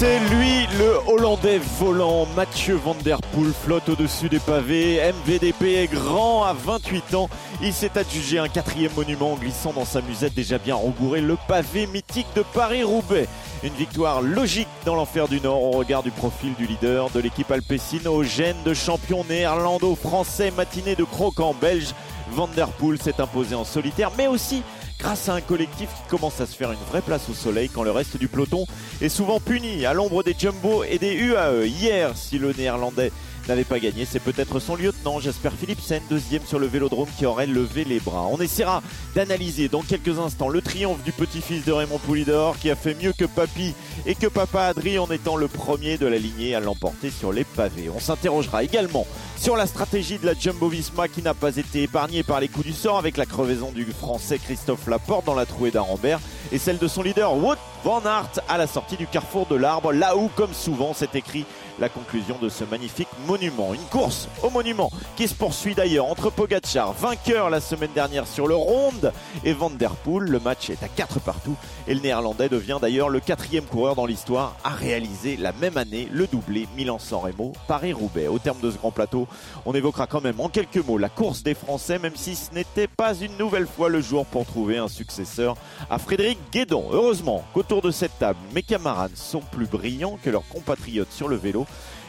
C'est 0.00 0.18
lui 0.18 0.66
le 0.78 1.12
Hollandais 1.12 1.60
volant. 1.78 2.26
Mathieu 2.34 2.74
Van 2.74 2.96
Der 3.04 3.20
Poel 3.20 3.52
flotte 3.52 3.90
au-dessus 3.90 4.30
des 4.30 4.38
pavés. 4.38 4.98
MVDP 5.26 5.74
est 5.74 5.92
grand 5.92 6.42
à 6.42 6.54
28 6.54 7.14
ans. 7.16 7.28
Il 7.60 7.74
s'est 7.74 7.98
adjugé 7.98 8.38
un 8.38 8.48
quatrième 8.48 8.94
monument 8.96 9.32
en 9.32 9.36
glissant 9.36 9.74
dans 9.74 9.84
sa 9.84 10.00
musette 10.00 10.32
déjà 10.32 10.56
bien 10.56 10.74
rembourrée, 10.74 11.20
le 11.20 11.36
pavé 11.46 11.86
mythique 11.86 12.28
de 12.34 12.42
Paris-Roubaix. 12.54 13.28
Une 13.62 13.74
victoire 13.74 14.22
logique 14.22 14.68
dans 14.86 14.94
l'enfer 14.94 15.28
du 15.28 15.38
Nord 15.38 15.62
au 15.62 15.72
regard 15.72 16.02
du 16.02 16.12
profil 16.12 16.54
du 16.54 16.64
leader 16.64 17.10
de 17.10 17.20
l'équipe 17.20 17.50
alpécine 17.50 18.08
au 18.08 18.22
gène 18.22 18.56
de 18.64 18.72
champion 18.72 19.22
néerlando-français 19.28 20.50
matinée 20.52 20.96
de 20.96 21.04
croquant 21.04 21.54
belge. 21.60 21.94
Van 22.30 22.48
Der 22.56 22.68
Poel 22.68 22.96
s'est 23.02 23.20
imposé 23.20 23.54
en 23.54 23.64
solitaire, 23.64 24.12
mais 24.16 24.28
aussi 24.28 24.62
grâce 25.00 25.28
à 25.28 25.34
un 25.34 25.40
collectif 25.40 25.88
qui 25.88 26.08
commence 26.08 26.40
à 26.40 26.46
se 26.46 26.56
faire 26.56 26.72
une 26.72 26.78
vraie 26.90 27.00
place 27.00 27.28
au 27.28 27.34
soleil 27.34 27.68
quand 27.68 27.82
le 27.82 27.90
reste 27.90 28.16
du 28.18 28.28
peloton 28.28 28.66
est 29.00 29.08
souvent 29.08 29.40
puni 29.40 29.86
à 29.86 29.94
l'ombre 29.94 30.22
des 30.22 30.34
Jumbo 30.38 30.84
et 30.84 30.98
des 30.98 31.14
UAE. 31.14 31.66
Hier, 31.66 32.16
si 32.16 32.38
le 32.38 32.52
néerlandais 32.52 33.10
n'avait 33.50 33.64
pas 33.64 33.80
gagné, 33.80 34.04
c'est 34.04 34.20
peut-être 34.20 34.60
son 34.60 34.76
lieutenant 34.76 35.18
Jasper 35.18 35.50
Philipsen, 35.58 36.00
deuxième 36.08 36.44
sur 36.46 36.60
le 36.60 36.68
vélodrome, 36.68 37.08
qui 37.18 37.26
aurait 37.26 37.48
levé 37.48 37.82
les 37.82 37.98
bras. 37.98 38.28
On 38.30 38.38
essaiera 38.40 38.80
d'analyser 39.16 39.68
dans 39.68 39.82
quelques 39.82 40.20
instants 40.20 40.48
le 40.48 40.62
triomphe 40.62 41.02
du 41.02 41.10
petit-fils 41.10 41.64
de 41.64 41.72
Raymond 41.72 41.98
Poulidor 41.98 42.56
qui 42.58 42.70
a 42.70 42.76
fait 42.76 42.94
mieux 42.94 43.12
que 43.12 43.24
Papy 43.24 43.74
et 44.06 44.14
que 44.14 44.28
Papa 44.28 44.66
Adri 44.66 45.00
en 45.00 45.10
étant 45.10 45.36
le 45.36 45.48
premier 45.48 45.98
de 45.98 46.06
la 46.06 46.18
lignée 46.18 46.54
à 46.54 46.60
l'emporter 46.60 47.10
sur 47.10 47.32
les 47.32 47.42
pavés. 47.42 47.90
On 47.92 47.98
s'interrogera 47.98 48.62
également 48.62 49.04
sur 49.36 49.56
la 49.56 49.66
stratégie 49.66 50.18
de 50.18 50.26
la 50.26 50.34
Jumbo 50.34 50.68
Visma 50.68 51.08
qui 51.08 51.20
n'a 51.20 51.34
pas 51.34 51.56
été 51.56 51.82
épargnée 51.82 52.22
par 52.22 52.38
les 52.38 52.48
coups 52.48 52.66
du 52.66 52.72
sort 52.72 52.98
avec 52.98 53.16
la 53.16 53.26
crevaison 53.26 53.72
du 53.72 53.84
français 53.86 54.38
Christophe 54.38 54.86
Laporte 54.86 55.26
dans 55.26 55.34
la 55.34 55.46
trouée 55.46 55.72
d'Arambert 55.72 56.20
et 56.52 56.58
celle 56.58 56.78
de 56.78 56.86
son 56.86 57.02
leader 57.02 57.34
Wout 57.34 57.58
Van 57.82 58.02
Aert 58.04 58.40
à 58.48 58.58
la 58.58 58.66
sortie 58.66 58.96
du 58.96 59.06
carrefour 59.06 59.46
de 59.46 59.56
l'arbre, 59.56 59.92
là 59.92 60.16
où, 60.16 60.28
comme 60.36 60.52
souvent, 60.52 60.92
c'est 60.94 61.14
écrit 61.14 61.46
la 61.80 61.88
conclusion 61.88 62.36
de 62.40 62.48
ce 62.48 62.64
magnifique 62.64 63.08
monument. 63.26 63.74
Une 63.74 63.80
course 63.86 64.28
au 64.42 64.50
monument 64.50 64.92
qui 65.16 65.26
se 65.26 65.34
poursuit 65.34 65.74
d'ailleurs 65.74 66.06
entre 66.06 66.30
Pogacar, 66.30 66.92
vainqueur 66.92 67.50
la 67.50 67.60
semaine 67.60 67.90
dernière 67.94 68.26
sur 68.26 68.46
le 68.46 68.54
Ronde, 68.54 69.12
et 69.44 69.52
Van. 69.52 69.70
Le 70.18 70.40
match 70.40 70.70
est 70.70 70.82
à 70.82 70.88
4 70.88 71.20
partout 71.20 71.56
et 71.86 71.94
le 71.94 72.00
néerlandais 72.00 72.48
devient 72.48 72.78
d'ailleurs 72.80 73.08
le 73.08 73.20
quatrième 73.20 73.64
coureur 73.64 73.94
dans 73.94 74.04
l'histoire 74.04 74.56
à 74.64 74.70
réaliser 74.70 75.36
la 75.36 75.52
même 75.52 75.76
année 75.76 76.08
le 76.12 76.26
doublé 76.26 76.68
Milan-San 76.76 77.20
Remo, 77.20 77.52
Paris-Roubaix. 77.66 78.28
Au 78.28 78.38
terme 78.38 78.60
de 78.60 78.70
ce 78.70 78.76
grand 78.76 78.90
plateau, 78.90 79.26
on 79.64 79.74
évoquera 79.74 80.06
quand 80.06 80.20
même 80.20 80.40
en 80.40 80.48
quelques 80.48 80.84
mots 80.84 80.98
la 80.98 81.08
course 81.08 81.42
des 81.42 81.54
Français, 81.54 81.98
même 81.98 82.16
si 82.16 82.34
ce 82.34 82.52
n'était 82.52 82.88
pas 82.88 83.14
une 83.14 83.36
nouvelle 83.38 83.66
fois 83.66 83.88
le 83.88 84.00
jour 84.00 84.26
pour 84.26 84.44
trouver 84.44 84.78
un 84.78 84.88
successeur 84.88 85.56
à 85.88 85.98
Frédéric 85.98 86.38
Guédon. 86.52 86.88
Heureusement 86.92 87.44
qu'autour 87.54 87.80
de 87.80 87.90
cette 87.90 88.18
table, 88.18 88.38
mes 88.54 88.62
camarades 88.62 89.16
sont 89.16 89.40
plus 89.40 89.66
brillants 89.66 90.18
que 90.22 90.30
leurs 90.30 90.46
compatriotes 90.48 91.12
sur 91.12 91.28
le 91.28 91.36
vélo. 91.36 91.66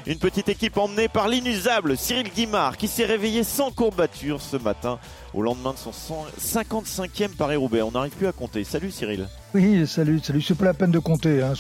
Une 0.08 0.18
petite 0.18 0.50
équipe 0.50 0.78
emmenée 0.78 1.08
par 1.08 1.28
l'inusable 1.28 1.96
Cyril 1.96 2.30
Guimard 2.36 2.78
qui 2.78 2.88
s'est 2.88 3.06
réveillé 3.06 3.44
sans 3.44 3.70
courbature 3.72 4.42
ce 4.42 4.58
matin 4.58 4.98
au 5.34 5.42
lendemain 5.44 5.74
de 5.74 5.78
son 5.78 5.92
55e 6.40 7.30
Paris-Roubaix. 7.36 7.82
On 7.84 7.92
n'arrive 7.92 8.14
plus 8.14 8.28
à 8.28 8.32
compter. 8.32 8.64
Salut 8.64 8.90
Cyril. 8.92 9.28
Oui, 9.54 9.86
salut, 9.88 10.20
salut. 10.20 10.42
C'est 10.42 10.56
pas 10.56 10.66
la 10.66 10.74
peine 10.74 10.92
de 10.92 11.00
compter. 11.00 11.42
Hein. 11.44 11.54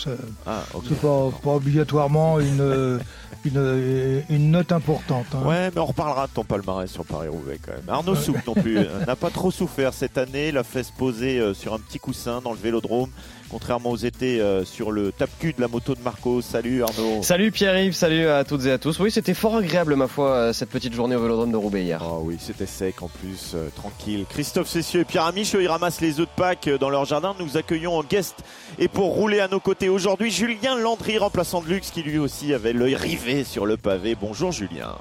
Ah. 0.47 0.63
C'est 0.87 0.99
pas, 0.99 1.29
pas 1.43 1.51
obligatoirement 1.51 2.39
une, 2.39 2.99
une, 3.45 4.23
une 4.29 4.51
note 4.51 4.71
importante. 4.71 5.27
hein. 5.33 5.45
Ouais, 5.47 5.69
mais 5.73 5.79
on 5.79 5.85
reparlera 5.85 6.25
de 6.27 6.31
ton 6.33 6.43
palmarès 6.43 6.91
sur 6.91 7.05
Paris-Roubaix 7.05 7.59
quand 7.63 7.73
même. 7.73 7.89
Arnaud 7.89 8.15
Souk 8.15 8.45
non 8.47 8.55
plus 8.55 8.79
n'a 9.07 9.15
pas 9.15 9.29
trop 9.29 9.51
souffert 9.51 9.93
cette 9.93 10.17
année. 10.17 10.49
Il 10.49 10.57
a 10.57 10.63
fait 10.63 10.83
se 10.83 10.91
poser 10.91 11.39
euh, 11.39 11.53
sur 11.53 11.73
un 11.75 11.79
petit 11.79 11.99
coussin 11.99 12.41
dans 12.41 12.51
le 12.51 12.57
vélodrome, 12.59 13.11
contrairement 13.51 13.91
aux 13.91 13.97
étés 13.97 14.39
euh, 14.39 14.63
sur 14.63 14.91
le 14.91 15.11
tape-cul 15.11 15.53
de 15.53 15.61
la 15.61 15.67
moto 15.67 15.93
de 15.93 16.01
Marco. 16.01 16.41
Salut 16.41 16.83
Arnaud. 16.83 17.21
Salut 17.21 17.51
Pierre-Yves, 17.51 17.93
salut 17.93 18.27
à 18.27 18.45
toutes 18.45 18.65
et 18.65 18.71
à 18.71 18.77
tous. 18.77 18.97
Oui, 18.99 19.11
c'était 19.11 19.33
fort 19.33 19.57
agréable 19.57 19.95
ma 19.95 20.07
foi 20.07 20.29
euh, 20.29 20.53
cette 20.53 20.69
petite 20.69 20.93
journée 20.93 21.17
au 21.17 21.21
Vélodrome 21.21 21.51
de 21.51 21.57
Roubaix 21.57 21.83
hier. 21.83 22.01
Ah 22.01 22.19
oui, 22.21 22.37
c'était 22.39 22.65
sec 22.65 23.01
en 23.01 23.09
plus, 23.09 23.51
euh, 23.53 23.67
tranquille. 23.75 24.25
Christophe 24.29 24.69
Cessieux 24.69 25.01
et 25.01 25.05
Pierre 25.05 25.25
Amiche, 25.25 25.53
eux, 25.55 25.61
ils 25.61 25.67
ramassent 25.67 26.01
les 26.01 26.21
œufs 26.21 26.27
de 26.27 26.41
Pâques 26.41 26.69
dans 26.69 26.89
leur 26.89 27.03
jardin. 27.03 27.35
Nous 27.39 27.57
accueillons 27.57 27.97
en 27.97 28.03
guest 28.03 28.35
et 28.79 28.87
pour 28.87 29.13
rouler 29.13 29.41
à 29.41 29.49
nos 29.49 29.59
côtés 29.59 29.89
aujourd'hui, 29.89 30.31
Julien 30.31 30.77
Landry, 30.77 31.17
remplaçant 31.17 31.61
de 31.61 31.67
luxe, 31.67 31.91
qui 31.91 32.03
lui 32.03 32.17
aussi 32.17 32.53
avait 32.53 32.73
l'œil 32.73 32.95
rivé 32.95 33.43
sur 33.43 33.65
le 33.65 33.75
pavé. 33.75 34.15
Bonjour 34.19 34.53
Julien. 34.53 34.95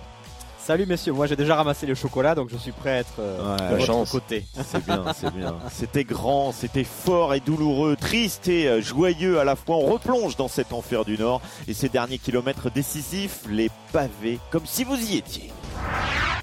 Salut 0.71 0.87
messieurs, 0.87 1.13
moi 1.13 1.27
j'ai 1.27 1.35
déjà 1.35 1.57
ramassé 1.57 1.85
le 1.85 1.97
chocolat 1.97 2.37
donc 2.37 2.49
je 2.49 2.57
suis 2.57 2.71
prêt 2.71 2.91
à 2.93 2.97
être 2.99 3.19
euh, 3.19 3.57
Ouais, 3.57 3.71
de 3.71 3.75
votre 3.75 3.87
chance. 3.87 4.13
côté. 4.13 4.45
C'est 4.55 4.85
bien, 4.87 5.03
c'est 5.13 5.35
bien. 5.35 5.57
C'était 5.69 6.05
grand, 6.05 6.53
c'était 6.53 6.85
fort 6.85 7.35
et 7.35 7.41
douloureux, 7.41 7.97
triste 7.97 8.47
et 8.47 8.69
euh, 8.69 8.81
joyeux 8.81 9.41
à 9.41 9.45
la 9.45 9.57
fois. 9.57 9.75
On 9.79 9.87
replonge 9.91 10.37
dans 10.37 10.47
cet 10.47 10.73
enfer 10.73 11.05
du 11.05 11.19
Nord 11.19 11.41
et 11.67 11.75
ces 11.75 11.89
derniers 11.89 12.19
kilomètres 12.19 12.71
décisifs, 12.71 13.41
les 13.51 13.69
pavés, 13.93 14.39
comme 14.53 14.65
si 14.65 14.85
vous 14.85 14.95
y 14.95 15.17
étiez. 15.17 15.51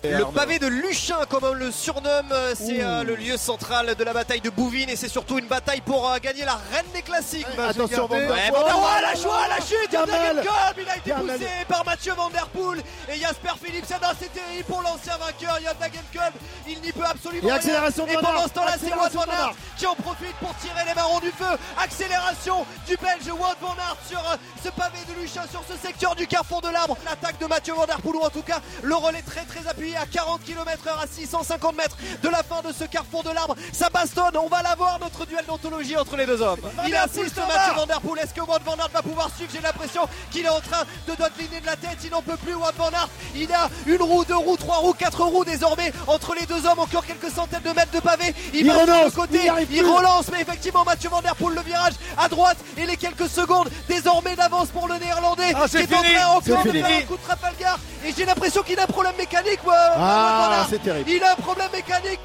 Le 0.03 0.25
pavé 0.31 0.59
de 0.59 0.67
Luchin, 0.67 1.17
comme 1.29 1.43
on 1.43 1.53
le 1.53 1.71
surnomme, 1.71 2.31
euh, 2.31 2.53
c'est 2.55 2.83
euh, 2.83 3.03
le 3.03 3.15
lieu 3.15 3.35
central 3.37 3.95
de 3.95 4.03
la 4.03 4.13
bataille 4.13 4.41
de 4.41 4.49
Bouvines 4.49 4.89
et 4.89 4.95
c'est 4.95 5.07
surtout 5.09 5.37
une 5.39 5.47
bataille 5.47 5.81
pour 5.81 6.09
euh, 6.09 6.17
gagner 6.21 6.45
la 6.45 6.55
reine 6.71 6.85
des 6.93 7.01
classiques. 7.01 7.47
attention, 7.57 8.05
Van 8.07 8.17
Der 8.17 8.29
Ouais, 8.29 8.49
Poel. 8.49 8.61
Van 8.61 8.65
der 8.65 8.73
Poel, 8.75 9.01
la 9.01 9.15
joie, 9.19 9.47
la 9.49 9.57
chute. 9.57 9.91
Jürgen 9.91 10.35
Kolb, 10.35 10.77
il 10.79 10.89
a 10.89 10.97
été 10.97 11.11
poussé 11.11 11.49
par 11.67 11.85
Mathieu 11.85 12.13
Van 12.13 12.29
Der 12.29 12.47
Poel 12.47 12.81
et 13.09 13.19
Jasper 13.19 13.53
Philipsen. 13.63 13.97
Ah, 14.01 14.11
c'est 14.19 14.31
terrible 14.31 14.63
pour 14.65 14.81
l'ancien 14.81 15.17
vainqueur, 15.17 15.57
Jürgen 15.59 16.01
Kolb. 16.13 16.33
Il 16.67 16.81
n'y 16.81 16.91
peut 16.91 17.03
absolument 17.03 17.43
Et 17.43 17.51
rien. 17.51 17.55
accélération 17.55 18.05
de 18.05 18.11
Et 18.11 18.15
Van 18.15 18.21
pendant 18.21 18.43
ce 18.43 18.49
temps-là, 18.53 18.73
c'est 18.79 18.93
Wout 18.93 19.01
Accélération 19.03 19.19
Van 19.19 19.25
de 19.25 19.31
Van 19.31 19.33
Aert 19.37 19.47
Aert. 19.49 19.55
qui 19.77 19.85
en 19.87 19.95
profite 19.95 20.35
pour 20.39 20.55
tirer 20.57 20.85
les 20.87 20.93
marrons 20.93 21.19
du 21.19 21.31
feu. 21.31 21.57
Accélération 21.83 22.65
du 22.87 22.95
Belge 22.97 23.27
Wout 23.31 23.57
Van 23.61 23.75
Aert 23.79 23.97
sur 24.07 24.19
euh, 24.19 24.35
ce 24.63 24.69
pavé 24.69 24.99
de 25.09 25.21
Luchin, 25.21 25.41
sur 25.49 25.63
ce 25.67 25.75
secteur 25.85 26.15
du 26.15 26.27
carrefour 26.27 26.61
de 26.61 26.69
l'arbre. 26.69 26.97
L'attaque 27.05 27.39
de 27.39 27.45
Mathieu 27.47 27.73
Van 27.73 27.85
Der 27.85 27.99
Poel, 28.01 28.15
ou 28.17 28.21
en 28.23 28.29
tout 28.29 28.43
cas 28.43 28.59
le 28.83 28.95
relais 28.95 29.21
très 29.23 29.43
très 29.45 29.67
appuyé 29.67 29.86
à 29.95 30.05
40 30.05 30.43
km/h 30.43 31.03
à 31.03 31.07
650 31.07 31.75
mètres 31.75 31.95
de 32.21 32.29
la 32.29 32.43
fin 32.43 32.61
de 32.67 32.73
ce 32.73 32.83
carrefour 32.85 33.23
de 33.23 33.31
l'arbre. 33.31 33.55
Ça 33.71 33.89
bastonne, 33.89 34.35
on 34.37 34.47
va 34.47 34.61
l'avoir 34.61 34.99
notre 34.99 35.25
duel 35.25 35.45
d'anthologie 35.47 35.95
entre 35.97 36.15
les 36.15 36.25
deux 36.25 36.41
hommes. 36.41 36.59
Il 36.87 36.95
insiste 36.95 37.37
Mathieu 37.37 37.73
Van 37.75 37.85
Der 37.85 38.01
Poel. 38.01 38.23
Est-ce 38.23 38.33
que 38.33 38.41
Wout 38.41 38.59
Van 38.65 38.75
Aert 38.77 38.89
va 38.93 39.01
pouvoir 39.01 39.29
suivre? 39.35 39.51
J'ai 39.53 39.61
l'impression 39.61 40.01
qu'il 40.31 40.45
est 40.45 40.49
en 40.49 40.59
train 40.61 40.83
de 41.07 41.15
dodeliner 41.15 41.61
de 41.61 41.65
la 41.65 41.75
tête. 41.75 41.97
Il 42.03 42.11
n'en 42.11 42.21
peut 42.21 42.37
plus 42.37 42.53
Wout 42.55 42.63
Van 42.77 42.89
Aert. 42.89 43.09
Il 43.35 43.51
a 43.53 43.69
une 43.85 44.01
roue, 44.01 44.25
deux 44.25 44.35
roues, 44.35 44.57
trois 44.57 44.77
roues, 44.77 44.93
quatre 44.93 45.23
roues 45.23 45.45
désormais 45.45 45.91
entre 46.07 46.33
les 46.35 46.45
deux 46.45 46.65
hommes. 46.65 46.79
Encore 46.79 47.05
quelques 47.05 47.31
centaines 47.31 47.61
de 47.63 47.71
mètres 47.71 47.91
de 47.91 47.99
pavé. 47.99 48.33
Il, 48.53 48.61
Il 48.61 48.67
va 48.67 48.73
sur 48.73 48.81
relance, 48.83 49.05
le 49.05 49.11
côté, 49.11 49.39
il 49.71 49.83
relance, 49.85 50.25
mais 50.31 50.41
effectivement 50.41 50.83
Mathieu 50.83 51.09
Van 51.09 51.21
Der 51.21 51.35
Poel 51.35 51.55
le 51.55 51.61
virage 51.61 51.93
à 52.17 52.27
droite 52.27 52.57
et 52.77 52.85
les 52.85 52.97
quelques 52.97 53.29
secondes 53.29 53.69
désormais 53.87 54.35
d'avance 54.35 54.67
pour 54.69 54.87
le 54.87 54.95
néerlandais 54.95 55.53
Ah, 55.55 55.63
qui 55.65 55.71
c'est 55.71 55.83
est 55.83 55.93
en 55.95 56.01
train 56.01 56.25
encore 56.55 56.63
de 56.63 56.69
fini. 56.71 56.83
faire 56.83 56.97
un 56.97 57.01
coup 57.03 57.17
de 57.17 57.21
Trafalgar 57.21 57.79
et 58.05 58.13
j'ai 58.15 58.25
l'impression 58.25 58.61
qu'il 58.63 58.79
a 58.79 58.83
un 58.83 58.87
problème 58.87 59.15
mécanique 59.17 59.65
ouais, 59.65 59.73
Ah, 59.77 60.39
Wout 60.39 60.45
Van 60.49 60.51
Aert. 60.59 60.67
c'est 60.69 60.83
terrible. 60.83 61.09
il 61.09 61.23
a 61.23 61.31
un 61.31 61.35
problème 61.35 61.69
mécanique 61.73 62.19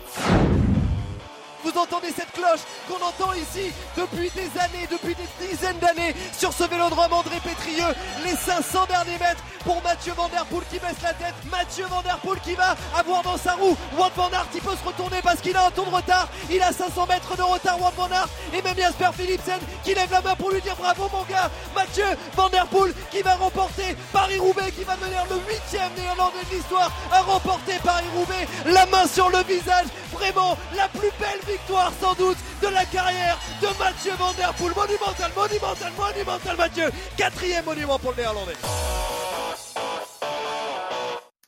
vous 1.65 1.79
entendez 1.79 2.09
cette 2.17 2.33
cloche 2.33 2.61
qu'on 2.89 3.05
entend 3.05 3.33
ici 3.35 3.73
depuis 3.97 4.31
des 4.31 4.51
années, 4.59 4.89
depuis 4.91 5.15
des 5.15 5.47
dizaines 5.47 5.79
d'années 5.79 6.15
sur 6.37 6.53
ce 6.53 6.65
vélodrome 6.65 7.13
André 7.13 7.37
Pétrieux. 7.43 7.95
Les 8.25 8.37
500 8.37 8.87
derniers 8.89 9.19
mètres 9.19 9.43
pour 9.65 9.81
Mathieu 9.83 10.13
Van 10.17 10.29
qui 10.71 10.79
baisse 10.79 11.03
la 11.03 11.15
tête. 11.15 11.35
Mathieu 11.51 11.85
Van 11.89 12.03
Der 12.03 12.19
Poel 12.19 12.41
qui 12.41 12.55
va 12.55 12.77
avoir 12.97 13.23
dans 13.23 13.37
sa 13.37 13.53
roue. 13.55 13.77
Wout 13.97 14.11
Van 14.17 14.31
Aert, 14.33 14.47
il 14.55 14.61
peut 14.61 14.77
se 14.77 14.87
retourner 14.87 15.21
parce 15.23 15.41
qu'il 15.41 15.57
a 15.57 15.67
un 15.67 15.71
tour 15.71 15.87
de 15.87 15.95
retard. 15.95 16.29
Il 16.51 16.61
a 16.63 16.73
500 16.73 17.07
mètres 17.07 17.37
de 17.37 17.43
retard, 17.43 17.81
Wout 17.81 17.93
Van 17.97 18.11
Aert. 18.11 18.29
Et 18.53 18.63
même 18.63 18.77
Jasper 18.77 19.11
Philipsen 19.17 19.61
qui 19.85 19.95
lève 19.95 20.11
la 20.11 20.21
main 20.21 20.35
pour 20.35 20.51
lui 20.51 20.61
dire 20.61 20.77
bravo 20.77 21.09
mon 21.13 21.23
gars. 21.25 21.51
Mathieu 21.75 22.05
Van 22.37 22.49
Der 22.49 22.67
Poel 22.67 22.93
qui 23.11 23.23
va 23.23 23.35
remporter 23.35 23.97
Paris-Roubaix, 24.13 24.73
qui 24.73 24.85
va 24.85 24.97
mener 24.97 25.17
le 25.31 25.37
huitième 25.49 25.93
néerlandais 25.97 26.45
de 26.51 26.57
l'histoire 26.57 26.91
à 27.13 27.21
remporter 27.23 27.75
Paris-Roubaix. 27.85 28.49
La 28.67 28.87
main 28.87 29.07
sur 29.07 29.29
le 29.31 29.43
visage. 29.45 29.87
Vraiment 30.13 30.57
la 30.77 30.89
plus 30.89 31.11
belle 31.19 31.41
victoire 31.53 31.93
sans 32.01 32.15
doute 32.15 32.39
de 32.63 32.69
la 32.69 32.85
carrière 32.85 33.39
de 33.61 33.69
Mathieu 33.79 34.13
Van 34.19 34.33
Der 34.33 34.53
Poel. 34.55 34.73
Monumental, 34.75 35.31
monumental, 35.37 35.93
monumental 35.99 36.57
Mathieu. 36.57 36.91
Quatrième 37.17 37.65
monument 37.65 37.99
pour 37.99 38.13
le 38.13 38.17
néerlandais. 38.19 38.57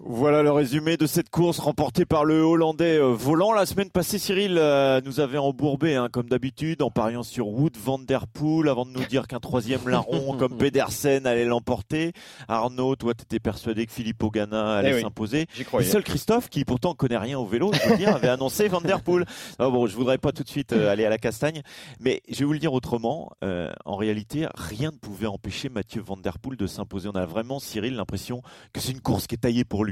Voilà 0.01 0.43
le 0.43 0.51
résumé 0.51 0.97
de 0.97 1.07
cette 1.07 1.31
course 1.31 1.61
remportée 1.61 2.05
par 2.05 2.25
le 2.25 2.41
Hollandais 2.43 2.99
euh, 2.99 3.13
volant. 3.15 3.53
La 3.53 3.65
semaine 3.65 3.91
passée, 3.91 4.19
Cyril 4.19 4.57
euh, 4.59 5.01
nous 5.05 5.21
avait 5.21 5.39
embourbé, 5.39 5.95
hein, 5.95 6.09
comme 6.11 6.29
d'habitude, 6.29 6.83
en 6.83 6.91
pariant 6.91 7.23
sur 7.23 7.47
Wood 7.47 7.77
van 7.77 8.01
der 8.01 8.27
Poel, 8.27 8.69
avant 8.69 8.87
de 8.87 8.91
nous 8.91 9.05
dire 9.05 9.29
qu'un 9.29 9.39
troisième 9.39 9.89
larron 9.89 10.37
comme 10.39 10.57
Pedersen 10.59 11.29
allait 11.29 11.45
l'emporter. 11.45 12.13
Arnaud, 12.49 12.97
toi, 12.97 13.15
t'étais 13.15 13.39
persuadé 13.39 13.87
que 13.87 13.93
Philippe 13.93 14.21
Ogana 14.25 14.79
allait 14.79 14.91
Eh 14.91 14.95
oui, 14.97 15.01
s'imposer. 15.03 15.47
Croyais. 15.65 15.89
seul 15.89 16.03
Christophe, 16.03 16.49
qui 16.49 16.65
pourtant 16.65 16.95
connaît 16.95 17.17
rien 17.17 17.39
au 17.39 17.47
vélo, 17.47 17.71
je 17.73 17.89
veux 17.89 17.97
dire, 17.97 18.17
avait 18.17 18.29
annoncé 18.29 18.67
Van 18.67 18.81
Der 18.81 19.01
Poel. 19.01 19.25
Bon, 19.61 19.87
je 19.87 19.95
voudrais 19.95 20.19
pas 20.19 20.33
tout 20.33 20.43
de 20.43 20.49
suite 20.49 20.73
euh, 20.73 20.91
aller 20.91 21.05
à 21.05 21.09
la 21.11 21.19
castagne, 21.19 21.63
mais 22.01 22.21
je 22.29 22.41
vais 22.41 22.45
vous 22.47 22.53
le 22.53 22.59
dire 22.59 22.73
autrement. 22.73 23.31
euh, 23.45 23.71
en 23.85 23.95
réalité, 23.95 24.49
rien 24.57 24.91
ne 24.91 24.97
pouvait 24.97 25.29
empêcher 25.29 25.69
Mathieu 25.69 26.03
Van 26.05 26.17
Der 26.17 26.41
Poel 26.41 26.57
de 26.57 26.67
s'imposer. 26.67 27.09
On 27.09 27.17
a 27.17 27.27
vraiment, 27.27 27.61
Cyril, 27.61 27.95
l'impression 27.95 28.43
que 28.73 28.81
c'est 28.81 28.91
une 28.91 29.01
course 29.01 29.29
qui 29.29 29.37
est 29.37 29.39
taillée 29.39 29.65
pour 29.65 29.84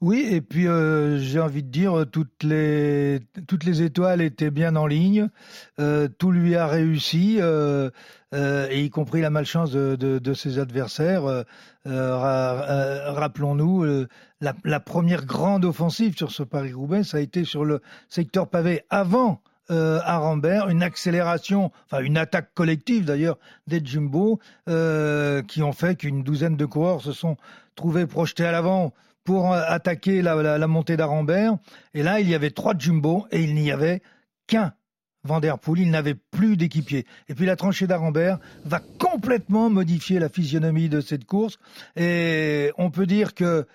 Oui, 0.00 0.26
et 0.30 0.40
puis 0.42 0.66
euh, 0.68 1.18
j'ai 1.18 1.40
envie 1.40 1.62
de 1.62 1.70
dire, 1.70 2.04
toutes 2.10 2.42
les, 2.42 3.20
toutes 3.46 3.64
les 3.64 3.80
étoiles 3.80 4.20
étaient 4.20 4.50
bien 4.50 4.76
en 4.76 4.86
ligne, 4.86 5.28
euh, 5.80 6.08
tout 6.18 6.30
lui 6.30 6.56
a 6.56 6.66
réussi, 6.66 7.38
euh, 7.40 7.88
y 8.70 8.90
compris 8.90 9.22
la 9.22 9.30
malchance 9.30 9.70
de, 9.70 9.96
de, 9.96 10.34
ses 10.34 10.58
adversaires. 10.58 11.44
Ra- 11.86 13.12
Rappelons-nous, 13.12 14.06
la, 14.40 14.80
première 14.80 15.24
grande 15.24 15.64
offensive 15.64 16.16
sur 16.16 16.32
ce 16.32 16.42
Paris-Roubaix, 16.42 17.04
ça 17.04 17.16
a 17.18 17.20
été 17.20 17.44
sur 17.44 17.64
le 17.64 17.80
secteur 18.08 18.48
pavé 18.48 18.82
avant 18.90 19.40
euh, 19.70 20.00
à 20.04 20.18
Rambert, 20.18 20.68
une 20.68 20.82
accélération, 20.82 21.72
enfin 21.86 22.02
une 22.02 22.18
attaque 22.18 22.52
collective 22.52 23.06
d'ailleurs 23.06 23.38
des 23.68 23.80
Jumbo, 23.82 24.38
qui 24.66 25.62
ont 25.62 25.72
fait 25.72 25.96
qu'une 25.96 26.22
douzaine 26.24 26.56
de 26.56 26.66
coureurs 26.66 27.00
se 27.00 27.12
sont 27.12 27.38
trouvés 27.74 28.06
projetés 28.06 28.44
à 28.44 28.52
l'avant 28.52 28.92
pour 29.24 29.52
euh, 29.52 29.62
attaquer 29.66 30.22
la, 30.22 30.66
montée 30.66 30.96
d'Arambert. 30.96 31.56
Et 31.94 32.02
là, 32.02 32.20
il 32.20 32.28
y 32.28 32.34
avait 32.34 32.50
trois 32.50 32.74
Jumbo 32.78 33.26
et 33.30 33.42
il 33.42 33.54
n'y 33.54 33.72
avait 33.72 34.02
qu'un 34.46 34.74
Van. 35.24 35.40
Il 35.76 35.90
n'avait 35.90 36.14
plus 36.14 36.58
d'équipier. 36.58 37.06
Et 37.28 37.34
puis 37.34 37.46
la 37.46 37.56
tranchée 37.56 37.86
d'Arambert 37.86 38.38
va 38.64 38.80
complètement 38.98 39.70
modifier 39.70 40.18
la 40.18 40.28
physionomie 40.28 40.90
de 40.90 41.00
cette 41.00 41.24
course. 41.24 41.58
Et 41.96 42.70
on 42.76 42.90
peut 42.90 43.06
dire 43.06 43.34
que 43.34 43.66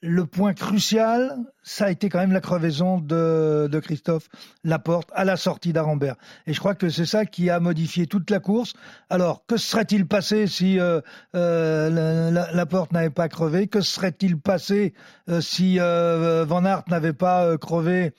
le 0.00 0.24
point 0.24 0.54
crucial, 0.54 1.36
ça 1.68 1.84
a 1.86 1.90
été 1.90 2.08
quand 2.08 2.18
même 2.18 2.32
la 2.32 2.40
crevaison 2.40 2.98
de, 2.98 3.68
de 3.70 3.78
Christophe 3.78 4.28
Laporte 4.64 5.10
à 5.14 5.24
la 5.24 5.36
sortie 5.36 5.72
d'Arambert. 5.74 6.16
Et 6.46 6.54
je 6.54 6.60
crois 6.60 6.74
que 6.74 6.88
c'est 6.88 7.04
ça 7.06 7.26
qui 7.26 7.50
a 7.50 7.60
modifié 7.60 8.06
toute 8.06 8.30
la 8.30 8.40
course. 8.40 8.72
Alors, 9.10 9.44
que 9.46 9.58
serait-il 9.58 10.06
passé 10.06 10.46
si 10.46 10.80
euh, 10.80 11.00
euh, 11.34 11.90
la, 11.90 12.30
la- 12.30 12.52
Laporte 12.52 12.92
n'avait 12.92 13.10
pas 13.10 13.28
crevé? 13.28 13.66
Que 13.66 13.82
serait-il 13.82 14.38
passé 14.40 14.94
euh, 15.28 15.42
si 15.42 15.78
euh, 15.78 16.44
Van 16.48 16.64
Aert 16.64 16.84
n'avait 16.88 17.12
pas 17.12 17.44
euh, 17.44 17.58
crevé 17.58 18.12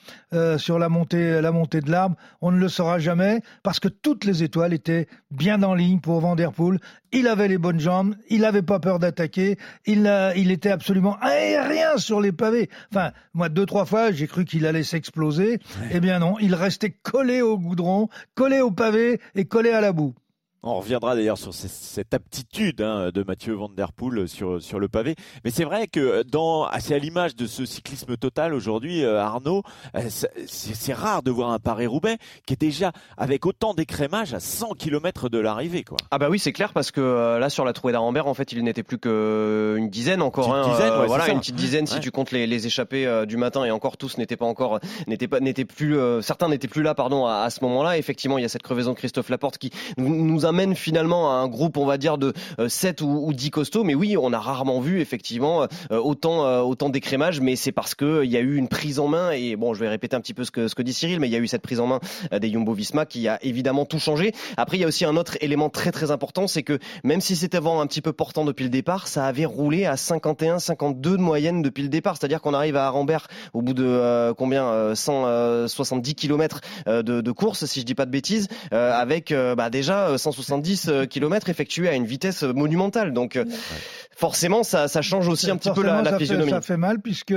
sur 0.58 0.78
la 0.78 0.90
montée, 0.90 1.42
la 1.42 1.52
montée 1.52 1.82
de 1.82 1.90
l'arbre? 1.90 2.16
On 2.42 2.52
ne 2.52 2.60
le 2.60 2.70
saura 2.70 3.00
jamais 3.00 3.42
parce 3.64 3.80
que 3.80 3.88
toutes 3.88 4.26
les 4.26 4.44
étoiles 4.44 4.74
étaient 4.74 5.08
bien 5.32 5.64
en 5.64 5.74
ligne 5.74 6.00
pour 6.00 6.20
Van 6.20 6.36
Der 6.36 6.52
Poel. 6.54 6.80
Il 7.12 7.28
avait 7.28 7.48
les 7.48 7.58
bonnes 7.58 7.80
jambes, 7.80 8.14
il 8.30 8.42
n'avait 8.42 8.62
pas 8.62 8.80
peur 8.80 9.00
d'attaquer, 9.00 9.58
il, 9.88 10.08
il 10.36 10.52
était 10.52 10.70
absolument 10.70 11.18
aérien 11.22 11.98
sur 11.98 12.22
les 12.22 12.32
pavés. 12.32 12.70
Enfin, 12.94 13.12
moi, 13.40 13.48
deux, 13.48 13.66
trois 13.66 13.86
fois, 13.86 14.12
j'ai 14.12 14.28
cru 14.28 14.44
qu'il 14.44 14.66
allait 14.66 14.84
s'exploser. 14.84 15.60
Eh 15.92 16.02
bien 16.02 16.20
non, 16.20 16.36
il 16.42 16.54
restait 16.56 16.90
collé 16.90 17.42
au 17.42 17.58
goudron, 17.58 18.10
collé 18.36 18.60
au 18.60 18.70
pavé 18.70 19.22
et 19.34 19.46
collé 19.46 19.70
à 19.70 19.80
la 19.80 19.94
boue. 19.94 20.14
On 20.62 20.76
reviendra 20.76 21.16
d'ailleurs 21.16 21.38
sur 21.38 21.54
ce- 21.54 21.70
cette 21.70 22.14
aptitude 22.14 22.82
hein, 22.82 23.12
de 23.14 23.24
Mathieu 23.24 23.54
Van 23.54 23.70
Der 23.70 23.94
Poel 23.94 24.28
sur, 24.28 24.62
sur 24.62 24.78
le 24.78 24.90
pavé. 24.90 25.16
Mais 25.46 25.52
c'est 25.52 25.64
vrai 25.64 25.88
que 25.88 26.24
dans, 26.24 26.66
ah, 26.66 26.82
c'est 26.82 26.94
à 26.94 26.98
l'image 27.00 27.34
de 27.38 27.48
ce 27.48 27.66
cyclisme 27.66 28.18
total 28.18 28.54
aujourd'hui, 28.54 29.06
euh, 29.06 29.22
Arnaud, 29.22 29.64
euh, 29.96 30.02
c'est 30.48 30.94
rare 30.94 31.24
de 31.24 31.32
voir 31.32 31.52
un 31.52 31.60
Paris-Roubaix 31.60 32.18
qui 32.46 32.54
est 32.56 32.60
déjà 32.60 32.92
avec 33.18 33.46
autant 33.46 33.74
d'écrémage 33.74 34.34
à 34.34 34.42
100 34.42 34.74
km 34.74 35.30
de 35.30 35.38
l'arrivée. 35.40 35.86
quoi. 35.86 35.98
Ah 36.12 36.18
bah 36.18 36.28
oui, 36.30 36.40
c'est 36.40 36.52
clair 36.52 36.74
parce 36.74 36.92
que 36.92 37.00
euh, 37.00 37.40
là 37.40 37.50
sur 37.50 37.64
la 37.64 37.72
trouée 37.72 37.94
d'Arambert, 37.94 38.28
en 38.28 38.34
fait, 38.34 38.52
il 38.52 38.62
n'était 38.66 38.84
plus 38.84 38.98
qu'une 38.98 39.90
dizaine 39.90 40.22
encore. 40.22 40.50
Petite 40.50 40.66
hein, 40.68 40.72
dizaine, 40.74 41.00
ouais, 41.00 41.08
voilà, 41.08 41.24
c'est 41.24 41.30
ça. 41.30 41.34
une 41.36 41.40
petite 41.40 41.56
dizaine 41.56 41.88
si 41.88 42.02
tu 42.02 42.12
comptes 42.12 42.32
les, 42.32 42.48
les 42.48 42.68
échappés 42.68 43.08
euh, 43.08 43.26
du 43.26 43.38
matin 43.38 43.64
et 43.64 43.72
encore 43.72 43.96
tous 43.96 44.18
n'étaient 44.18 44.36
pas 44.36 44.46
encore, 44.46 44.80
n'étaient 45.08 45.30
pas, 45.30 45.40
n'étaient 45.40 45.64
plus, 45.64 45.98
euh, 45.98 46.22
certains 46.22 46.50
n'étaient 46.50 46.68
plus 46.68 46.84
là, 46.84 46.96
pardon, 46.96 47.26
à, 47.26 47.36
à 47.44 47.50
ce 47.50 47.64
moment-là. 47.64 47.98
Effectivement, 47.98 48.38
il 48.38 48.42
y 48.42 48.46
a 48.46 48.50
cette 48.50 48.64
crevaison 48.64 48.92
de 48.92 48.98
Christophe 48.98 49.30
Laporte 49.30 49.58
qui 49.58 49.72
nous, 49.98 50.14
nous 50.14 50.46
amène 50.50 50.76
finalement 50.76 51.32
à 51.32 51.36
un 51.36 51.48
groupe, 51.48 51.78
on 51.78 51.86
va 51.86 51.98
dire 51.98 52.18
de 52.18 52.34
euh, 52.60 52.68
7 52.68 53.02
ou, 53.02 53.28
ou 53.28 53.34
10 53.34 53.52
costauds. 53.52 53.84
Mais 53.84 53.96
oui, 53.96 54.18
on 54.18 54.34
a 54.34 54.40
rarement 54.40 54.82
vu 54.82 55.00
effectivement 55.00 55.64
euh, 55.64 55.98
autant, 55.98 56.46
euh, 56.46 56.62
autant 56.62 56.90
d'écrémage, 56.90 57.40
mais 57.40 57.56
c'est 57.56 57.72
parce 57.72 57.96
que 57.96 58.06
euh, 58.06 58.26
il 58.26 58.32
y 58.32 58.38
a 58.38 58.42
eu 58.42 58.56
une 58.56 58.68
prise 58.68 59.00
en 59.00 59.08
main 59.08 59.32
et 59.32 59.56
bon, 59.56 59.74
je 59.74 59.80
vais 59.80 59.88
répéter 59.88 60.16
un 60.16 60.22
petit 60.22 60.34
peu 60.34 60.44
ce 60.44 60.52
que 60.52 60.68
ce 60.68 60.76
que 60.76 60.82
dit 60.82 60.94
Cyril, 60.94 61.20
mais 61.20 61.28
il 61.28 61.32
y 61.32 61.36
a 61.36 61.40
eu 61.40 61.48
cette 61.48 61.62
prise 61.62 61.80
en 61.80 61.88
main 61.88 62.00
euh, 62.34 62.40
des 62.40 62.52
Jumbo 62.52 62.74
Visma 62.74 63.06
qui 63.06 63.28
a 63.28 63.40
évidemment 63.44 63.86
tout 63.86 64.00
changé. 64.00 64.34
Après, 64.58 64.78
il 64.78 64.82
y 64.82 64.84
a 64.84 64.88
aussi 64.88 65.06
un 65.06 65.16
autre 65.16 65.38
élément 65.42 65.70
très 65.70 65.92
très 65.92 66.12
important, 66.12 66.48
c'est 66.48 66.64
que 66.64 66.80
même 67.04 67.22
si 67.22 67.36
c'était 67.36 67.60
vent 67.60 67.80
un 67.80 67.88
petit 67.88 68.02
peu 68.02 68.12
portant 68.12 68.46
depuis 68.46 68.64
le 68.64 68.70
départ, 68.70 69.08
ça 69.08 69.26
avait 69.26 69.46
roulé 69.46 69.86
à 69.86 69.96
51, 69.96 70.60
52 70.60 71.18
de 71.18 71.22
moyenne 71.22 71.62
depuis 71.62 71.84
le 71.84 71.90
départ. 71.90 72.18
C'est-à-dire 72.18 72.42
qu'on 72.42 72.54
arrive 72.54 72.76
à 72.76 72.88
Arambert 72.88 73.28
au 73.54 73.62
bout 73.62 73.74
de 73.74 73.86
euh, 73.86 74.34
combien 74.34 74.66
euh, 74.66 74.96
170 74.96 76.16
km 76.16 76.62
de, 76.88 77.02
de 77.02 77.32
course, 77.32 77.66
si 77.66 77.82
je 77.82 77.86
dis 77.86 77.96
pas 77.96 78.06
de 78.06 78.12
bêtises, 78.12 78.48
euh, 78.74 78.94
avec 78.94 79.32
euh, 79.32 79.56
bah, 79.56 79.70
déjà 79.70 80.10
euh, 80.10 80.18
170 80.44 80.92
km 81.10 81.50
effectués 81.50 81.90
à 81.90 81.94
une 81.96 82.06
vitesse 82.06 82.44
monumentale. 82.44 83.14
Donc 83.14 83.36
euh, 83.36 83.46
forcément, 84.16 84.64
ça, 84.64 84.88
ça 84.88 85.02
change 85.02 85.28
aussi 85.28 85.50
un 85.52 85.58
petit 85.58 85.72
peu 85.72 85.84
la, 85.84 85.98
la 86.02 86.04
ça 86.06 86.12
fait- 86.14 86.20
physionomie. 86.20 86.50
ça 86.52 86.62
fait 86.62 86.78
mal 86.78 87.00
puisque, 87.02 87.34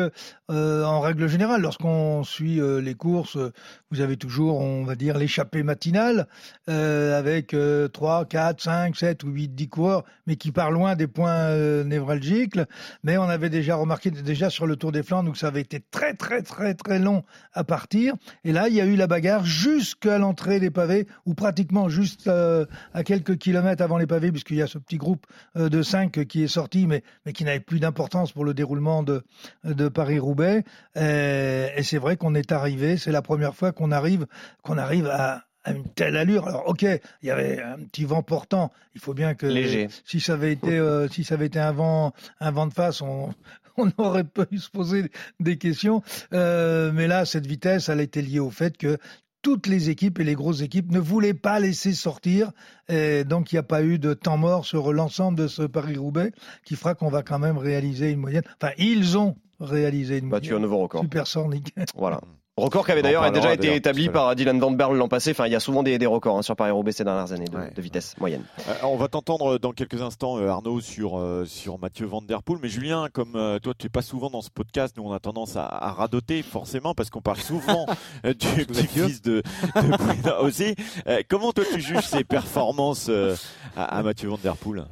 euh, 0.50 0.84
en 0.84 1.00
règle 1.00 1.28
générale, 1.28 1.60
lorsqu'on 1.62 2.22
suit 2.24 2.60
euh, 2.60 2.80
les 2.80 2.94
courses, 2.94 3.36
euh, 3.36 3.52
vous 3.90 4.00
avez 4.00 4.16
toujours, 4.16 4.58
on 4.60 4.84
va 4.84 4.94
dire, 4.94 5.18
l'échappée 5.18 5.62
matinale 5.62 6.26
euh, 6.68 7.18
avec 7.18 7.54
euh, 7.54 7.88
3, 7.88 8.24
4, 8.26 8.60
5, 8.62 8.96
7 8.96 9.24
ou 9.24 9.28
8, 9.28 9.54
10 9.54 9.68
coureurs, 9.68 10.04
mais 10.26 10.36
qui 10.36 10.52
part 10.52 10.70
loin 10.70 10.94
des 10.96 11.06
points 11.06 11.30
euh, 11.50 11.84
névralgiques. 11.84 12.58
Mais 13.04 13.16
on 13.18 13.24
avait 13.24 13.50
déjà 13.50 13.76
remarqué 13.76 14.10
déjà 14.10 14.50
sur 14.50 14.66
le 14.66 14.76
Tour 14.76 14.92
des 14.92 15.02
Flandres 15.02 15.32
que 15.32 15.38
ça 15.38 15.48
avait 15.48 15.60
été 15.60 15.80
très, 15.90 16.14
très, 16.14 16.42
très, 16.42 16.74
très 16.74 16.98
long 16.98 17.22
à 17.52 17.64
partir. 17.64 18.14
Et 18.44 18.52
là, 18.52 18.68
il 18.68 18.74
y 18.74 18.80
a 18.80 18.84
eu 18.84 18.96
la 18.96 19.06
bagarre 19.06 19.44
jusqu'à 19.44 20.18
l'entrée 20.18 20.60
des 20.60 20.70
pavés, 20.70 21.06
ou 21.26 21.34
pratiquement 21.34 21.88
juste 21.88 22.26
euh, 22.28 22.66
à 22.94 23.04
quelques 23.04 23.36
kilomètres 23.38 23.82
avant 23.82 23.98
les 23.98 24.06
pavés, 24.06 24.30
puisqu'il 24.30 24.56
y 24.56 24.62
a 24.62 24.66
ce 24.66 24.78
petit 24.78 24.96
groupe 24.96 25.26
euh, 25.56 25.68
de 25.68 25.82
5 25.82 26.24
qui 26.26 26.42
est 26.42 26.48
sorti, 26.48 26.86
mais, 26.86 27.02
mais 27.26 27.32
qui 27.32 27.44
n'avait 27.44 27.60
plus 27.60 27.80
d'importance 27.80 28.32
pour 28.32 28.44
le 28.44 28.54
déroulement 28.54 29.02
de, 29.02 29.22
de 29.64 29.88
Paris-Roubaix. 29.88 30.64
Euh, 30.96 31.68
Et, 31.76 31.82
c'est 31.82 31.98
vrai 31.98 32.16
qu'on 32.16 32.34
est 32.34 32.52
arrivé, 32.52 32.96
c'est 32.96 33.12
la 33.12 33.22
première 33.22 33.54
fois 33.54 33.72
qu'on 33.72 33.90
arrive, 33.92 34.26
qu'on 34.62 34.78
arrive 34.78 35.06
à, 35.06 35.44
à 35.64 35.72
une 35.72 35.84
telle 35.84 36.16
allure. 36.16 36.48
Alors, 36.48 36.68
ok, 36.68 36.82
il 36.82 37.26
y 37.26 37.30
avait 37.30 37.60
un 37.62 37.78
petit 37.78 38.04
vent 38.04 38.22
portant. 38.22 38.72
Il 38.94 39.00
faut 39.00 39.14
bien 39.14 39.34
que 39.34 39.46
Léger. 39.46 39.88
si 40.04 40.20
ça 40.20 40.34
avait 40.34 40.52
été, 40.52 40.78
euh, 40.78 41.08
si 41.08 41.24
ça 41.24 41.34
avait 41.34 41.46
été 41.46 41.58
un 41.58 41.72
vent, 41.72 42.12
un 42.40 42.50
vent 42.50 42.66
de 42.66 42.74
face, 42.74 43.00
on, 43.02 43.32
on 43.76 43.90
aurait 43.98 44.24
pu 44.24 44.58
se 44.58 44.70
poser 44.70 45.10
des 45.40 45.56
questions. 45.58 46.02
Euh, 46.32 46.92
mais 46.92 47.06
là, 47.06 47.24
cette 47.24 47.46
vitesse, 47.46 47.88
elle 47.88 48.00
était 48.00 48.22
liée 48.22 48.40
au 48.40 48.50
fait 48.50 48.76
que 48.76 48.98
toutes 49.42 49.66
les 49.66 49.90
équipes 49.90 50.20
et 50.20 50.24
les 50.24 50.34
grosses 50.34 50.62
équipes 50.62 50.90
ne 50.92 51.00
voulaient 51.00 51.34
pas 51.34 51.60
laisser 51.60 51.92
sortir. 51.92 52.52
Et 52.88 53.24
donc, 53.24 53.52
il 53.52 53.56
n'y 53.56 53.60
a 53.60 53.64
pas 53.64 53.82
eu 53.82 53.98
de 53.98 54.14
temps 54.14 54.36
mort 54.38 54.64
sur 54.64 54.92
l'ensemble 54.92 55.36
de 55.36 55.48
ce 55.48 55.62
Paris-Roubaix 55.62 56.32
qui 56.64 56.76
fera 56.76 56.94
qu'on 56.94 57.10
va 57.10 57.22
quand 57.22 57.38
même 57.38 57.58
réaliser 57.58 58.10
une 58.10 58.20
moyenne. 58.20 58.44
Enfin, 58.60 58.72
ils 58.78 59.18
ont 59.18 59.36
réalisé 59.60 60.18
une 60.18 60.30
Battu 60.30 60.48
un 60.48 60.50
moyenne 60.52 60.62
nouveau 60.62 60.78
record. 60.78 61.02
supersonique. 61.02 61.74
Voilà. 61.94 62.20
Record 62.62 62.86
qui 62.86 62.92
avait 62.92 63.02
d'ailleurs 63.02 63.30
déjà 63.32 63.52
été 63.52 63.74
établi 63.74 64.08
par 64.08 64.34
Dylan 64.36 64.58
Van 64.60 64.70
Berle 64.70 64.96
l'an 64.96 65.08
passé. 65.08 65.32
Enfin, 65.32 65.46
il 65.46 65.52
y 65.52 65.56
a 65.56 65.60
souvent 65.60 65.82
des, 65.82 65.98
des 65.98 66.06
records 66.06 66.38
hein, 66.38 66.42
sur 66.42 66.54
Paris-Roubaix 66.56 66.92
ces 66.92 67.02
dernières 67.04 67.32
années 67.32 67.46
de, 67.46 67.56
Ouais. 67.56 67.70
de 67.74 67.82
vitesse 67.82 68.14
moyenne. 68.20 68.44
Euh, 68.68 68.74
on 68.84 68.96
va 68.96 69.08
t'entendre 69.08 69.58
dans 69.58 69.72
quelques 69.72 70.00
instants, 70.00 70.38
euh, 70.38 70.48
Arnaud, 70.48 70.80
sur, 70.80 71.18
euh, 71.18 71.44
sur 71.44 71.78
Mathieu 71.78 72.06
Van 72.06 72.22
Der 72.22 72.42
Poel. 72.42 72.60
Mais 72.62 72.68
Julien, 72.68 73.08
comme 73.12 73.32
euh, 73.36 73.58
toi, 73.58 73.72
tu 73.76 73.86
es 73.86 73.90
pas 73.90 74.02
souvent 74.02 74.30
dans 74.30 74.42
ce 74.42 74.50
podcast, 74.50 74.94
nous, 74.96 75.04
on 75.04 75.12
a 75.12 75.18
tendance 75.18 75.56
à, 75.56 75.66
à 75.66 75.92
radoter, 75.92 76.42
forcément, 76.42 76.94
parce 76.94 77.10
qu'on 77.10 77.20
parle 77.20 77.38
souvent 77.38 77.86
euh, 78.26 78.32
du 78.34 78.64
petit-fils 78.66 79.22
de, 79.22 79.42
de 79.74 80.42
aussi. 80.42 80.74
Euh, 81.08 81.22
comment, 81.28 81.52
toi, 81.52 81.64
tu 81.72 81.80
juges 81.80 82.06
ses 82.06 82.24
performances 82.24 83.06
euh, 83.08 83.34
à, 83.76 83.98
à 83.98 84.02
Mathieu 84.02 84.28
Van 84.28 84.38
Der 84.42 84.56
Poel 84.56 84.84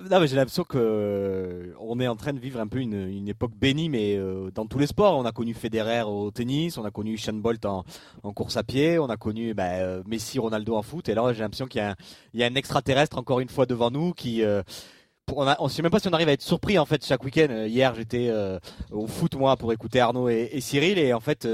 Non, 0.00 0.20
mais 0.20 0.26
j'ai 0.26 0.36
l'impression 0.36 0.64
que 0.64 0.78
euh, 0.78 1.74
on 1.78 2.00
est 2.00 2.08
en 2.08 2.16
train 2.16 2.32
de 2.32 2.38
vivre 2.38 2.58
un 2.58 2.66
peu 2.66 2.78
une, 2.78 3.28
époque 3.28 3.52
bénie, 3.54 3.90
mais 3.90 4.16
euh, 4.16 4.50
dans 4.50 4.64
tous 4.64 4.78
les 4.78 4.86
sports. 4.86 5.18
On 5.18 5.26
a 5.26 5.32
connu 5.32 5.52
Federer 5.52 6.00
au 6.00 6.30
tennis, 6.30 6.78
on 6.78 6.84
a 6.86 6.90
connu 6.90 7.12
Usain 7.12 7.34
Bolt 7.34 7.62
en, 7.66 7.84
course 8.34 8.56
à 8.56 8.62
pied, 8.62 8.98
on 8.98 9.10
a 9.10 9.18
connu 9.18 9.52
bah, 9.52 9.64
euh, 9.80 10.02
Messi, 10.06 10.38
Ronaldo 10.38 10.76
en 10.76 10.82
foot. 10.82 11.10
Et 11.10 11.14
là, 11.14 11.30
j'ai 11.34 11.40
l'impression 11.40 11.66
qu'il 11.66 11.82
y, 12.32 12.42
a 12.42 12.46
un- 12.46 12.54
extraterrestre 12.54 13.18
encore 13.18 13.40
une 13.40 13.50
fois 13.50 13.66
devant 13.66 13.90
nous 13.90 14.14
qui 14.14 14.42
on 15.34 15.64
ne 15.64 15.68
sait 15.68 15.82
même 15.82 15.90
pas 15.90 16.00
si 16.00 16.08
on 16.08 16.12
arrive 16.12 16.28
à 16.28 16.32
être 16.32 16.42
surpris 16.42 16.78
en 16.78 16.86
fait 16.86 17.04
chaque 17.04 17.22
week-end. 17.22 17.64
Hier, 17.66 17.94
j'étais 17.94 18.32
au 18.90 19.06
foot 19.06 19.34
moi 19.34 19.58
pour 19.58 19.72
écouter 19.74 20.00
Arnaud 20.00 20.28
et, 20.30 20.60
Cyril 20.60 20.98
et 20.98 21.12
en 21.12 21.20
fait 21.20 21.46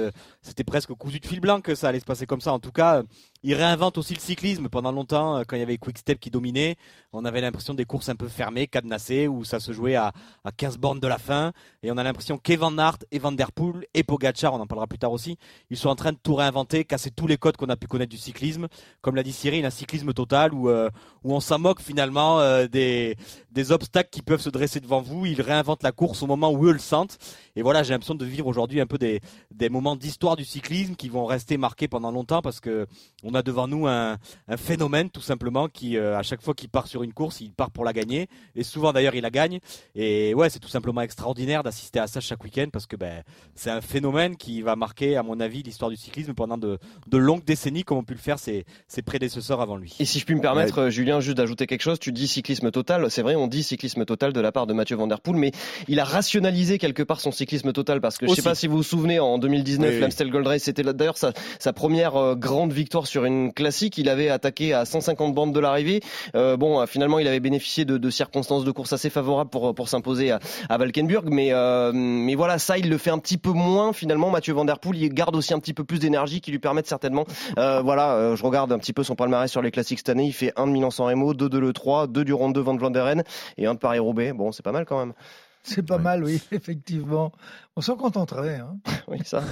c'était 0.43 0.65
presque 0.65 0.93
cousu 0.95 1.19
de 1.19 1.27
fil 1.27 1.41
blanc 1.41 1.61
que 1.61 1.75
ça 1.75 1.89
allait 1.89 2.01
se 2.01 2.05
passer 2.05 2.27
comme 2.27 2.41
ça. 2.41 2.53
En 2.53 2.61
tout 2.61 2.73
cas, 2.73 3.03
il 3.43 3.55
réinvente 3.55 3.99
aussi 3.99 4.15
le 4.15 4.21
cyclisme. 4.21 4.69
Pendant 4.69 4.93
longtemps, 4.93 5.43
quand 5.47 5.57
il 5.57 5.61
y 5.61 5.63
avait 5.63 5.79
Quick-Step 5.79 6.19
qui 6.19 6.31
dominait, 6.31 6.77
on 7.13 7.25
avait 7.25 7.41
l'impression 7.41 7.75
des 7.75 7.85
courses 7.85 8.09
un 8.09 8.17
peu 8.17 8.29
fermées, 8.29 8.67
cadenassées, 8.67 9.29
où 9.29 9.45
ça 9.45 9.61
se 9.61 9.73
jouait 9.73 9.95
à, 9.95 10.13
à 10.45 10.53
15 10.53 10.79
bornes 10.79 11.01
de 11.01 11.07
la 11.07 11.19
fin. 11.19 11.53
Et 11.83 11.91
on 11.91 11.97
a 11.97 12.03
l'impression 12.03 12.39
qu'Evan 12.39 12.79
Aert 12.79 12.99
et 13.11 13.19
Van 13.19 13.33
Der 13.33 13.53
Poel 13.53 13.87
et 13.95 14.03
Pogacar, 14.03 14.55
on 14.55 14.61
en 14.61 14.67
parlera 14.67 14.87
plus 14.87 14.99
tard 14.99 15.13
aussi, 15.13 15.37
ils 15.71 15.77
sont 15.77 15.89
en 15.89 15.97
train 15.97 16.13
de 16.13 16.19
tout 16.23 16.35
réinventer, 16.35 16.85
casser 16.85 17.11
tous 17.11 17.27
les 17.27 17.37
codes 17.37 17.57
qu'on 17.57 17.69
a 17.69 17.77
pu 17.77 17.87
connaître 17.87 18.11
du 18.11 18.19
cyclisme. 18.19 18.69
Comme 19.01 19.15
l'a 19.15 19.23
dit 19.23 19.33
Cyril, 19.33 19.65
un 19.65 19.71
cyclisme 19.71 20.13
total 20.13 20.53
où, 20.53 20.69
où 20.71 21.35
on 21.35 21.41
s'en 21.41 21.59
moque 21.59 21.81
finalement 21.81 22.41
des, 22.67 23.17
des 23.51 23.73
obstacles 23.73 24.11
qui 24.11 24.23
peuvent 24.23 24.41
se 24.41 24.51
dresser 24.51 24.81
devant 24.81 25.01
vous. 25.01 25.27
Ils 25.27 25.41
réinventent 25.41 25.83
la 25.83 25.93
course 25.93 26.23
au 26.23 26.27
moment 26.27 26.51
où 26.51 26.67
eux 26.67 26.73
le 26.73 26.79
sentent. 26.79 27.19
Et 27.57 27.63
voilà, 27.63 27.83
j'ai 27.83 27.93
l'impression 27.93 28.15
de 28.15 28.25
vivre 28.25 28.47
aujourd'hui 28.47 28.81
un 28.81 28.87
peu 28.87 28.99
des, 28.99 29.21
des 29.51 29.69
moments 29.69 29.97
d'histoire 29.97 30.37
du 30.37 30.45
cyclisme 30.45 30.95
qui 30.95 31.09
vont 31.09 31.27
rester 31.27 31.57
marqués 31.57 31.89
pendant 31.89 32.11
longtemps 32.11 32.43
parce 32.43 32.61
que 32.61 32.87
on 33.29 33.35
a 33.35 33.43
devant 33.43 33.69
nous 33.69 33.87
un, 33.87 34.17
un 34.49 34.57
phénomène 34.57 35.11
tout 35.11 35.21
simplement 35.21 35.69
qui, 35.69 35.97
euh, 35.97 36.17
à 36.17 36.23
chaque 36.23 36.43
fois 36.43 36.55
qu'il 36.55 36.69
part 36.69 36.87
sur 36.87 37.03
une 37.03 37.13
course, 37.13 37.41
il 37.41 37.53
part 37.53 37.71
pour 37.71 37.85
la 37.85 37.93
gagner. 37.93 38.29
Et 38.57 38.63
souvent 38.63 38.93
d'ailleurs, 38.93 39.15
il 39.15 39.23
la 39.23 39.31
gagne. 39.31 39.61
Et 39.95 40.35
ouais, 40.35 40.49
c'est 40.51 40.59
tout 40.59 40.69
simplement 40.69 41.03
extraordinaire 41.03 41.63
d'assister 41.63 42.01
à 42.01 42.07
ça 42.07 42.21
chaque 42.21 42.43
week-end 42.43 42.69
parce 42.73 42.87
que 42.87 42.97
ben, 42.97 43.23
c'est 43.55 43.71
un 43.71 43.81
phénomène 43.81 44.37
qui 44.37 44.63
va 44.63 44.77
marquer, 44.77 45.17
à 45.17 45.23
mon 45.23 45.41
avis, 45.41 45.63
l'histoire 45.63 45.91
du 45.91 45.97
cyclisme 45.97 46.35
pendant 46.35 46.57
de, 46.57 46.79
de, 47.07 47.19
longues 47.19 47.45
décennies, 47.45 47.85
comme 47.85 47.99
ont 47.99 48.05
pu 48.05 48.15
le 48.15 48.21
faire 48.21 48.39
ses, 48.39 48.65
ses, 48.87 49.03
prédécesseurs 49.03 49.61
avant 49.61 49.77
lui. 49.77 49.95
Et 50.01 50.05
si 50.05 50.19
je 50.19 50.25
puis 50.25 50.35
me 50.35 50.41
permettre, 50.41 50.85
ouais. 50.85 50.91
Julien, 50.91 51.21
juste 51.21 51.37
d'ajouter 51.37 51.67
quelque 51.67 51.83
chose, 51.83 51.99
tu 51.99 52.13
dis 52.13 52.29
cyclisme 52.29 52.71
total. 52.71 53.11
C'est 53.11 53.23
vrai, 53.23 53.35
on 53.35 53.47
dit 53.47 53.63
cyclisme 53.63 54.05
total 54.05 54.33
de 54.33 54.41
la 54.41 54.53
part 54.53 54.67
de 54.67 54.73
Mathieu 54.73 54.97
Van 54.97 55.07
Der 55.07 55.21
Poel, 55.21 55.37
mais 55.37 55.53
il 55.87 56.01
a 56.01 56.05
rationalisé 56.05 56.79
quelque 56.79 57.03
part 57.03 57.21
son 57.21 57.33
cyclisme 57.33 57.73
total 57.73 58.01
parce 58.01 58.19
que 58.19 58.27
je 58.27 58.35
sais 58.35 58.43
pas 58.43 58.55
si 58.55 58.67
vous 58.67 58.79
vous 58.79 58.83
souvenez 58.83 59.21
en 59.21 59.39
2019 59.39 59.91
oui, 59.91 60.01
l'Amstel 60.01 60.31
Gold 60.31 60.47
Race 60.47 60.63
c'était 60.63 60.83
d'ailleurs 60.83 61.17
sa, 61.17 61.33
sa, 61.59 61.73
première 61.73 62.17
euh, 62.17 62.35
grande 62.35 62.73
victoire 62.73 63.07
sur 63.07 63.18
une 63.25 63.53
classique. 63.53 63.99
Il 63.99 64.09
avait 64.09 64.29
attaqué 64.29 64.73
à 64.73 64.85
150 64.85 65.35
bandes 65.35 65.53
de 65.53 65.61
l'arrivée. 65.61 66.01
Euh, 66.35 66.57
bon 66.57 66.81
euh, 66.81 66.87
finalement 66.87 67.19
il 67.19 67.27
avait 67.27 67.41
bénéficié 67.41 67.85
de, 67.85 67.99
de, 67.99 68.11
circonstances 68.11 68.65
de 68.65 68.71
course 68.71 68.93
assez 68.93 69.11
favorables 69.11 69.51
pour 69.51 69.75
pour 69.75 69.89
s'imposer 69.89 70.31
à, 70.31 70.41
à, 70.69 70.79
Valkenburg. 70.79 71.29
Mais 71.31 71.53
euh, 71.53 71.93
mais 71.93 72.35
voilà 72.35 72.59
ça 72.59 72.79
il 72.79 72.89
le 72.89 72.99
fait 72.99 73.11
un 73.11 73.19
petit 73.19 73.39
peu 73.39 73.51
moins 73.51 73.93
finalement. 73.93 74.31
Mathieu 74.31 74.55
Van 74.55 74.65
Der 74.65 74.79
Poel 74.79 74.97
il 74.97 75.13
garde 75.13 75.37
aussi 75.37 75.55
un 75.55 75.59
petit 75.59 75.75
peu 75.75 75.85
plus 75.85 75.99
d'énergie 75.99 76.41
qui 76.41 76.51
lui 76.51 76.59
permettent 76.59 76.89
certainement 76.89 77.25
euh, 77.59 77.81
voilà 77.83 78.35
je 78.35 78.43
regarde 78.43 78.73
un 78.73 78.79
petit 78.79 78.93
peu 78.93 79.03
son 79.03 79.15
palmarès 79.15 79.51
sur 79.51 79.63
les 79.63 79.71
classiques 79.71 79.99
cette 79.99 80.09
année. 80.09 80.27
Il 80.27 80.33
fait 80.33 80.53
un 80.57 80.67
de 80.67 80.73
Milan-San 80.73 81.07
Remo 81.07 81.35
deux 81.35 81.49
de 81.49 81.59
l'E3 81.59 82.11
deux 82.11 82.25
du 82.25 82.33
Ronde 82.33 82.55
de 82.55 82.61
Van 82.61 82.77
Vlanderen 82.77 83.23
et 83.57 83.67
un 83.67 83.75
de 83.75 83.79
Paris-Roubaix. 83.79 84.33
Bon 84.33 84.53
c'est 84.53 84.63
pas 84.63 84.73
mal 84.73 84.85
quand 84.85 84.99
même 84.99 85.15
c'est 85.63 85.83
pas 85.83 85.97
ouais. 85.97 86.03
mal, 86.03 86.25
oui, 86.25 86.41
effectivement. 86.53 87.33
On 87.77 87.81
s'en 87.81 87.97
contenterait. 87.97 88.57
Hein. 88.57 88.79
oui, 89.09 89.19
ça. 89.25 89.43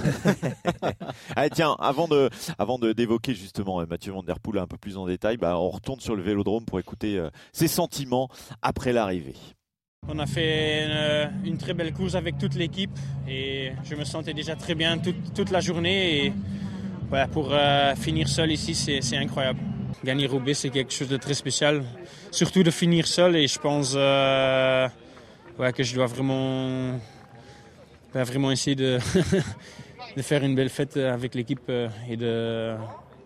Allez, 1.35 1.51
tiens, 1.55 1.77
avant 1.79 2.09
de, 2.09 2.31
avant 2.59 2.79
de 2.79 2.93
d'évoquer 2.93 3.35
justement 3.35 3.81
euh, 3.81 3.87
Mathieu 3.87 4.13
Van 4.13 4.23
Der 4.23 4.41
Poel 4.41 4.59
un 4.59 4.67
peu 4.67 4.79
plus 4.79 4.97
en 4.97 5.07
détail, 5.07 5.37
bah, 5.37 5.59
on 5.59 5.71
retourne 5.71 6.01
sur 6.01 6.17
le 6.17 6.23
Vélodrome 6.23 6.65
pour 6.65 6.81
écouter 6.81 7.19
euh, 7.19 7.31
ses 7.53 7.69
sentiments 7.69 8.29
après 8.63 8.93
l'arrivée. 8.93 9.37
On 10.09 10.19
a 10.21 10.27
fait 10.27 10.85
une, 10.85 10.91
euh, 10.93 11.27
une, 11.45 11.59
très 11.59 11.75
belle 11.75 11.93
course 11.93 12.15
avec 12.15 12.39
toute 12.39 12.55
l'équipe 12.55 12.97
et 13.27 13.73
je 13.83 13.97
me 13.97 14.05
sentais 14.05 14.35
déjà 14.35 14.55
très 14.55 14.77
bien 14.77 14.99
toute, 14.99 15.35
toute 15.35 15.51
la 15.51 15.59
journée 15.61 16.27
et 16.27 16.33
ouais, 17.11 17.27
pour 17.33 17.49
euh, 17.51 17.95
finir 17.97 18.29
seul 18.29 18.53
ici, 18.53 18.75
c'est 18.75 19.17
incroyable. 19.17 19.59
Gagner 20.05 20.27
Roubaix, 20.29 20.55
c'est 20.55 20.71
quelque 20.71 20.93
chose 20.93 21.09
de 21.09 21.17
très 21.17 21.35
spécial, 21.35 21.83
surtout 22.31 22.63
de 22.63 22.71
finir 22.71 23.09
seul 23.09 23.35
et 23.35 23.49
je 23.49 23.59
pense 23.59 23.95
euh, 23.97 24.87
ouais, 25.59 25.73
que 25.73 25.83
je 25.83 25.95
dois 25.95 26.07
vraiment, 26.07 26.99
ben, 28.13 28.25
vraiment 28.25 28.51
essayer 28.51 28.77
de, 28.77 28.99
de 30.17 30.23
faire 30.23 30.43
une 30.43 30.55
belle 30.55 30.71
fête 30.71 30.97
avec 30.97 31.35
l'équipe 31.35 31.71
et 32.09 32.17
de, 32.17 32.75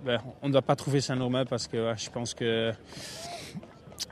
ben, 0.05 0.19
on 0.43 0.49
ne 0.49 0.53
doit 0.53 0.63
pas 0.63 0.77
trouver 0.77 1.01
ça 1.01 1.15
normal 1.15 1.47
parce 1.47 1.67
que 1.67 1.91
ouais, 1.91 1.97
je 1.97 2.11
pense 2.11 2.35
que 2.35 2.73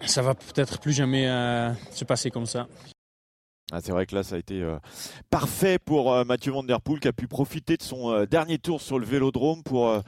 ça 0.06 0.22
va 0.22 0.34
peut-être 0.34 0.78
plus 0.78 0.92
jamais 0.92 1.28
euh, 1.28 1.72
se 1.90 2.04
passer 2.04 2.30
comme 2.30 2.46
ça. 2.46 2.66
Ah, 3.70 3.80
c'est 3.82 3.92
vrai 3.92 4.06
que 4.06 4.14
là, 4.14 4.22
ça 4.22 4.36
a 4.36 4.38
été 4.38 4.62
euh, 4.62 4.78
parfait 5.28 5.78
pour 5.78 6.14
euh, 6.14 6.24
Mathieu 6.24 6.52
Van 6.52 6.62
Der 6.62 6.80
Poel 6.80 7.00
qui 7.00 7.08
a 7.08 7.12
pu 7.12 7.26
profiter 7.26 7.76
de 7.76 7.82
son 7.82 8.10
euh, 8.10 8.24
dernier 8.24 8.58
tour 8.58 8.80
sur 8.80 8.98
le 8.98 9.04
Vélodrome 9.04 9.62
pour 9.62 9.90
euh, 9.90 10.00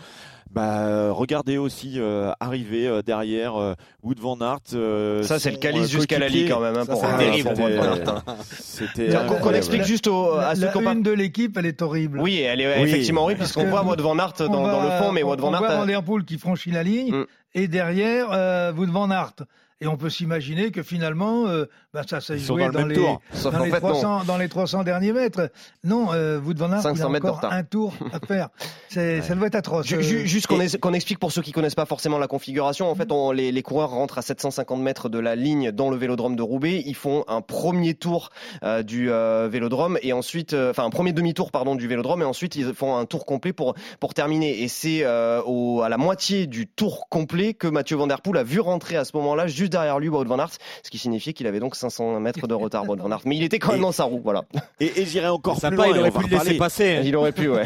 bah, 0.50 1.12
regarder 1.12 1.58
aussi 1.58 2.00
arriver 2.40 3.02
derrière 3.06 3.54
Wood 4.02 4.18
Van 4.18 4.36
Aert. 4.40 5.22
ça, 5.22 5.38
c'est 5.38 5.52
le 5.52 5.58
calice 5.58 5.88
jusqu'à 5.88 6.18
la 6.18 6.26
Ligue 6.26 6.48
quand 6.48 6.58
même 6.58 6.76
hein, 6.76 6.86
pour, 6.86 7.00
terrible, 7.02 7.50
pour 7.50 7.60
Wood 7.60 7.74
Van 7.74 7.94
Aert. 7.94 8.24
C'était 8.58 9.10
qu'on 9.40 9.52
explique 9.52 9.84
juste 9.84 10.08
au, 10.08 10.32
à 10.32 10.56
ceux 10.56 10.68
la 10.82 10.92
une 10.92 11.02
de 11.04 11.12
l'équipe, 11.12 11.56
elle 11.56 11.66
est 11.66 11.82
horrible. 11.82 12.20
Oui, 12.20 12.40
elle 12.40 12.60
est 12.60 12.80
oui. 12.80 12.88
effectivement 12.88 13.22
horrible 13.22 13.40
puisqu'on 13.40 13.66
voit 13.66 13.84
Wood 13.84 14.00
Van 14.00 14.18
Aert 14.18 14.32
dans, 14.38 14.48
dans, 14.48 14.82
le 14.82 14.90
fond, 14.98 15.12
mais 15.12 15.22
Wood 15.22 15.38
Van 15.38 15.52
Aert. 15.52 15.62
On 15.62 15.66
voit 15.66 15.76
Van 15.76 15.86
Der 15.86 16.02
Poel 16.02 16.24
qui 16.24 16.36
franchit 16.36 16.72
la 16.72 16.82
ligne 16.82 17.14
mm. 17.14 17.26
et 17.54 17.68
derrière 17.68 18.32
euh, 18.32 18.72
Wood 18.72 18.90
Van 18.90 19.08
Aert. 19.08 19.36
Et 19.82 19.86
on 19.86 19.96
peut 19.96 20.10
s'imaginer 20.10 20.70
que 20.70 20.82
finalement, 20.82 21.46
euh, 21.46 21.64
bah 21.94 22.02
ça 22.06 22.20
s'est 22.20 22.38
joué 22.38 22.66
dans, 22.66 22.80
dans, 22.80 22.86
les, 22.86 22.96
dans, 22.96 23.64
les 23.64 23.70
300, 23.70 24.24
dans, 24.24 24.36
les, 24.36 24.48
300, 24.50 24.84
derniers 24.84 25.14
mètres. 25.14 25.50
Non, 25.84 26.12
euh, 26.12 26.38
vous 26.38 26.52
devant 26.52 26.70
Aert, 26.70 26.82
il 26.94 27.00
a 27.00 27.08
encore 27.08 27.40
un 27.50 27.64
tour 27.64 27.94
à 28.12 28.20
faire. 28.26 28.50
Ouais. 28.94 29.22
Ça 29.22 29.34
doit 29.34 29.46
être 29.46 29.54
atroce. 29.54 29.86
Juste 29.86 30.46
qu'on 30.46 30.58
qu 30.58 30.94
explique 30.94 31.18
pour 31.18 31.32
ceux 31.32 31.40
qui 31.40 31.52
connaissent 31.52 31.74
pas 31.74 31.86
forcément 31.86 32.18
la 32.18 32.26
configuration. 32.26 32.90
En 32.90 32.94
fait, 32.94 33.10
on, 33.10 33.32
les, 33.32 33.52
les, 33.52 33.62
coureurs 33.62 33.90
rentrent 33.90 34.18
à 34.18 34.22
750 34.22 34.82
mètres 34.82 35.08
de 35.08 35.18
la 35.18 35.34
ligne 35.34 35.72
dans 35.72 35.88
le 35.88 35.96
Vélodrome 35.96 36.36
de 36.36 36.42
Roubaix. 36.42 36.82
Ils 36.84 36.94
font 36.94 37.24
un 37.26 37.40
premier 37.40 37.94
tour 37.94 38.28
euh, 38.62 38.82
du 38.82 39.10
euh, 39.10 39.48
Vélodrome 39.50 39.98
et 40.02 40.12
ensuite, 40.12 40.52
euh, 40.52 40.70
enfin 40.70 40.84
un 40.84 40.90
premier 40.90 41.14
demi-tour 41.14 41.50
pardon 41.50 41.74
du 41.74 41.88
Vélodrome 41.88 42.20
et 42.20 42.26
ensuite 42.26 42.54
ils 42.54 42.74
font 42.74 42.96
un 42.96 43.06
tour 43.06 43.24
complet 43.24 43.54
pour 43.54 43.74
pour 43.98 44.12
terminer. 44.12 44.62
Et 44.62 44.68
c'est 44.68 45.04
euh, 45.04 45.40
à 45.80 45.88
la 45.88 45.96
moitié 45.96 46.46
du 46.46 46.66
tour 46.66 47.08
complet 47.08 47.54
que 47.54 47.66
Mathieu 47.66 47.96
Van 47.96 48.06
Der 48.06 48.20
Poel 48.20 48.36
a 48.36 48.42
vu 48.42 48.60
rentrer 48.60 48.96
à 48.96 49.06
ce 49.06 49.16
moment-là 49.16 49.46
juste 49.46 49.69
derrière 49.70 49.98
lui 49.98 50.08
Wout 50.08 50.24
van 50.24 50.38
Aert, 50.38 50.50
ce 50.82 50.90
qui 50.90 50.98
signifiait 50.98 51.32
qu'il 51.32 51.46
avait 51.46 51.60
donc 51.60 51.74
500 51.74 52.20
mètres 52.20 52.46
de 52.46 52.54
retard 52.54 52.88
Wout 52.88 52.96
van 52.96 53.10
Aert. 53.10 53.20
Mais 53.24 53.36
il 53.36 53.42
était 53.42 53.58
quand 53.58 53.72
même 53.72 53.80
et, 53.80 53.82
dans 53.82 53.92
sa 53.92 54.04
roue, 54.04 54.20
voilà. 54.22 54.44
Et, 54.80 55.00
et 55.00 55.06
j'irai 55.06 55.28
encore 55.28 55.58
Sympa, 55.58 55.76
plus 55.76 55.92
loin. 55.92 55.96
Il 55.96 56.00
aurait 56.00 56.10
pu 56.10 56.30
le 56.30 56.36
laisser 56.36 56.56
passer. 56.56 57.00
Il 57.04 57.16
aurait 57.16 57.32
pu, 57.32 57.48
ouais. 57.48 57.64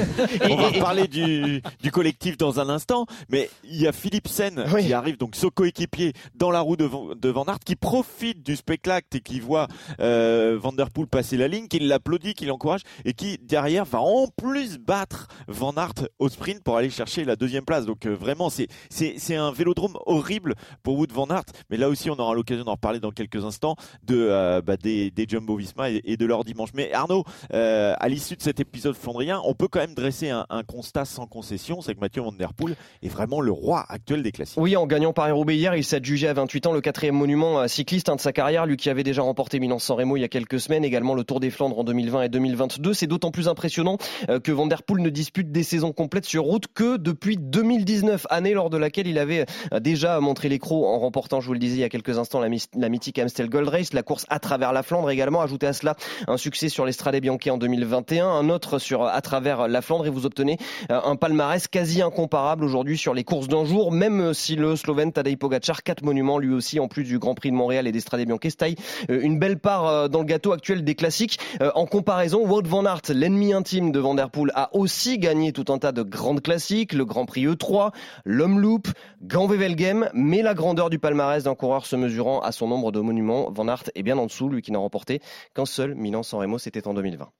on 0.50 0.56
va 0.56 0.72
parler 0.72 1.08
du, 1.08 1.62
du 1.82 1.90
collectif 1.90 2.36
dans 2.36 2.60
un 2.60 2.68
instant, 2.68 3.06
mais 3.28 3.50
il 3.64 3.80
y 3.80 3.86
a 3.86 3.92
Philippe 3.92 4.28
Sen 4.28 4.64
oui. 4.72 4.86
qui 4.86 4.92
arrive, 4.92 5.16
donc 5.16 5.36
son 5.36 5.48
coéquipier, 5.48 6.12
dans 6.34 6.50
la 6.50 6.60
roue 6.60 6.76
de, 6.76 6.88
de 7.14 7.28
Van 7.28 7.44
Aert, 7.44 7.60
qui 7.64 7.76
profite 7.76 8.42
du 8.42 8.56
spectacle 8.56 9.16
et 9.16 9.20
qui 9.20 9.40
voit 9.40 9.68
euh, 10.00 10.58
Van 10.60 10.72
Der 10.72 10.90
Poel 10.90 11.06
passer 11.06 11.36
la 11.36 11.48
ligne, 11.48 11.68
qui 11.68 11.78
l'applaudit, 11.78 12.34
qui 12.34 12.46
l'encourage 12.46 12.82
et 13.04 13.12
qui 13.12 13.38
derrière 13.38 13.84
va 13.84 14.00
en 14.00 14.26
plus 14.28 14.78
battre 14.78 15.28
Van 15.48 15.72
Aert 15.76 16.08
au 16.18 16.28
sprint 16.28 16.62
pour 16.62 16.76
aller 16.76 16.90
chercher 16.90 17.24
la 17.24 17.36
deuxième 17.36 17.64
place. 17.64 17.86
Donc 17.86 18.06
euh, 18.06 18.14
vraiment, 18.14 18.50
c'est 18.50 18.68
c'est 18.90 19.36
un 19.36 19.50
vélodrome 19.52 19.96
horrible 20.06 20.54
pour 20.82 20.98
Wood 20.98 21.12
Van 21.12 21.26
Aert, 21.28 21.44
mais 21.70 21.76
là 21.76 21.88
aussi 21.88 22.10
on 22.10 22.18
aura 22.18 22.34
l'occasion 22.34 22.64
d'en 22.64 22.72
reparler 22.72 23.00
dans 23.00 23.10
quelques 23.10 23.44
instants 23.44 23.76
de 24.02 24.16
euh, 24.16 24.60
bah, 24.62 24.76
des, 24.76 25.10
des, 25.10 25.26
Jumbo 25.28 25.56
Visma 25.56 25.90
et, 25.90 26.16
de 26.16 26.26
leur 26.26 26.44
dimanche. 26.44 26.70
Mais 26.74 26.92
Arnaud, 26.92 27.24
euh, 27.52 27.94
à 27.98 28.08
l'issue 28.08 28.36
de 28.36 28.42
cet 28.42 28.60
épisode 28.60 28.94
flandrien, 28.94 29.40
on 29.44 29.54
peut 29.54 29.68
quand 29.68 29.80
même 29.80 29.94
dresser 29.94 30.30
un, 30.30 30.46
constat 30.66 31.04
sans 31.04 31.26
concession, 31.26 31.80
c'est 31.80 31.94
que 31.94 32.00
Mathieu 32.00 32.22
Van 32.22 32.32
Der 32.32 32.52
Poel 32.52 32.76
est 33.02 33.08
vraiment 33.08 33.40
le 33.40 33.52
roi 33.52 33.84
actuel 33.88 34.22
des 34.22 34.32
classiques. 34.32 34.58
Oui, 34.60 34.76
en 34.76 34.86
gagnant 34.86 35.12
Paris-Roubaix 35.12 35.56
hier, 35.56 35.74
il 35.74 35.84
adjugé 35.94 36.28
à 36.28 36.34
28 36.34 36.66
ans 36.66 36.72
le 36.72 36.80
quatrième 36.80 37.14
monument 37.14 37.68
cycliste 37.68 38.08
hein, 38.08 38.16
de 38.16 38.20
sa 38.20 38.32
carrière, 38.32 38.66
lui 38.66 38.76
qui 38.76 38.90
avait 38.90 39.04
déjà 39.04 39.22
remporté 39.22 39.60
Milan-San 39.60 39.96
Remo 39.96 40.16
il 40.16 40.20
y 40.20 40.24
a 40.24 40.28
quelques 40.28 40.60
semaines, 40.60 40.84
également 40.84 41.14
le 41.14 41.24
Tour 41.24 41.40
des 41.40 41.50
Flandres 41.50 41.78
en 41.78 41.84
2020 41.84 42.22
et 42.22 42.28
2022. 42.28 42.92
C'est 42.92 43.06
d'autant 43.06 43.30
plus 43.30 43.48
impressionnant 43.48 43.98
euh, 44.28 44.40
que 44.40 44.52
Van 44.52 44.66
Der 44.66 44.82
Poel 44.82 45.02
ne 45.02 45.10
dispute 45.10 45.52
des 45.52 45.62
saisons 45.62 45.92
complètes 45.92 46.26
sur 46.26 46.44
route 46.44 46.66
que 46.72 46.96
depuis 46.96 47.36
2019, 47.36 48.26
année 48.30 48.54
lors 48.54 48.70
de 48.70 48.76
laquelle 48.76 49.06
il 49.06 49.18
avait 49.18 49.46
déjà 49.80 50.20
montré 50.20 50.48
les 50.48 50.58
crocs 50.58 50.84
en 50.84 50.98
remportant, 50.98 51.35
je 51.40 51.46
vous 51.46 51.52
le 51.52 51.58
disais 51.58 51.76
il 51.76 51.80
y 51.80 51.84
a 51.84 51.88
quelques 51.88 52.18
instants, 52.18 52.40
la, 52.40 52.88
mythique 52.88 53.18
Amstel 53.18 53.48
Gold 53.48 53.68
Race, 53.68 53.92
la 53.92 54.02
course 54.02 54.26
à 54.28 54.38
travers 54.38 54.72
la 54.72 54.82
Flandre 54.82 55.10
également. 55.10 55.40
Ajoutez 55.40 55.66
à 55.66 55.72
cela 55.72 55.96
un 56.26 56.36
succès 56.36 56.68
sur 56.68 56.84
l'Estrade 56.86 57.16
Bianchi 57.16 57.50
en 57.50 57.58
2021, 57.58 58.26
un 58.26 58.48
autre 58.48 58.78
sur 58.78 59.04
à 59.04 59.20
travers 59.20 59.68
la 59.68 59.82
Flandre 59.82 60.06
et 60.06 60.10
vous 60.10 60.26
obtenez 60.26 60.58
un 60.88 61.16
palmarès 61.16 61.66
quasi 61.68 62.02
incomparable 62.02 62.64
aujourd'hui 62.64 62.98
sur 62.98 63.14
les 63.14 63.24
courses 63.24 63.48
d'un 63.48 63.64
jour, 63.64 63.92
même 63.92 64.34
si 64.34 64.56
le 64.56 64.76
Slovène 64.76 65.12
Tadej 65.12 65.36
Pogacar, 65.36 65.82
quatre 65.82 66.04
monuments 66.04 66.38
lui 66.38 66.52
aussi 66.52 66.80
en 66.80 66.88
plus 66.88 67.04
du 67.04 67.18
Grand 67.18 67.34
Prix 67.34 67.50
de 67.50 67.56
Montréal 67.56 67.86
et 67.86 67.92
d'Estrade 67.92 68.24
Bianchi, 68.26 68.50
se 68.50 68.56
taille 68.56 68.76
une 69.08 69.38
belle 69.38 69.58
part 69.58 70.08
dans 70.08 70.20
le 70.20 70.26
gâteau 70.26 70.52
actuel 70.52 70.84
des 70.84 70.94
classiques. 70.94 71.38
En 71.74 71.86
comparaison, 71.86 72.46
Wout 72.46 72.66
van 72.66 72.84
Aert, 72.84 73.02
l'ennemi 73.08 73.52
intime 73.52 73.92
de 73.92 73.98
Van 73.98 74.14
Der 74.14 74.30
Poel, 74.30 74.52
a 74.54 74.74
aussi 74.74 75.18
gagné 75.18 75.52
tout 75.52 75.72
un 75.72 75.78
tas 75.78 75.92
de 75.92 76.02
grandes 76.02 76.42
classiques, 76.42 76.92
le 76.92 77.04
Grand 77.04 77.26
Prix 77.26 77.46
E3, 77.46 77.92
l'Homme-Loop, 78.24 78.88
Gand-Wevelgem, 79.22 80.10
mais 80.14 80.42
la 80.42 80.54
grandeur 80.54 80.90
du 80.90 80.98
palmarès 80.98 81.15
d'un 81.16 81.54
coureur 81.54 81.86
se 81.86 81.96
mesurant 81.96 82.40
à 82.40 82.52
son 82.52 82.68
nombre 82.68 82.92
de 82.92 83.00
monuments, 83.00 83.50
Van 83.50 83.68
Aert 83.68 83.84
est 83.94 84.02
bien 84.02 84.18
en 84.18 84.26
dessous, 84.26 84.48
lui 84.48 84.62
qui 84.62 84.72
n'a 84.72 84.78
remporté 84.78 85.20
qu'un 85.54 85.66
seul 85.66 85.94
Milan-San 85.94 86.40
Remo, 86.40 86.58
c'était 86.58 86.86
en 86.86 86.94
2020. 86.94 87.30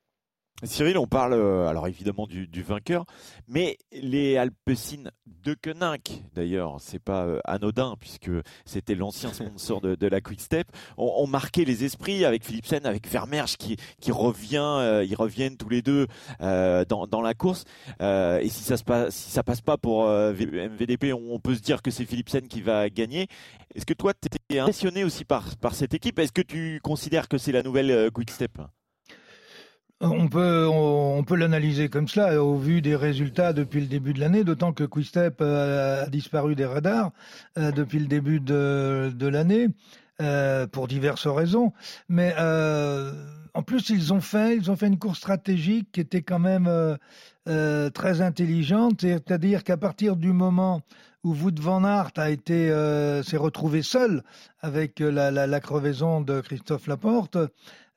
Cyril, 0.63 0.97
on 0.97 1.07
parle 1.07 1.35
euh, 1.35 1.69
alors 1.69 1.87
évidemment 1.87 2.27
du, 2.27 2.63
vainqueur, 2.63 3.05
mais 3.47 3.77
les 3.93 4.39
Alpecin 4.39 5.11
de 5.27 5.53
Koenig, 5.53 6.25
d'ailleurs, 6.35 6.77
c'est 6.81 6.99
pas 6.99 7.27
euh, 7.27 7.41
anodin 7.45 7.95
puisque 8.01 8.31
c'était 8.65 8.95
l'ancien 8.95 9.35
sponsor 9.35 9.83
de, 9.83 10.07
la 10.07 10.23
Quick 10.23 10.41
Step, 10.41 10.67
ont, 10.97 11.27
marqué 11.27 11.67
les 11.67 11.85
esprits 11.85 12.25
avec 12.25 12.43
Philipsen, 12.43 12.87
avec 12.87 13.07
Vermersch 13.07 13.59
qui, 13.59 13.77
qui 14.01 14.13
revient, 14.13 14.79
euh, 14.79 15.05
ils 15.05 15.15
reviennent 15.15 15.59
tous 15.59 15.69
les 15.69 15.83
deux 15.83 16.07
dans, 16.41 17.23
la 17.23 17.35
course. 17.35 17.65
et 18.01 18.49
si 18.49 18.63
ça 18.63 18.79
se 18.79 18.85
passe, 18.85 19.15
si 19.15 19.31
ça 19.31 19.43
passe 19.43 19.61
pas 19.61 19.77
pour 19.77 20.07
MVDP, 20.07 21.13
on, 21.13 21.39
peut 21.39 21.55
se 21.55 21.61
dire 21.61 21.83
que 21.83 21.91
c'est 21.91 22.07
Philipsen 22.07 22.49
qui 22.49 22.63
va 22.63 22.89
gagner. 22.89 23.27
Est-ce 23.75 23.85
que 23.85 23.95
toi, 23.95 24.15
tu 24.15 24.59
impressionné 24.59 25.05
aussi 25.05 25.27
par, 25.27 25.55
par 25.59 25.75
cette 25.75 25.93
équipe? 25.93 26.19
Est-ce 26.19 26.33
que 26.33 26.41
tu 26.41 26.81
considères 26.83 27.29
que 27.29 27.37
c'est 27.37 27.53
la 27.53 27.63
nouvelle 27.63 28.11
Quick 28.11 28.31
Step 28.31 28.59
on 30.01 30.29
peut, 30.29 30.67
on, 30.71 31.25
peut 31.25 31.37
l'analyser 31.37 31.89
comme 31.89 32.09
cela 32.09 32.43
au 32.43 32.57
vu 32.57 32.83
des 32.83 32.97
résultats 32.97 33.53
depuis 33.53 33.81
le 33.81 33.87
début 33.87 34.13
de 34.13 34.21
l'année, 34.21 34.45
d'autant 34.45 34.73
que 34.73 34.85
Quistep 34.85 35.39
euh, 35.41 36.05
a 36.05 36.09
disparu 36.09 36.55
des 36.55 36.67
radars 36.67 37.13
euh, 37.59 37.73
depuis 37.73 37.99
le 37.99 38.07
début 38.07 38.41
de, 38.41 39.11
de 39.15 39.27
l'année 39.27 39.69
euh, 40.21 40.67
pour 40.67 40.87
diverses 40.87 41.27
raisons. 41.27 41.73
Mais 42.09 42.35
en 43.55 43.63
plus, 43.63 43.89
ils 43.89 44.13
ont 44.13 44.21
fait, 44.21 44.59
une 44.83 44.99
course 44.99 45.19
stratégique 45.19 45.89
qui 45.93 46.01
était 46.01 46.23
quand 46.23 46.39
même 46.39 46.99
très 47.47 48.21
intelligente, 48.21 49.01
c'est-à-dire 49.01 49.65
qu'à 49.65 49.79
partir 49.79 50.17
du 50.17 50.33
moment 50.33 50.83
où 51.25 51.35
Wout 51.35 51.59
van 51.59 51.83
Aert 51.85 52.13
a 52.17 52.29
été 52.29 52.69
s'est 53.25 53.37
retrouvé 53.39 53.81
seul 53.81 54.23
avec 54.61 55.01
la, 55.01 55.31
la, 55.31 55.61
crevaison 55.61 56.21
de 56.21 56.43
Christophe 56.43 56.87
Laporte, 56.87 57.39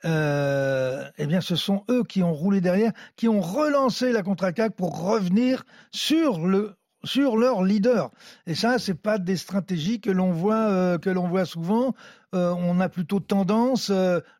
euh, 0.05 1.03
eh 1.17 1.25
bien, 1.25 1.41
ce 1.41 1.55
sont 1.55 1.83
eux 1.89 2.03
qui 2.03 2.23
ont 2.23 2.33
roulé 2.33 2.61
derrière, 2.61 2.91
qui 3.15 3.27
ont 3.27 3.41
relancé 3.41 4.11
la 4.11 4.23
contre-attaque 4.23 4.75
pour 4.75 5.01
revenir 5.01 5.63
sur 5.91 6.45
le 6.45 6.75
sur 7.05 7.37
leur 7.37 7.63
leader. 7.63 8.11
Et 8.45 8.55
ça, 8.55 8.77
c'est 8.77 8.93
pas 8.93 9.19
des 9.19 9.37
stratégies 9.37 10.01
que 10.01 10.11
l'on 10.11 10.31
voit 10.31 10.69
euh, 10.69 10.97
que 10.97 11.09
l'on 11.09 11.29
voit 11.29 11.45
souvent. 11.45 11.95
Euh, 12.35 12.53
on 12.57 12.79
a 12.79 12.89
plutôt 12.89 13.19
tendance, 13.19 13.91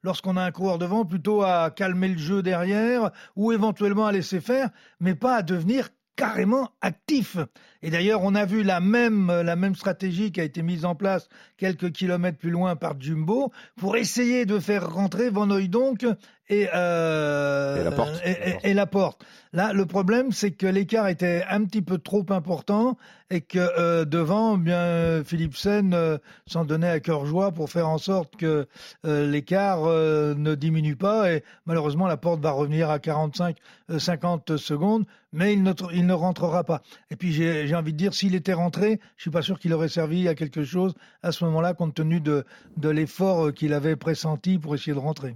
lorsqu'on 0.03 0.37
a 0.37 0.43
un 0.43 0.51
coureur 0.51 0.77
devant, 0.77 1.05
plutôt 1.05 1.41
à 1.41 1.71
calmer 1.71 2.09
le 2.09 2.17
jeu 2.17 2.43
derrière 2.43 3.11
ou 3.35 3.51
éventuellement 3.51 4.05
à 4.05 4.11
laisser 4.11 4.41
faire, 4.41 4.69
mais 4.99 5.15
pas 5.15 5.37
à 5.37 5.41
devenir 5.41 5.89
carrément 6.19 6.69
actif. 6.81 7.37
Et 7.81 7.89
d'ailleurs, 7.89 8.21
on 8.23 8.35
a 8.35 8.45
vu 8.45 8.63
la 8.63 8.79
même, 8.79 9.27
la 9.27 9.55
même 9.55 9.75
stratégie 9.75 10.31
qui 10.31 10.41
a 10.41 10.43
été 10.43 10.61
mise 10.61 10.85
en 10.85 10.95
place 10.95 11.29
quelques 11.57 11.91
kilomètres 11.91 12.37
plus 12.37 12.49
loin 12.49 12.75
par 12.75 12.99
Jumbo 12.99 13.51
pour 13.77 13.95
essayer 13.95 14.45
de 14.45 14.59
faire 14.59 14.91
rentrer 14.91 15.29
Van 15.29 15.49
Hooydonk 15.49 16.05
et, 16.49 16.67
euh, 16.73 17.79
et, 17.79 17.83
la 17.83 17.91
porte. 17.91 18.21
Et, 18.63 18.73
la 18.73 18.85
porte. 18.87 19.25
Là, 19.53 19.71
le 19.73 19.85
problème, 19.85 20.31
c'est 20.31 20.51
que 20.51 20.65
l'écart 20.65 21.07
était 21.07 21.43
un 21.49 21.63
petit 21.63 21.81
peu 21.81 21.99
trop 21.99 22.25
important 22.29 22.97
et 23.29 23.41
que 23.41 23.59
euh, 23.59 24.05
devant, 24.05 24.57
bien 24.57 25.23
Philipsen 25.23 25.93
euh, 25.93 26.17
s'en 26.47 26.65
donnait 26.65 26.89
à 26.89 26.99
cœur 26.99 27.25
joie 27.25 27.51
pour 27.51 27.69
faire 27.69 27.87
en 27.87 27.99
sorte 27.99 28.35
que 28.35 28.67
euh, 29.05 29.29
l'écart 29.29 29.85
euh, 29.85 30.33
ne 30.35 30.55
diminue 30.55 30.95
pas. 30.95 31.31
Et 31.31 31.43
malheureusement, 31.65 32.07
la 32.07 32.17
porte 32.17 32.41
va 32.41 32.51
revenir 32.51 32.89
à 32.89 32.97
45-50 32.97 34.57
secondes, 34.57 35.05
mais 35.31 35.53
il 35.53 35.61
ne, 35.61 35.73
il 35.93 36.07
ne 36.07 36.13
rentrera 36.13 36.63
pas. 36.63 36.81
Et 37.11 37.15
puis, 37.15 37.31
j'ai 37.31 37.68
envie 37.75 37.93
de 37.93 37.97
dire, 37.97 38.13
s'il 38.13 38.35
était 38.35 38.53
rentré, 38.53 38.99
je 39.17 39.23
suis 39.23 39.31
pas 39.31 39.41
sûr 39.41 39.59
qu'il 39.59 39.73
aurait 39.73 39.89
servi 39.89 40.27
à 40.27 40.35
quelque 40.35 40.63
chose 40.63 40.93
à 41.23 41.31
ce 41.31 41.43
moment-là, 41.45 41.73
compte 41.73 41.95
tenu 41.95 42.19
de, 42.19 42.45
de 42.77 42.89
l'effort 42.89 43.53
qu'il 43.53 43.73
avait 43.73 43.95
pressenti 43.95 44.57
pour 44.59 44.75
essayer 44.75 44.93
de 44.93 44.99
rentrer. 44.99 45.35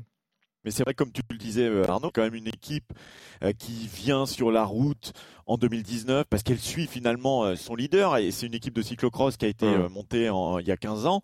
Mais 0.63 0.71
c'est 0.71 0.83
vrai, 0.83 0.93
comme 0.93 1.11
tu 1.11 1.21
le 1.29 1.37
disais, 1.37 1.67
euh, 1.67 1.89
Arnaud, 1.89 2.09
quand 2.13 2.21
même 2.21 2.35
une 2.35 2.47
équipe 2.47 2.93
euh, 3.43 3.51
qui 3.51 3.87
vient 3.87 4.25
sur 4.25 4.51
la 4.51 4.63
route 4.63 5.11
en 5.45 5.57
2019 5.57 6.25
parce 6.29 6.41
qu'elle 6.41 6.59
suit 6.59 6.87
finalement 6.87 7.43
euh, 7.43 7.55
son 7.55 7.75
leader 7.75 8.15
et 8.15 8.31
c'est 8.31 8.45
une 8.45 8.53
équipe 8.53 8.73
de 8.73 8.81
cyclocross 8.81 9.35
qui 9.35 9.45
a 9.45 9.49
été 9.49 9.65
montée 9.89 10.29
il 10.59 10.67
y 10.67 10.71
a 10.71 10.77
15 10.77 11.05
ans 11.05 11.21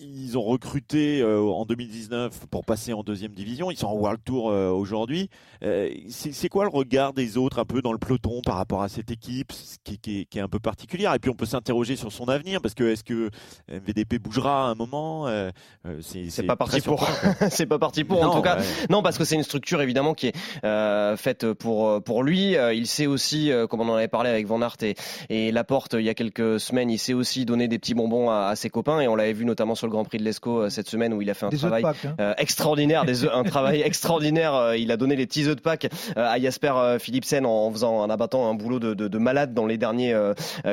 ils 0.00 0.38
ont 0.38 0.42
recruté 0.42 1.20
euh, 1.20 1.40
en 1.40 1.64
2019 1.64 2.46
pour 2.50 2.64
passer 2.64 2.92
en 2.92 3.02
deuxième 3.02 3.32
division. 3.32 3.70
Ils 3.70 3.76
sont 3.76 3.88
en 3.88 3.94
World 3.94 4.20
Tour 4.24 4.50
euh, 4.50 4.70
aujourd'hui. 4.70 5.28
Euh, 5.64 5.90
c'est 6.08 6.48
quoi 6.48 6.64
le 6.64 6.70
regard 6.70 7.12
des 7.12 7.36
autres 7.36 7.58
un 7.58 7.64
peu 7.64 7.82
dans 7.82 7.92
le 7.92 7.98
peloton 7.98 8.40
par 8.44 8.56
rapport 8.56 8.82
à 8.82 8.88
cette 8.88 9.10
équipe 9.10 9.52
qui, 9.84 9.98
qui, 9.98 10.26
qui 10.26 10.38
est 10.38 10.42
un 10.42 10.48
peu 10.48 10.58
particulière? 10.58 11.14
Et 11.14 11.18
puis 11.18 11.30
on 11.30 11.34
peut 11.34 11.46
s'interroger 11.46 11.96
sur 11.96 12.12
son 12.12 12.28
avenir 12.28 12.60
parce 12.60 12.74
que 12.74 12.84
est-ce 12.84 13.04
que 13.04 13.30
MVDP 13.68 14.18
bougera 14.18 14.68
à 14.68 14.70
un 14.70 14.74
moment 14.74 15.26
C'est 16.00 16.46
pas 16.46 16.56
parti 16.56 16.80
pour. 16.80 17.08
c'est 17.50 17.66
pas 17.66 17.78
parti 17.78 18.04
pour 18.04 18.22
en 18.22 18.34
tout 18.34 18.42
cas. 18.42 18.58
Non 18.90 19.02
parce 19.02 19.18
que 19.18 19.24
c'est 19.24 19.36
une 19.36 19.42
structure 19.42 19.80
évidemment 19.82 20.14
qui 20.14 20.28
est 20.28 21.16
faite 21.16 21.52
pour 21.54 22.02
pour 22.02 22.22
lui. 22.22 22.54
il 22.74 22.86
sait 22.86 23.06
aussi, 23.06 23.50
comme 23.68 23.80
on 23.80 23.88
en 23.88 23.94
avait 23.96 24.08
parlé 24.08 24.30
avec 24.30 24.46
Van 24.46 24.60
Aert 24.62 24.76
et, 24.82 24.94
et 25.28 25.52
Laporte 25.52 25.94
il 25.94 26.04
y 26.04 26.08
a 26.08 26.14
quelques 26.14 26.60
semaines, 26.60 26.90
il 26.90 26.98
sait 26.98 27.14
aussi 27.14 27.44
donner 27.44 27.68
des 27.68 27.78
petits 27.78 27.94
bonbons 27.94 28.30
à, 28.30 28.46
à 28.46 28.56
ses 28.56 28.70
copains 28.70 29.00
et 29.00 29.08
on 29.08 29.16
l'avait 29.16 29.32
vu 29.32 29.44
notamment 29.44 29.74
sur 29.74 29.87
le 29.88 29.92
Grand 29.92 30.04
Prix 30.04 30.18
de 30.18 30.24
l'Esco 30.24 30.60
euh, 30.60 30.70
cette 30.70 30.88
semaine 30.88 31.12
où 31.12 31.22
il 31.22 31.30
a 31.30 31.34
fait 31.34 31.46
un 31.46 31.50
travail 31.50 31.84
hein. 31.84 32.14
euh, 32.20 32.34
extraordinaire, 32.38 33.04
des 33.04 33.26
un 33.26 33.42
travail 33.42 33.80
extraordinaire. 33.84 34.54
Euh, 34.54 34.76
il 34.76 34.92
a 34.92 34.96
donné 34.96 35.16
les 35.16 35.26
petits 35.26 35.46
œufs 35.48 35.56
de 35.56 35.60
Pâques 35.60 35.88
à 36.14 36.38
Jasper 36.38 36.96
Philipsen 37.00 37.44
en 37.46 37.70
faisant, 37.72 37.98
en 37.98 38.10
abattant 38.10 38.48
un 38.48 38.54
boulot 38.54 38.78
de, 38.78 38.94
de, 38.94 39.08
de 39.08 39.18
malade 39.18 39.54
dans 39.54 39.66
les 39.66 39.78
derniers 39.78 40.14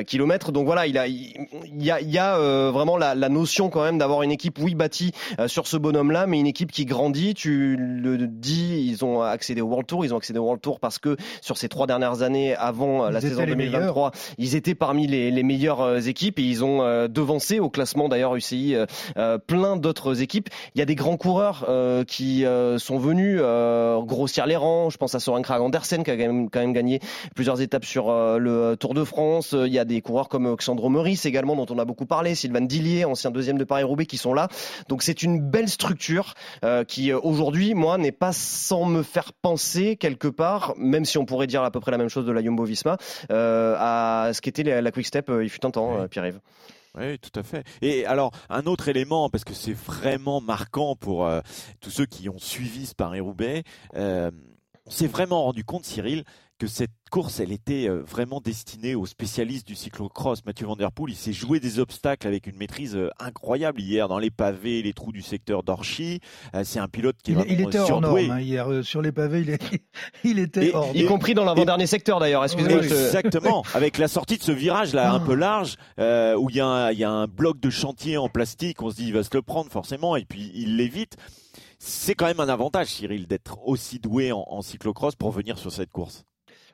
kilomètres. 0.06 0.52
Donc 0.52 0.66
voilà, 0.66 0.88
il 0.88 0.98
a, 0.98 1.08
il 1.08 1.48
y 1.78 1.92
a, 1.92 2.02
il 2.02 2.10
y 2.10 2.18
a 2.18 2.38
vraiment 2.72 2.98
la, 2.98 3.16
la, 3.16 3.30
notion 3.30 3.70
quand 3.70 3.84
même 3.84 3.98
d'avoir 3.98 4.24
une 4.24 4.32
équipe, 4.32 4.60
oui, 4.60 4.76
bâtie 4.76 5.12
sur 5.48 5.68
ce 5.68 5.78
bonhomme-là, 5.78 6.28
mais 6.28 6.40
une 6.40 6.48
équipe 6.48 6.72
qui 6.72 6.86
grandit. 6.86 7.34
Tu 7.34 7.78
le 7.78 8.28
dis, 8.28 8.86
ils 8.88 9.06
ont 9.06 9.22
accédé 9.22 9.62
au 9.62 9.68
World 9.68 9.88
Tour. 9.88 10.06
Ils 10.06 10.14
ont 10.14 10.18
accédé 10.18 10.40
au 10.40 10.44
World 10.44 10.62
Tour 10.62 10.80
parce 10.80 11.00
que 11.00 11.18
sur 11.42 11.58
ces 11.58 11.70
trois 11.70 11.88
dernières 11.88 12.22
années 12.22 12.56
avant 12.56 13.10
la 13.10 13.22
saison 13.22 13.46
2023, 13.46 14.12
ils 14.38 14.56
étaient 14.56 14.76
parmi 14.76 15.08
les, 15.08 15.32
les 15.32 15.44
meilleures 15.44 16.08
équipes 16.08 16.40
et 16.40 16.44
ils 16.44 16.64
ont 16.64 17.08
devancé 17.08 17.60
au 17.60 17.70
classement 17.70 18.10
d'ailleurs 18.10 18.36
UCI 18.36 18.76
euh, 18.76 18.86
plein 19.48 19.78
d'autres 19.78 20.22
équipes. 20.22 20.50
Il 20.74 20.80
y 20.80 20.82
a 20.82 20.86
des 20.86 20.96
grands 20.96 21.18
coureurs 21.18 21.66
euh, 21.70 22.04
qui 22.04 22.46
euh, 22.46 22.78
sont 22.78 22.98
venus 22.98 23.40
grossir 23.40 24.46
les 24.46 24.56
rangs. 24.56 24.90
Je 24.90 24.98
pense 24.98 25.16
à 25.16 25.20
Soren 25.20 25.44
Krag 25.44 25.62
Andersen 25.62 26.04
qui 26.04 26.12
a 26.12 26.18
quand 26.18 26.24
même, 26.24 26.50
quand 26.50 26.60
même 26.60 26.74
gagné 26.74 27.00
plusieurs 27.36 27.62
étapes 27.62 27.86
sur 27.86 28.08
le 28.40 28.76
Tour 28.76 28.94
de 28.94 29.04
France. 29.04 29.56
Il 29.58 29.74
y 29.74 29.80
a 29.80 29.86
des 29.86 30.02
coureurs 30.02 30.30
comme 30.30 30.48
Alexandre 30.48 30.90
Meurice 30.90 31.26
également 31.26 31.56
dont 31.56 31.66
on 31.70 31.80
a 31.80 31.86
beaucoup 31.86 32.06
parlé, 32.06 32.36
Sylvain 32.36 32.62
Dillier, 32.62 33.06
ancien 33.06 33.32
deuxième 33.32 33.58
de 33.58 33.64
Paris-Roubaix, 33.64 34.06
qui 34.06 34.18
sont 34.18 34.34
là. 34.34 34.48
Donc 34.90 35.04
c'est 35.04 35.24
une 35.24 35.40
belle 35.40 35.70
structure 35.70 36.34
qui 36.88 37.14
aujourd'hui, 37.14 37.74
moi, 37.74 37.98
n'est 37.98 38.12
pas 38.12 38.32
sans 38.32 38.86
me 38.86 39.04
faire 39.04 39.34
penser 39.34 39.96
quelque 39.96 40.28
part, 40.28 40.74
même 40.78 41.06
si 41.06 41.18
on 41.18 41.26
pourrait 41.26 41.48
dire 41.48 41.64
à 41.64 41.72
peu 41.72 41.80
près 41.80 41.92
la 41.92 41.98
même 41.98 42.10
chose 42.10 42.26
de 42.26 42.32
la 42.32 42.42
Jumbo-Visma, 42.42 42.98
à 43.30 44.32
ce 44.34 44.42
qu'était 44.42 44.64
la, 44.64 44.92
Quick 44.92 45.06
Step 45.06 45.32
il 45.42 45.50
fut 45.50 45.66
un 45.66 45.72
temps, 45.72 46.08
Pierre-Yves. 46.10 46.40
Oui, 46.98 47.20
tout 47.20 47.38
à 47.38 47.44
fait. 47.44 47.66
Et 47.82 48.06
alors, 48.06 48.32
un 48.50 48.66
autre 48.66 48.88
élément, 48.88 49.30
parce 49.30 49.44
que 49.44 49.54
c'est 49.54 49.74
vraiment 49.74 50.40
marquant 50.40 50.96
pour 50.96 51.26
euh, 51.26 51.42
tous 51.82 51.90
ceux 51.90 52.06
qui 52.06 52.30
ont 52.30 52.40
suivi 52.40 52.86
ce 52.86 52.96
Paris-Roubaix, 52.96 53.64
euh, 53.96 54.32
on 54.86 54.92
s'est 54.92 55.08
vraiment 55.08 55.44
rendu 55.44 55.64
compte, 55.66 55.84
Cyril, 55.84 56.24
que 56.58 56.68
cette 56.68 56.92
course, 57.12 57.40
elle 57.40 57.52
était 57.52 57.88
euh, 57.88 58.02
vraiment 58.02 58.40
destinée 58.40 58.96
aux 58.96 59.06
spécialistes 59.06 59.68
du 59.68 59.76
cyclocross. 59.76 60.46
Mathieu 60.46 60.66
Van 60.66 60.76
Der 60.76 60.92
Poel, 60.92 61.14
il 61.14 61.16
s'est 61.16 61.34
joué 61.34 61.60
des 61.60 61.80
obstacles 61.80 62.28
avec 62.28 62.48
une 62.48 62.56
maîtrise 62.56 62.96
euh, 62.96 63.10
incroyable 63.20 63.82
hier 63.82 64.08
dans 64.08 64.20
les 64.20 64.32
pavés, 64.32 64.82
les 64.82 64.94
trous 64.94 65.12
du 65.12 65.22
secteur 65.22 65.64
d'Orchy. 65.64 66.20
Euh, 66.56 66.64
c'est 66.64 66.80
un 66.80 66.88
pilote 66.88 67.18
qui 67.24 67.34
est 67.34 67.36
il, 67.48 67.60
il 67.60 67.62
était 67.62 67.80
hors 67.80 68.02
norme 68.02 68.18
hein, 68.18 68.40
hier 68.40 68.68
sur 68.84 69.02
les 69.02 69.12
pavés. 69.12 69.42
Il, 69.42 69.50
est, 69.50 69.62
il 70.24 70.40
était 70.40 70.74
hors 70.74 70.96
y 70.96 71.06
compris 71.06 71.34
dans 71.34 71.44
l'avant-dernier 71.44 71.88
secteur 71.88 72.20
d'ailleurs. 72.20 72.44
Excusez-moi. 72.44 72.84
Exactement. 72.84 73.64
avec 73.74 73.98
la 73.98 74.08
sortie 74.08 74.38
de 74.38 74.44
ce 74.44 74.52
virage 74.52 74.94
là 74.94 75.12
un 75.12 75.18
ah. 75.18 75.26
peu 75.26 75.36
large 75.36 75.76
où 75.98 76.50
il 76.50 76.56
y, 76.56 76.62
a 76.62 76.66
un, 76.66 76.92
il 76.92 76.98
y 76.98 77.04
a 77.04 77.12
un 77.12 77.28
bloc 77.28 77.60
de 77.60 77.70
chantier 77.70 78.18
en 78.18 78.30
plastique. 78.30 78.82
On 78.82 78.90
se 78.90 78.96
dit 78.96 79.08
il 79.08 79.14
va 79.14 79.24
se 79.24 79.30
le 79.34 79.42
prendre 79.42 79.72
forcément 79.72 80.16
et 80.16 80.26
puis 80.26 80.52
il 80.54 80.78
l'évite. 80.78 81.18
C'est 81.80 82.16
quand 82.16 82.26
même 82.26 82.40
un 82.40 82.50
avantage, 82.50 82.88
Cyril, 82.88 83.28
d'être 83.28 83.60
aussi 83.68 84.00
doué 84.00 84.32
en, 84.32 84.46
en 84.48 84.62
cyclocross 84.62 85.16
pour 85.16 85.32
venir 85.32 85.58
sur 85.58 85.72
cette 85.72 85.92
course. 85.92 86.24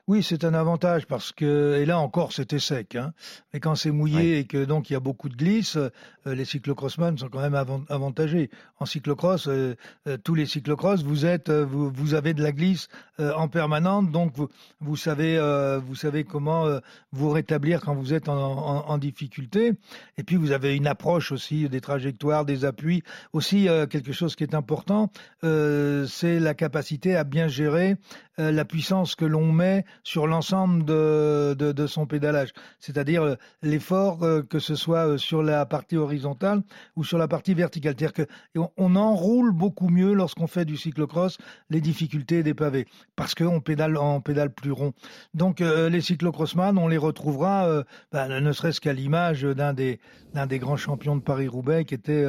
Oui, 0.08 0.24
c'est 0.24 0.42
un 0.42 0.52
avantage 0.52 1.06
parce 1.06 1.30
que, 1.30 1.78
et 1.80 1.86
là 1.86 2.00
encore, 2.00 2.32
c'était 2.32 2.58
sec. 2.58 2.96
Hein, 2.96 3.12
mais 3.52 3.60
quand 3.60 3.76
c'est 3.76 3.92
mouillé 3.92 4.40
et 4.40 4.44
que 4.46 4.64
donc 4.64 4.90
il 4.90 4.94
y 4.94 4.96
a 4.96 5.00
beaucoup 5.00 5.28
de 5.28 5.36
glisse, 5.36 5.76
euh, 5.76 5.90
les 6.26 6.44
cyclocrossman 6.44 7.16
sont 7.16 7.28
quand 7.28 7.40
même 7.40 7.54
avantagés. 7.88 8.50
En 8.80 8.84
cyclocross, 8.84 9.46
euh, 9.46 9.76
euh, 10.08 10.16
tous 10.16 10.34
les 10.34 10.46
cyclocross, 10.46 11.04
vous 11.04 11.24
êtes, 11.24 11.50
vous, 11.50 11.88
vous 11.90 12.14
avez 12.14 12.34
de 12.34 12.42
la 12.42 12.50
glisse 12.50 12.88
en 13.18 13.46
permanente, 13.46 14.10
donc 14.10 14.32
vous, 14.34 14.48
vous 14.80 14.96
savez, 14.96 15.38
vous 15.86 15.94
savez 15.94 16.24
comment 16.24 16.66
vous 17.12 17.30
rétablir 17.30 17.80
quand 17.80 17.94
vous 17.94 18.14
êtes 18.14 18.28
en, 18.28 18.34
en, 18.36 18.88
en, 18.88 18.98
difficulté. 18.98 19.74
Et 20.16 20.24
puis 20.24 20.34
vous 20.34 20.50
avez 20.50 20.74
une 20.74 20.88
approche 20.88 21.30
aussi 21.30 21.68
des 21.68 21.80
trajectoires, 21.80 22.44
des 22.44 22.64
appuis. 22.64 23.04
Aussi 23.32 23.68
quelque 23.90 24.12
chose 24.12 24.34
qui 24.34 24.42
est 24.42 24.56
important, 24.56 25.12
c'est 25.42 26.40
la 26.40 26.54
capacité 26.54 27.14
à 27.14 27.22
bien 27.22 27.46
gérer 27.46 27.96
la 28.38 28.64
puissance 28.64 29.14
que 29.14 29.26
l'on 29.26 29.52
met 29.52 29.84
sur 30.02 30.26
l'ensemble 30.26 30.84
de, 30.84 31.54
de, 31.58 31.86
son 31.86 32.06
pédalage, 32.06 32.52
c'est-à-dire 32.78 33.36
l'effort 33.62 34.18
que 34.48 34.58
ce 34.58 34.74
soit 34.74 35.18
sur 35.18 35.42
la 35.42 35.66
partie 35.66 35.96
horizontale 35.96 36.62
ou 36.96 37.04
sur 37.04 37.18
la 37.18 37.28
partie 37.28 37.54
verticale. 37.54 37.94
C'est-à-dire 37.98 38.26
qu'on 38.54 38.70
on 38.76 38.96
enroule 38.96 39.52
beaucoup 39.52 39.88
mieux 39.88 40.12
lorsqu'on 40.12 40.46
fait 40.46 40.64
du 40.64 40.76
cyclocross 40.76 41.38
les 41.70 41.80
difficultés 41.80 42.42
des 42.42 42.54
pavés, 42.54 42.86
parce 43.16 43.34
qu'on 43.34 43.60
pédale 43.60 43.96
en 43.96 44.20
pédale 44.20 44.52
plus 44.52 44.72
rond. 44.72 44.92
Donc 45.34 45.60
les 45.60 46.00
cyclocrossman, 46.00 46.78
on 46.78 46.88
les 46.88 46.98
retrouvera, 46.98 47.84
ben, 48.12 48.40
ne 48.40 48.52
serait-ce 48.52 48.80
qu'à 48.80 48.92
l'image 48.92 49.42
d'un 49.42 49.72
des, 49.72 50.00
d'un 50.34 50.46
des 50.46 50.58
grands 50.58 50.76
champions 50.76 51.16
de 51.16 51.22
Paris-Roubaix 51.22 51.84
qui 51.84 51.94
était 51.94 52.26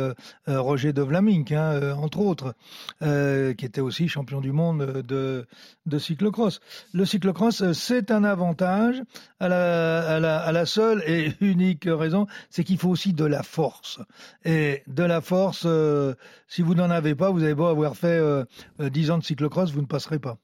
Roger 0.47 0.93
de 0.93 1.01
Vlaming, 1.01 1.53
hein, 1.53 1.93
entre 1.95 2.19
autres, 2.19 2.55
qui 3.01 3.65
était 3.65 3.81
aussi 3.81 4.07
champion 4.07 4.41
du 4.41 4.51
monde 4.51 5.03
de, 5.07 5.45
de 5.85 5.99
cyclocross. 5.99 6.59
Le 6.93 7.05
cyclocross, 7.05 7.52
c'est 7.53 8.11
un 8.11 8.23
avantage 8.23 9.01
à 9.39 9.47
la, 9.47 10.15
à, 10.15 10.19
la, 10.19 10.39
à 10.39 10.51
la, 10.51 10.65
seule 10.65 11.03
et 11.07 11.33
unique 11.41 11.85
raison, 11.87 12.27
c'est 12.49 12.63
qu'il 12.63 12.77
faut 12.77 12.89
aussi 12.89 13.13
de 13.13 13.25
la 13.25 13.43
force. 13.43 13.99
Et 14.43 14.83
de 14.87 15.03
la 15.03 15.21
force, 15.21 15.63
euh, 15.65 16.13
si 16.47 16.61
vous 16.61 16.75
n'en 16.75 16.89
avez 16.89 17.15
pas, 17.15 17.31
vous 17.31 17.43
avez 17.43 17.55
beau 17.55 17.65
avoir 17.65 17.95
fait 17.95 18.19
euh, 18.19 18.45
10 18.79 19.11
ans 19.11 19.17
de 19.17 19.23
cyclocross, 19.23 19.71
vous 19.71 19.81
ne 19.81 19.87
passerez 19.87 20.19
pas. 20.19 20.37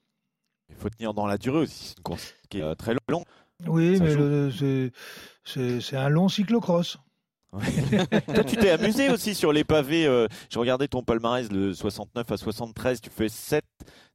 Il 0.70 0.76
faut 0.76 0.90
tenir 0.90 1.14
dans 1.14 1.26
la 1.26 1.38
durée 1.38 1.60
aussi, 1.60 1.88
c'est 1.88 1.98
une 1.98 2.04
course 2.04 2.34
qui 2.50 2.60
est 2.60 2.64
euh, 2.64 2.76
très 2.76 2.96
longue. 3.10 3.24
Oui, 3.68 4.00
mais 4.00 4.92
c'est 5.46 5.98
un 5.98 6.10
long 6.10 6.30
cyclocross. 6.30 6.98
Toi, 8.34 8.44
tu 8.44 8.58
t'es 8.58 8.70
amusé 8.70 9.10
aussi 9.10 9.34
sur 9.34 9.52
les 9.52 9.64
pavés. 9.64 10.06
Euh, 10.06 10.28
je 10.52 10.60
regardais 10.60 10.88
ton 10.88 11.04
palmarès 11.04 11.50
de 11.50 11.74
69 11.74 12.32
à 12.32 12.38
73. 12.38 13.02
Tu 13.02 13.10
fais 13.10 13.30
7, 13.30 13.64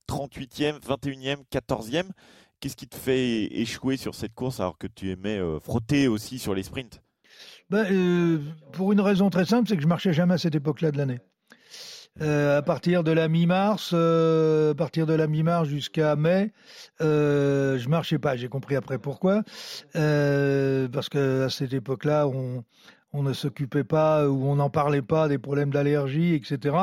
38e, 0.08 0.80
21e, 0.80 1.38
14e. 1.52 2.10
Qu'est-ce 2.60 2.76
qui 2.76 2.88
te 2.88 2.96
fait 2.96 3.44
échouer 3.60 3.96
sur 3.96 4.14
cette 4.14 4.34
course 4.34 4.60
alors 4.60 4.78
que 4.78 4.86
tu 4.86 5.10
aimais 5.10 5.38
euh, 5.38 5.60
frotter 5.60 6.08
aussi 6.08 6.38
sur 6.38 6.54
les 6.54 6.62
sprints? 6.62 7.02
Ben, 7.70 7.86
euh, 7.90 8.38
Pour 8.72 8.92
une 8.92 9.00
raison 9.00 9.30
très 9.30 9.44
simple, 9.44 9.68
c'est 9.68 9.76
que 9.76 9.82
je 9.82 9.88
marchais 9.88 10.12
jamais 10.12 10.34
à 10.34 10.38
cette 10.38 10.54
époque-là 10.54 10.90
de 10.90 10.98
l'année. 10.98 11.20
à 12.20 12.62
partir 12.62 13.02
de 13.02 13.10
la 13.10 13.28
mi-mars, 13.28 13.92
à 13.92 14.74
partir 14.76 15.06
de 15.06 15.14
la 15.14 15.26
mi-mars 15.26 15.68
jusqu'à 15.68 16.14
mai, 16.16 16.52
je 17.00 17.88
marchais 17.88 18.18
pas. 18.18 18.36
J'ai 18.36 18.48
compris 18.48 18.76
après 18.76 18.98
pourquoi, 18.98 19.42
parce 19.92 21.08
que 21.08 21.44
à 21.46 21.50
cette 21.50 21.72
époque-là, 21.72 22.28
on, 22.28 22.64
on 23.14 23.22
ne 23.22 23.32
s'occupait 23.32 23.84
pas 23.84 24.28
ou 24.28 24.44
on 24.46 24.56
n'en 24.56 24.70
parlait 24.70 25.02
pas 25.02 25.28
des 25.28 25.38
problèmes 25.38 25.70
d'allergie, 25.70 26.34
etc. 26.34 26.76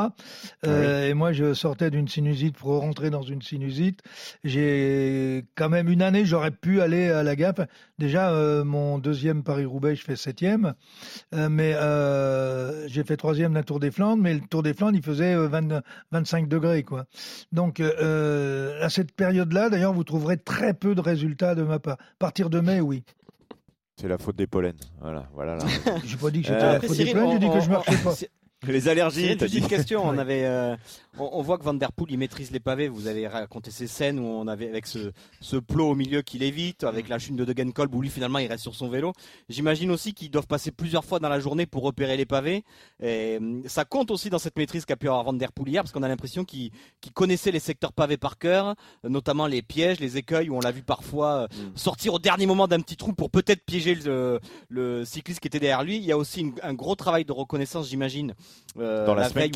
Euh, 0.66 1.10
et 1.10 1.14
moi, 1.14 1.34
je 1.34 1.54
sortais 1.54 1.92
d'une 1.92 2.08
sinusite 2.08 2.58
pour 2.58 2.80
rentrer 2.80 3.10
dans 3.10 3.22
une 3.22 3.42
sinusite. 3.42 4.00
J'ai 4.46 5.46
quand 5.56 5.70
même 5.70 5.90
une 5.90 6.02
année, 6.02 6.26
j'aurais 6.26 6.52
pu 6.52 6.82
aller 6.82 7.10
à 7.10 7.22
la 7.24 7.36
gaffe. 7.36 7.60
Déjà, 8.00 8.32
euh, 8.32 8.64
mon 8.64 8.98
deuxième 8.98 9.44
Paris-Roubaix, 9.44 9.96
je 9.96 10.04
fais 10.04 10.16
septième, 10.16 10.74
euh, 11.36 11.50
mais 11.50 11.76
j'ai 12.88 13.04
fait 13.04 13.18
troisième 13.18 13.54
d'un 13.54 13.64
Tour 13.64 13.80
des 13.80 13.92
Flandres, 13.92 14.24
mais 14.24 14.34
le 14.34 14.42
Tour 14.42 14.64
des 14.64 14.74
Flandres, 14.74 14.98
il 14.98 15.04
faisait 15.04 15.36
25 16.12 16.48
degrés, 16.48 16.84
quoi. 16.84 17.06
Donc, 17.52 17.82
à 17.82 18.90
cette 18.90 19.12
période-là, 19.12 19.70
d'ailleurs, 19.70 19.94
vous 19.94 20.06
trouverez 20.06 20.38
très 20.38 20.74
peu 20.74 20.96
de 20.96 21.02
résultats 21.02 21.56
de 21.56 21.64
ma 21.64 21.80
part. 21.80 21.98
À 22.00 22.20
partir 22.20 22.50
de 22.50 22.62
mai, 22.62 22.80
oui. 22.80 23.04
C'est 24.02 24.08
la 24.08 24.18
faute 24.18 24.36
des 24.36 24.48
pollens. 24.48 24.74
Voilà, 25.00 25.30
voilà. 25.36 25.60
j'ai 26.04 26.18
pas 26.18 26.32
dit 26.32 26.42
que 26.42 26.48
c'était 26.48 26.60
la 26.60 26.82
faute 26.82 26.98
des 26.98 27.12
pollens, 27.14 27.34
j'ai 27.34 27.40
dit 27.40 27.52
que 27.52 27.60
je 27.60 27.70
marchais 27.70 27.98
pas. 27.98 28.16
Les 28.68 28.88
allergies. 28.88 29.22
C'est 29.22 29.32
une 29.32 29.38
petite 29.38 29.68
question. 29.68 30.04
On 30.06 30.18
avait, 30.20 30.46
euh, 30.46 30.76
on, 31.18 31.42
voit 31.42 31.58
que 31.58 31.64
Van 31.64 31.74
Der 31.74 31.92
Poel 31.92 32.12
il 32.12 32.20
maîtrise 32.20 32.52
les 32.52 32.60
pavés. 32.60 32.90
Vous 32.90 33.08
avez 33.08 33.28
raconté 33.28 33.72
ces 33.72 33.88
scènes 33.88 34.20
où 34.20 34.24
on 34.24 34.48
avait 34.48 34.70
avec 34.70 34.86
ce, 34.86 35.12
ce 35.40 35.56
plot 35.56 35.90
au 35.90 35.96
milieu 35.96 36.22
qu'il 36.22 36.44
évite, 36.44 36.84
avec 36.84 37.10
la 37.10 37.18
chute 37.18 37.36
de 37.36 37.44
Degenkolb 37.44 37.94
où 37.96 38.04
lui 38.04 38.10
finalement 38.10 38.38
il 38.38 38.46
reste 38.46 38.62
sur 38.62 38.76
son 38.76 38.88
vélo. 38.88 39.14
J'imagine 39.50 39.90
aussi 39.90 40.14
qu'ils 40.14 40.30
doivent 40.30 40.46
passer 40.46 40.70
plusieurs 40.70 41.04
fois 41.04 41.18
dans 41.18 41.28
la 41.28 41.40
journée 41.40 41.66
pour 41.66 41.82
repérer 41.82 42.18
les 42.18 42.28
pavés. 42.28 42.64
Et 43.02 43.38
hum, 43.38 43.64
ça 43.66 43.84
compte 43.84 44.12
aussi 44.12 44.30
dans 44.30 44.38
cette 44.38 44.58
maîtrise 44.58 44.86
qu'a 44.86 44.96
pu 44.96 45.08
avoir 45.08 45.24
Van 45.24 45.34
Der 45.34 45.52
Poel 45.52 45.70
hier, 45.70 45.82
parce 45.82 45.92
qu'on 45.92 46.04
a 46.04 46.08
l'impression 46.08 46.46
qu'il 46.46 46.70
connaissait 47.16 47.52
les 47.52 47.60
secteurs 47.60 47.94
pavés 47.94 48.18
par 48.18 48.38
cœur, 48.38 48.76
notamment 49.04 49.48
les 49.48 49.64
pièges, 49.64 50.00
les 50.00 50.18
écueils 50.18 50.52
où 50.52 50.56
on 50.56 50.60
l'a 50.60 50.72
vu 50.72 50.84
parfois 50.84 51.32
euh, 51.32 51.48
mm. 51.48 51.78
sortir 51.78 52.14
au 52.14 52.20
dernier 52.20 52.46
moment 52.46 52.68
d'un 52.68 52.82
petit 52.82 52.96
trou 52.96 53.14
pour 53.14 53.32
peut-être 53.32 53.66
piéger 53.66 53.96
le, 53.96 54.40
le, 54.70 55.04
cycliste 55.04 55.40
qui 55.40 55.48
était 55.48 55.60
derrière 55.60 55.84
lui. 55.84 55.98
Il 55.98 56.04
y 56.04 56.12
a 56.12 56.18
aussi 56.18 56.54
un 56.62 56.76
gros 56.76 56.96
travail 56.96 57.26
de 57.26 57.32
reconnaissance, 57.32 57.90
j'imagine 57.90 58.36
euh, 58.80 59.06
dans 59.06 59.16
la, 59.16 59.28
semaine 59.28 59.52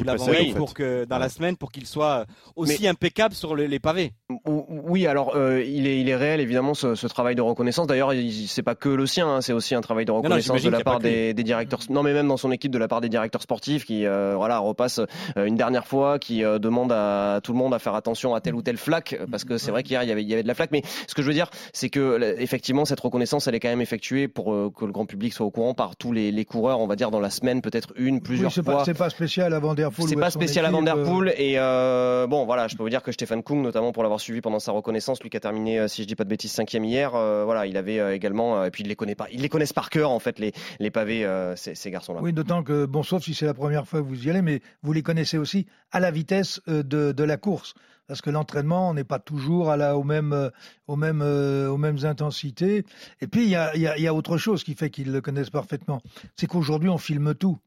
pour 0.56 0.74
que 0.74 1.06
dans 1.06 1.18
la 1.18 1.30
semaine 1.30 1.56
pour 1.56 1.72
qu'il 1.72 1.86
soit 1.86 2.26
aussi 2.56 2.86
impeccable 2.88 3.34
sur 3.34 3.56
les 3.56 3.80
pavés. 3.80 4.12
Oui, 4.46 5.08
alors 5.08 5.36
euh, 5.36 5.64
il 5.64 5.88
est 5.88 6.02
il 6.02 6.10
est 6.10 6.16
réel 6.16 6.42
évidemment 6.42 6.74
ce, 6.74 7.08
travail 7.08 7.36
de 7.36 7.42
reconnaissance. 7.42 7.88
D'ailleurs, 7.88 8.12
c'est 8.48 8.64
pas 8.64 8.76
que 8.76 8.90
le 8.90 9.06
sien, 9.06 9.28
hein, 9.28 9.42
c'est 9.42 9.54
aussi 9.54 9.74
un 9.74 9.82
travail 9.82 10.06
de 10.06 10.12
reconnaissance 10.12 10.62
de 10.62 10.70
la 10.70 10.82
part 10.82 11.00
des, 11.00 11.34
directeurs. 11.34 11.80
Non, 11.90 12.04
mais 12.04 12.14
même 12.14 12.28
dans 12.28 12.38
son 12.38 12.52
équipe 12.52 12.72
de 12.72 12.78
la 12.78 12.88
part 12.88 13.00
des 13.00 13.10
directeurs 13.10 13.42
sportifs 13.42 13.86
qui 13.86 14.06
euh, 14.06 14.34
voilà 14.36 14.60
repasse 14.60 15.00
une 15.38 15.56
dernière 15.56 15.88
fois, 15.88 16.20
qui 16.20 16.42
demande 16.42 16.92
à 16.92 17.40
tout 17.42 17.54
le 17.54 17.58
monde 17.58 17.74
à 17.74 17.80
faire 17.80 17.96
attention 17.96 18.36
à 18.36 18.42
telle 18.42 18.56
ou 18.56 18.62
telle 18.62 18.78
flaque 18.78 19.18
parce 19.32 19.46
que 19.46 19.58
c'est 19.58 19.72
vrai 19.72 19.84
qu'hier 19.84 20.04
il 20.04 20.10
y 20.10 20.12
avait 20.12 20.24
il 20.24 20.30
y 20.30 20.34
avait 20.34 20.44
de 20.44 20.48
la 20.48 20.56
flaque. 20.56 20.72
Mais 20.72 20.82
ce 21.08 21.16
que 21.16 21.22
je 21.22 21.28
veux 21.28 21.34
dire, 21.34 21.50
c'est 21.72 21.90
que 21.90 22.36
effectivement 22.40 22.84
cette 22.84 23.00
reconnaissance 23.00 23.48
elle 23.48 23.56
est 23.56 23.60
quand 23.60 23.70
même 23.70 23.82
effectuée 23.82 24.28
pour 24.28 24.46
que 24.74 24.86
le 24.86 24.92
grand 24.92 25.06
public 25.06 25.34
soit 25.34 25.46
au 25.46 25.52
courant 25.52 25.74
par 25.74 25.96
tous 25.96 26.12
les, 26.12 26.46
coureurs, 26.46 26.80
on 26.80 26.88
va 26.88 26.96
dire 26.96 27.12
dans 27.12 27.22
la 27.22 27.30
semaine 27.30 27.62
peut-être 27.62 27.94
une 27.96 28.22
plusieurs 28.22 28.52
fois 28.52 28.85
spécial 29.10 29.54
à 29.54 29.60
Vanderpool. 29.60 30.08
C'est 30.08 30.16
pas 30.16 30.30
spécial 30.30 30.66
à 30.66 30.72
Vanderpool. 30.72 31.30
Euh. 31.30 31.34
Et 31.38 31.56
euh, 31.58 32.28
bon, 32.28 32.46
voilà, 32.46 32.68
je 32.68 32.76
peux 32.76 32.84
vous 32.84 32.90
dire 32.90 33.04
que 33.04 33.12
Stéphane 33.12 33.44
Kung, 33.44 33.62
notamment 33.62 33.92
pour 33.92 34.04
l'avoir 34.04 34.20
suivi 34.20 34.42
pendant 34.42 34.60
sa 34.60 34.72
reconnaissance, 34.72 35.22
lui 35.22 35.30
qui 35.30 35.38
a 35.38 35.40
terminé, 35.40 35.80
euh, 35.80 35.88
si 35.88 36.04
je 36.04 36.08
dis 36.08 36.16
pas 36.16 36.24
de 36.24 36.30
bêtises, 36.30 36.52
cinquième 36.52 36.86
hier, 36.86 37.12
voilà, 37.12 37.66
il 37.66 37.78
avait 37.78 38.16
également, 38.16 38.64
et 38.64 38.72
puis 38.72 38.84
il 38.84 38.88
les 38.88 38.96
connaît 38.96 39.16
pas, 39.16 39.28
ils 39.32 39.42
les 39.42 39.50
connaissent 39.50 39.74
par 39.74 39.90
cœur 39.90 40.12
en 40.12 40.20
fait 40.20 40.40
les, 40.40 40.54
les 40.80 40.92
pavés, 40.92 41.28
ces, 41.56 41.92
garçons-là. 41.92 42.20
Oui, 42.22 42.34
d'autant 42.34 42.64
que 42.64 42.86
bon, 42.86 43.04
sauf 43.04 43.24
si 43.24 43.34
c'est 43.34 43.46
la 43.46 43.54
première 43.54 43.88
fois 43.88 44.02
que 44.02 44.06
vous 44.06 44.28
y 44.28 44.30
allez, 44.30 44.42
mais 44.42 44.62
vous 44.84 44.94
les 44.94 45.04
connaissez 45.04 45.38
aussi 45.38 45.66
à 45.92 46.00
la 46.00 46.12
vitesse 46.12 46.62
de, 46.68 47.12
de 47.12 47.24
la 47.24 47.38
course 47.38 47.74
parce 48.08 48.22
que 48.22 48.30
l'entraînement 48.30 48.94
n'est 48.94 49.04
pas 49.04 49.18
toujours 49.18 49.72
à 49.72 49.78
la, 49.78 49.98
aux, 49.98 50.04
mêmes, 50.04 50.52
aux, 50.88 50.96
mêmes, 50.96 51.22
aux 51.22 51.78
mêmes 51.78 51.98
intensités. 52.04 52.86
Et 53.22 53.28
puis, 53.28 53.44
il 53.44 53.50
y 53.50 53.56
a, 53.56 53.76
y 53.76 54.08
a, 54.08 54.14
autre 54.14 54.38
chose 54.38 54.64
qui 54.64 54.76
fait 54.76 54.92
qu'ils 54.92 55.12
le 55.12 55.22
connaissent 55.22 55.50
parfaitement. 55.50 56.02
C'est 56.36 56.46
qu'aujourd'hui, 56.46 56.90
on 56.90 57.00
filme 57.00 57.34
tout. 57.34 57.58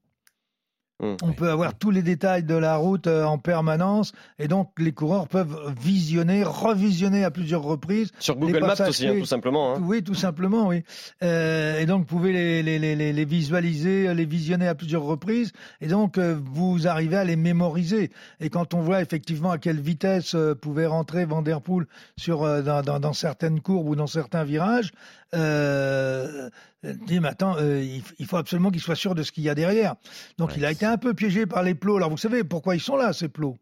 Mmh. 1.00 1.14
On 1.22 1.32
peut 1.32 1.48
avoir 1.48 1.74
tous 1.74 1.92
les 1.92 2.02
détails 2.02 2.42
de 2.42 2.56
la 2.56 2.74
route 2.74 3.06
euh, 3.06 3.22
en 3.22 3.38
permanence 3.38 4.12
et 4.40 4.48
donc 4.48 4.72
les 4.78 4.90
coureurs 4.90 5.28
peuvent 5.28 5.72
visionner, 5.80 6.42
revisionner 6.42 7.22
à 7.22 7.30
plusieurs 7.30 7.62
reprises. 7.62 8.10
Sur 8.18 8.34
Google 8.34 8.58
Maps 8.58 8.88
aussi, 8.88 9.06
hein, 9.06 9.14
tout 9.16 9.24
simplement. 9.24 9.76
Hein. 9.76 9.80
Oui, 9.80 10.02
tout 10.02 10.16
simplement, 10.16 10.66
oui. 10.66 10.82
Euh, 11.22 11.78
et 11.78 11.86
donc 11.86 12.00
vous 12.00 12.16
pouvez 12.16 12.32
les, 12.32 12.64
les, 12.64 12.80
les, 12.80 13.12
les, 13.12 13.24
visualiser, 13.24 14.12
les 14.12 14.24
visionner 14.24 14.66
à 14.66 14.74
plusieurs 14.74 15.04
reprises 15.04 15.52
et 15.80 15.86
donc 15.86 16.18
euh, 16.18 16.36
vous 16.52 16.88
arrivez 16.88 17.16
à 17.16 17.24
les 17.24 17.36
mémoriser. 17.36 18.10
Et 18.40 18.50
quand 18.50 18.74
on 18.74 18.80
voit 18.80 19.00
effectivement 19.00 19.52
à 19.52 19.58
quelle 19.58 19.80
vitesse 19.80 20.34
pouvait 20.60 20.86
rentrer 20.86 21.24
Van 21.26 21.42
Der 21.42 21.60
Poel 21.60 21.86
sur, 22.16 22.40
dans, 22.64 22.82
dans, 22.82 22.98
dans 22.98 23.12
certaines 23.12 23.60
courbes 23.60 23.88
ou 23.88 23.94
dans 23.94 24.08
certains 24.08 24.42
virages, 24.42 24.90
euh, 25.34 26.48
dit 26.82 27.20
mais 27.20 27.28
attends, 27.28 27.56
euh, 27.58 27.82
il, 28.18 28.26
faut 28.26 28.36
absolument 28.36 28.70
qu'il 28.70 28.80
soit 28.80 28.94
sûr 28.94 29.14
de 29.14 29.22
ce 29.22 29.32
qu'il 29.32 29.44
y 29.44 29.48
a 29.48 29.54
derrière. 29.54 29.96
Donc 30.38 30.56
il 30.56 30.64
a 30.64 30.70
été 30.70 30.86
un 30.86 30.96
peu 30.96 31.14
piégé 31.14 31.46
par 31.46 31.62
les 31.62 31.74
plots. 31.74 31.96
Alors 31.96 32.10
vous 32.10 32.16
savez 32.16 32.44
pourquoi 32.44 32.76
ils 32.76 32.80
sont 32.80 32.96
là 32.96 33.12
ces 33.12 33.28
plots? 33.28 33.56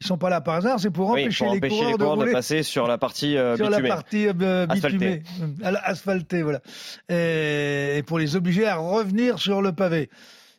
Ils 0.00 0.06
sont 0.06 0.18
pas 0.18 0.30
là 0.30 0.40
par 0.40 0.54
hasard, 0.54 0.78
c'est 0.78 0.92
pour 0.92 1.10
empêcher, 1.10 1.44
les, 1.50 1.68
coureurs 1.68 2.16
de, 2.16 2.30
passer 2.30 2.62
sur 2.62 2.86
la 2.86 2.98
partie 2.98 3.36
euh, 3.36 3.56
sur 3.56 3.68
la 3.68 3.80
partie 3.80 4.28
euh, 4.28 4.64
bitumée, 4.68 5.24
asphaltée, 5.64 6.42
voilà, 6.42 6.60
et 7.08 8.04
pour 8.06 8.20
les 8.20 8.36
obliger 8.36 8.64
à 8.64 8.76
revenir 8.76 9.40
sur 9.40 9.60
le 9.60 9.72
pavé. 9.72 10.08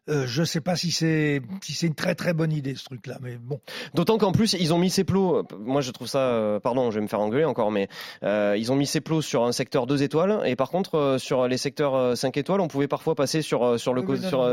Euh, 0.10 0.26
je 0.26 0.42
ne 0.42 0.46
sais 0.46 0.62
pas 0.62 0.76
si 0.76 0.92
c'est 0.92 1.42
si 1.62 1.74
c'est 1.74 1.88
une 1.88 1.96
très 1.96 2.16
très 2.16 2.34
bonne 2.34 2.52
idée 2.52 2.76
ce 2.76 2.84
truc-là, 2.86 3.18
mais 3.22 3.38
bon. 3.38 3.60
D'autant 3.94 4.18
qu'en 4.18 4.32
plus 4.32 4.54
ils 4.54 4.74
ont 4.74 4.78
mis 4.80 4.90
ces 4.90 5.04
plots. 5.04 5.46
Moi 5.60 5.82
je 5.82 5.92
trouve 5.92 6.08
ça, 6.08 6.20
euh, 6.20 6.60
pardon, 6.60 6.90
je 6.92 6.96
vais 6.96 7.02
me 7.02 7.08
faire 7.08 7.20
engueuler 7.20 7.46
encore, 7.46 7.72
mais 7.72 7.88
euh, 8.24 8.56
ils 8.58 8.72
ont 8.72 8.76
mis 8.76 8.88
ces 8.88 9.02
plots 9.02 9.22
sur 9.22 9.44
un 9.44 9.52
secteur 9.52 9.88
2 9.88 10.04
étoiles 10.04 10.42
et 10.46 10.56
par 10.56 10.70
contre 10.70 11.18
sur 11.20 11.48
les 11.48 11.58
secteurs 11.58 12.18
5 12.18 12.38
étoiles, 12.38 12.62
on 12.62 12.68
pouvait 12.68 12.88
parfois 12.88 13.16
passer 13.16 13.42
sur 13.42 13.80
sur 13.80 13.94
le 13.94 14.02
oui, 14.02 14.20
sur. 14.20 14.48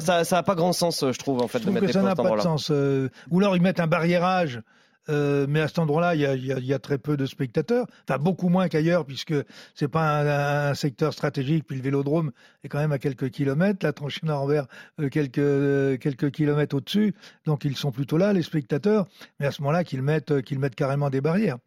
Ça 0.00 0.24
ça 0.24 0.38
a 0.38 0.42
pas 0.42 0.54
grand 0.54 0.72
sens, 0.72 1.04
je 1.10 1.18
trouve 1.18 1.42
en 1.42 1.48
fait 1.48 1.60
de 1.60 1.70
mettre 1.70 1.86
que 1.86 1.92
ça 1.92 2.02
n'a 2.02 2.14
pas 2.14 2.36
de 2.36 2.40
sens. 2.40 2.70
ou 2.70 3.38
alors 3.38 3.56
ils 3.56 3.62
mettent 3.62 3.80
un 3.80 3.86
barriérage 3.86 4.60
euh, 5.08 5.46
mais 5.48 5.60
à 5.60 5.68
cet 5.68 5.78
endroit-là, 5.78 6.14
il 6.14 6.66
y 6.66 6.74
a, 6.74 6.78
très 6.78 6.98
peu 6.98 7.16
de 7.16 7.26
spectateurs, 7.26 7.86
enfin 8.08 8.18
beaucoup 8.18 8.48
moins 8.48 8.68
qu'ailleurs, 8.68 9.04
puisque 9.04 9.34
c'est 9.74 9.88
pas 9.88 10.68
un, 10.68 10.74
secteur 10.74 11.12
stratégique. 11.12 11.64
Puis 11.66 11.76
le 11.76 11.82
Vélodrome 11.82 12.32
est 12.64 12.68
quand 12.68 12.78
même 12.78 12.92
à 12.92 12.98
quelques 12.98 13.30
kilomètres, 13.30 13.84
la 13.84 13.92
tranchée 13.92 14.20
nord-vers 14.24 14.66
euh, 15.00 15.08
quelques 15.08 15.38
euh, 15.38 15.96
quelques 15.96 16.30
kilomètres 16.30 16.76
au-dessus. 16.76 17.14
Donc 17.44 17.64
ils 17.64 17.76
sont 17.76 17.92
plutôt 17.92 18.16
là, 18.16 18.32
les 18.32 18.42
spectateurs. 18.42 19.06
Mais 19.40 19.46
à 19.46 19.50
ce 19.50 19.62
moment-là, 19.62 19.84
qu'ils 19.84 20.02
mettent 20.02 20.42
qu'ils 20.42 20.58
mettent 20.58 20.74
carrément 20.74 21.10
des 21.10 21.20
barrières. 21.20 21.58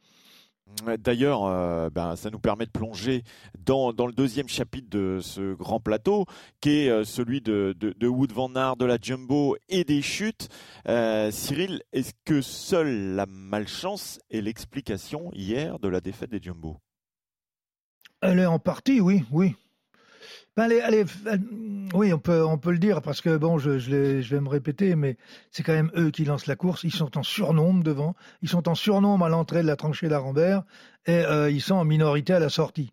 D'ailleurs, 0.99 1.45
euh, 1.45 1.89
ben, 1.91 2.15
ça 2.15 2.31
nous 2.31 2.39
permet 2.39 2.65
de 2.65 2.71
plonger 2.71 3.23
dans, 3.59 3.91
le 3.91 4.11
deuxième 4.11 4.47
chapitre 4.47 4.89
de 4.89 5.19
ce 5.21 5.53
grand 5.53 5.79
plateau, 5.79 6.25
qui 6.59 6.79
est 6.79 6.89
euh, 6.89 7.03
celui 7.03 7.39
de, 7.41 7.75
Wood 8.01 8.31
Van 8.31 8.53
Aert, 8.55 8.75
de 8.75 8.85
la 8.85 8.97
Jumbo 8.99 9.57
et 9.69 9.83
des 9.83 10.01
chutes. 10.01 10.49
Euh, 10.87 11.29
Cyril, 11.29 11.83
est-ce 11.93 12.13
que 12.25 12.41
seule 12.41 13.15
la 13.15 13.27
malchance 13.27 14.19
est 14.31 14.41
l'explication 14.41 15.31
hier 15.33 15.77
de 15.79 15.87
la 15.87 16.01
défaite 16.01 16.31
des 16.31 16.41
Jumbo? 16.41 16.77
Elle 18.21 18.39
est 18.39 18.45
en 18.45 18.59
partie, 18.59 18.99
oui, 18.99 19.23
oui. 19.31 19.55
Ben, 20.57 20.69
elle 20.69 20.93
est- 20.93 21.05
elle- 21.25 21.41
oui, 21.93 22.13
on 22.13 22.19
peut, 22.19 22.43
on 22.45 22.57
peut 22.57 22.71
le 22.71 22.77
dire 22.79 23.01
parce 23.01 23.21
que 23.21 23.37
bon, 23.37 23.57
je, 23.57 23.77
je, 23.79 23.89
l'ai- 23.91 24.21
je 24.23 24.35
vais 24.35 24.41
me 24.41 24.49
répéter, 24.49 24.95
mais 24.95 25.17
c'est 25.51 25.63
quand 25.63 25.73
même 25.73 25.91
eux 25.97 26.11
qui 26.11 26.25
lancent 26.25 26.47
la 26.47 26.55
course. 26.55 26.83
Ils 26.83 26.93
sont 26.93 27.17
en 27.17 27.23
surnombre 27.23 27.83
devant, 27.83 28.15
ils 28.41 28.49
sont 28.49 28.67
en 28.69 28.75
surnombre 28.75 29.25
à 29.25 29.29
l'entrée 29.29 29.61
de 29.61 29.67
la 29.67 29.75
tranchée 29.75 30.07
d'Arambert 30.07 30.63
et 31.05 31.19
euh, 31.25 31.49
ils 31.51 31.61
sont 31.61 31.75
en 31.75 31.85
minorité 31.85 32.33
à 32.33 32.39
la 32.39 32.49
sortie. 32.49 32.91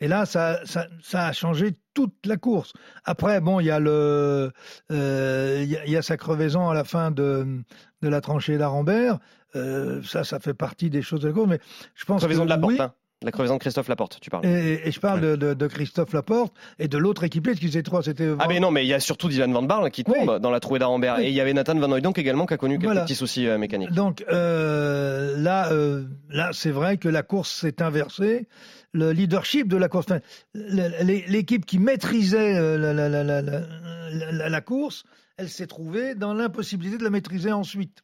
Et 0.00 0.08
là, 0.08 0.26
ça, 0.26 0.60
ça, 0.64 0.88
ça 1.02 1.26
a 1.28 1.32
changé 1.32 1.76
toute 1.94 2.14
la 2.26 2.36
course. 2.36 2.72
Après, 3.04 3.40
bon, 3.40 3.60
il 3.60 3.66
y 3.66 3.70
a 3.70 3.78
le, 3.78 4.50
euh, 4.90 5.60
il 5.62 5.68
y, 5.70 5.76
a- 5.76 5.84
il 5.86 5.92
y 5.92 5.96
a 5.96 6.02
sa 6.02 6.16
crevaison 6.16 6.68
à 6.68 6.74
la 6.74 6.84
fin 6.84 7.10
de, 7.10 7.62
de 8.02 8.08
la 8.08 8.20
tranchée 8.20 8.58
d'Arambert. 8.58 9.18
Euh, 9.56 10.02
ça, 10.02 10.24
ça 10.24 10.40
fait 10.40 10.52
partie 10.54 10.90
des 10.90 11.00
choses 11.00 11.20
de 11.20 11.28
la 11.28 11.32
course, 11.34 11.48
mais 11.48 11.60
je 11.94 12.04
pense 12.04 12.20
Crevaison 12.22 12.42
que 12.42 12.50
de 12.52 12.60
la 12.60 12.66
oui, 12.66 12.76
hein. 12.80 12.92
La 13.24 13.30
crevaison 13.32 13.54
de 13.54 13.58
Christophe 13.60 13.88
Laporte, 13.88 14.18
tu 14.20 14.30
parles. 14.30 14.44
et, 14.46 14.82
et 14.84 14.90
je 14.92 15.00
parle 15.00 15.20
de, 15.20 15.36
de- 15.36 15.54
de 15.54 15.66
Christophe 15.66 16.12
Laporte 16.12 16.52
et 16.78 16.86
de 16.88 16.98
l'autre 16.98 17.24
équipier, 17.24 17.52
parce 17.52 17.60
qu'ils 17.60 17.70
étaient 17.70 17.82
trois. 17.82 18.02
C'était 18.02 18.28
Ah 18.38 18.46
mais 18.48 18.60
non, 18.60 18.70
mais 18.70 18.84
il 18.84 18.88
y 18.88 18.94
a 18.94 19.00
surtout 19.00 19.28
Dylan 19.28 19.52
Van 19.52 19.62
Barle 19.62 19.90
qui 19.90 20.04
tombe 20.04 20.14
Oui. 20.28 20.40
dans 20.40 20.50
la 20.50 20.60
trouée 20.60 20.78
d'Arambert. 20.78 21.16
Oui. 21.18 21.24
Et 21.24 21.28
il 21.28 21.34
y 21.34 21.40
avait 21.40 21.54
Nathan 21.54 21.74
Van 21.78 21.90
Hooydonk 21.90 22.18
également 22.18 22.46
qui 22.46 22.54
a 22.54 22.56
connu 22.58 22.74
quelques 22.74 22.84
Voilà. 22.84 23.02
petits 23.02 23.14
soucis 23.14 23.46
euh, 23.48 23.56
mécaniques. 23.58 23.92
Donc 23.92 24.24
euh, 24.30 25.36
là, 25.38 25.72
euh, 25.72 26.04
là, 26.28 26.50
c'est 26.52 26.70
vrai 26.70 26.98
que 26.98 27.08
la 27.08 27.22
course 27.22 27.50
s'est 27.50 27.80
inversée. 27.82 28.46
Le 28.92 29.10
leadership 29.12 29.66
de 29.68 29.76
la 29.76 29.88
course, 29.88 30.06
enfin, 30.08 30.20
l'équipe 30.54 31.66
qui 31.66 31.78
maîtrisait 31.80 32.54
la 32.92 34.60
course, 34.60 35.04
elle 35.36 35.48
s'est 35.48 35.66
trouvée 35.66 36.14
dans 36.14 36.34
l'impossibilité 36.34 36.98
de 36.98 37.04
la 37.04 37.10
maîtriser 37.10 37.52
ensuite. 37.52 38.02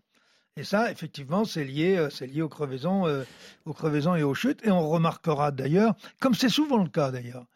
Et 0.57 0.65
ça, 0.65 0.91
effectivement, 0.91 1.45
c'est 1.45 1.65
lié, 1.65 1.97
euh, 1.97 2.11
c'est 2.11 2.27
lié 2.27 2.43
aux 2.43 2.49
crevaisons, 2.49 3.07
euh, 3.07 3.25
aux 3.65 3.73
crevaisons 3.73 4.15
et 4.17 4.23
aux 4.23 4.35
chutes. 4.35 4.65
Et 4.67 4.71
on 4.71 4.89
remarquera 4.89 5.51
d'ailleurs, 5.53 5.95
comme 6.21 6.35
c'est 6.35 6.49
souvent 6.49 6.79
le 6.79 6.89
cas 6.89 7.11
d'ailleurs, 7.11 7.47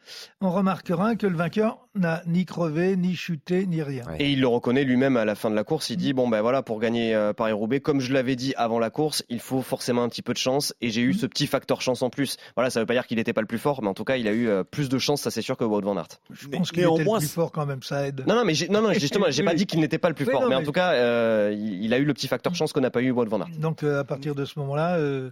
on 0.41 0.51
remarquera 0.51 1.17
que 1.17 1.27
le 1.27 1.37
vainqueur 1.37 1.79
n'a 1.95 2.23
ni 2.27 2.45
crevé, 2.45 2.97
ni 2.97 3.15
chuté, 3.15 3.67
ni 3.67 3.83
rien. 3.83 4.05
Et 4.19 4.33
il 4.33 4.41
le 4.41 4.49
reconnaît 4.49 4.85
lui-même 4.85 5.17
à 5.17 5.25
la 5.25 5.35
fin 5.35 5.51
de 5.51 5.55
la 5.55 5.65
course. 5.65 5.91
Il 5.91 5.97
dit 5.97 6.13
bon 6.13 6.29
ben 6.29 6.41
voilà 6.41 6.63
pour 6.63 6.81
gagner 6.81 7.15
euh, 7.15 7.33
Paris-Roubaix, 7.33 7.81
comme 7.81 8.01
je 8.01 8.13
l'avais 8.13 8.35
dit 8.37 8.53
avant 8.57 8.79
la 8.79 8.91
course, 8.91 9.25
il 9.29 9.41
faut 9.41 9.63
forcément 9.63 10.03
un 10.03 10.09
petit 10.09 10.23
peu 10.23 10.33
de 10.33 10.39
chance. 10.39 10.75
Et 10.81 10.91
j'ai 10.91 11.03
eu 11.03 11.15
ce 11.15 11.27
petit 11.27 11.47
facteur 11.47 11.81
chance 11.83 12.03
en 12.03 12.11
plus. 12.11 12.37
Voilà, 12.57 12.71
ça 12.71 12.81
veut 12.81 12.87
pas 12.87 12.95
dire 12.95 13.07
qu'il 13.07 13.17
n'était 13.19 13.33
pas 13.33 13.41
le 13.41 13.47
plus 13.47 13.59
fort, 13.59 13.83
mais 13.83 13.89
en 13.89 13.95
tout 13.95 14.05
cas 14.05 14.17
il 14.17 14.27
a 14.29 14.33
eu 14.33 14.49
euh, 14.49 14.65
plus 14.65 14.89
de 14.89 14.99
chance, 14.99 15.23
ça 15.23 15.31
c'est 15.31 15.43
sûr 15.43 15.57
que 15.57 15.65
Wout 15.65 15.81
van 15.83 15.97
Aert. 15.97 16.09
Je 16.31 16.49
Mais- 16.49 16.59
pense 16.59 16.71
qu'il 16.73 16.81
était 16.81 16.89
néanmoins, 16.91 17.19
le 17.19 17.25
plus 17.25 17.33
fort 17.33 17.53
quand 17.53 17.67
même, 17.67 17.83
ça 17.83 18.07
aide. 18.09 18.25
Non 18.27 18.35
non 18.35 18.45
mais 18.45 18.55
non 18.71 18.83
non 18.83 18.93
justement 18.93 19.27
j'ai 19.31 19.43
pas 19.45 19.55
dit 19.55 19.67
qu'il 19.67 19.81
n'était 19.81 19.99
pas 19.99 20.09
le 20.09 20.15
plus 20.15 20.25
fort, 20.25 20.43
non, 20.43 20.49
mais 20.49 20.57
en 20.57 20.63
tout 20.63 20.73
cas 20.73 20.93
euh, 20.93 21.55
il, 21.57 21.85
il 21.85 21.95
a 21.95 21.99
eu 21.99 22.05
le 22.05 22.15
petit 22.15 22.29
facteur 22.29 22.55
chance 22.55 22.73
qu'on 22.73 22.81
n'a 22.81 22.91
pas 22.91 23.03
eu 23.03 23.11
Wout 23.11 23.27
van 23.29 23.41
Aert. 23.41 23.51
Donc 23.59 23.83
euh, 23.83 24.01
à 24.01 24.05
partir 24.05 24.35
de 24.35 24.45
ce 24.45 24.59
moment-là, 24.59 24.97
euh, 24.97 25.31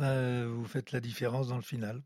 euh, 0.00 0.48
vous 0.50 0.64
faites 0.64 0.92
la 0.92 1.00
différence 1.00 1.48
dans 1.48 1.56
le 1.56 1.62
final. 1.62 2.00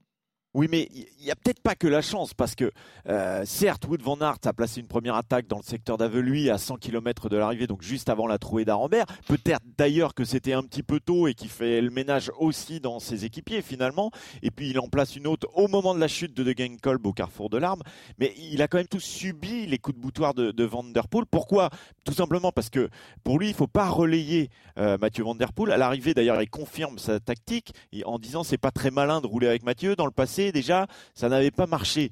Oui, 0.56 0.68
mais 0.70 0.88
il 0.94 1.22
n'y 1.22 1.30
a 1.30 1.36
peut-être 1.36 1.60
pas 1.60 1.74
que 1.74 1.86
la 1.86 2.00
chance, 2.00 2.32
parce 2.32 2.54
que 2.54 2.70
euh, 3.10 3.42
certes, 3.44 3.86
Wood 3.86 4.00
Van 4.00 4.18
Aert 4.22 4.38
a 4.46 4.54
placé 4.54 4.80
une 4.80 4.86
première 4.86 5.14
attaque 5.14 5.46
dans 5.48 5.58
le 5.58 5.62
secteur 5.62 5.98
d'Aveluy 5.98 6.48
à 6.48 6.56
100 6.56 6.76
km 6.76 7.28
de 7.28 7.36
l'arrivée, 7.36 7.66
donc 7.66 7.82
juste 7.82 8.08
avant 8.08 8.26
la 8.26 8.38
trouée 8.38 8.64
d'Arambert. 8.64 9.04
Peut-être 9.28 9.60
d'ailleurs 9.76 10.14
que 10.14 10.24
c'était 10.24 10.54
un 10.54 10.62
petit 10.62 10.82
peu 10.82 10.98
tôt 10.98 11.28
et 11.28 11.34
qu'il 11.34 11.50
fait 11.50 11.82
le 11.82 11.90
ménage 11.90 12.32
aussi 12.38 12.80
dans 12.80 13.00
ses 13.00 13.26
équipiers 13.26 13.60
finalement. 13.60 14.10
Et 14.42 14.50
puis 14.50 14.70
il 14.70 14.78
en 14.80 14.88
place 14.88 15.14
une 15.14 15.26
autre 15.26 15.46
au 15.52 15.68
moment 15.68 15.94
de 15.94 16.00
la 16.00 16.08
chute 16.08 16.34
de 16.34 16.42
De 16.42 16.54
Genkolb 16.56 17.06
au 17.06 17.12
carrefour 17.12 17.50
de 17.50 17.58
l'Arme. 17.58 17.82
Mais 18.18 18.32
il 18.38 18.62
a 18.62 18.66
quand 18.66 18.78
même 18.78 18.88
tous 18.88 19.00
subi 19.00 19.66
les 19.66 19.76
coups 19.76 19.98
de 19.98 20.00
boutoir 20.00 20.32
de, 20.32 20.52
de 20.52 20.64
Van 20.64 20.84
Der 20.84 21.06
Poel. 21.08 21.26
Pourquoi? 21.30 21.68
Tout 22.04 22.14
simplement 22.14 22.50
parce 22.50 22.70
que 22.70 22.88
pour 23.24 23.38
lui, 23.38 23.48
il 23.48 23.54
faut 23.54 23.66
pas 23.66 23.90
relayer 23.90 24.48
euh, 24.78 24.96
Mathieu 24.98 25.22
Van 25.22 25.34
Der 25.34 25.52
Poel. 25.52 25.70
À 25.70 25.76
l'arrivée, 25.76 26.14
d'ailleurs, 26.14 26.40
il 26.40 26.48
confirme 26.48 26.98
sa 26.98 27.20
tactique 27.20 27.74
en 28.06 28.18
disant 28.18 28.42
c'est 28.42 28.56
pas 28.56 28.70
très 28.70 28.90
malin 28.90 29.20
de 29.20 29.26
rouler 29.26 29.48
avec 29.48 29.62
Mathieu. 29.62 29.96
Dans 29.96 30.06
le 30.06 30.12
passé, 30.12 30.45
déjà, 30.52 30.86
ça 31.14 31.28
n'avait 31.28 31.50
pas 31.50 31.66
marché. 31.66 32.10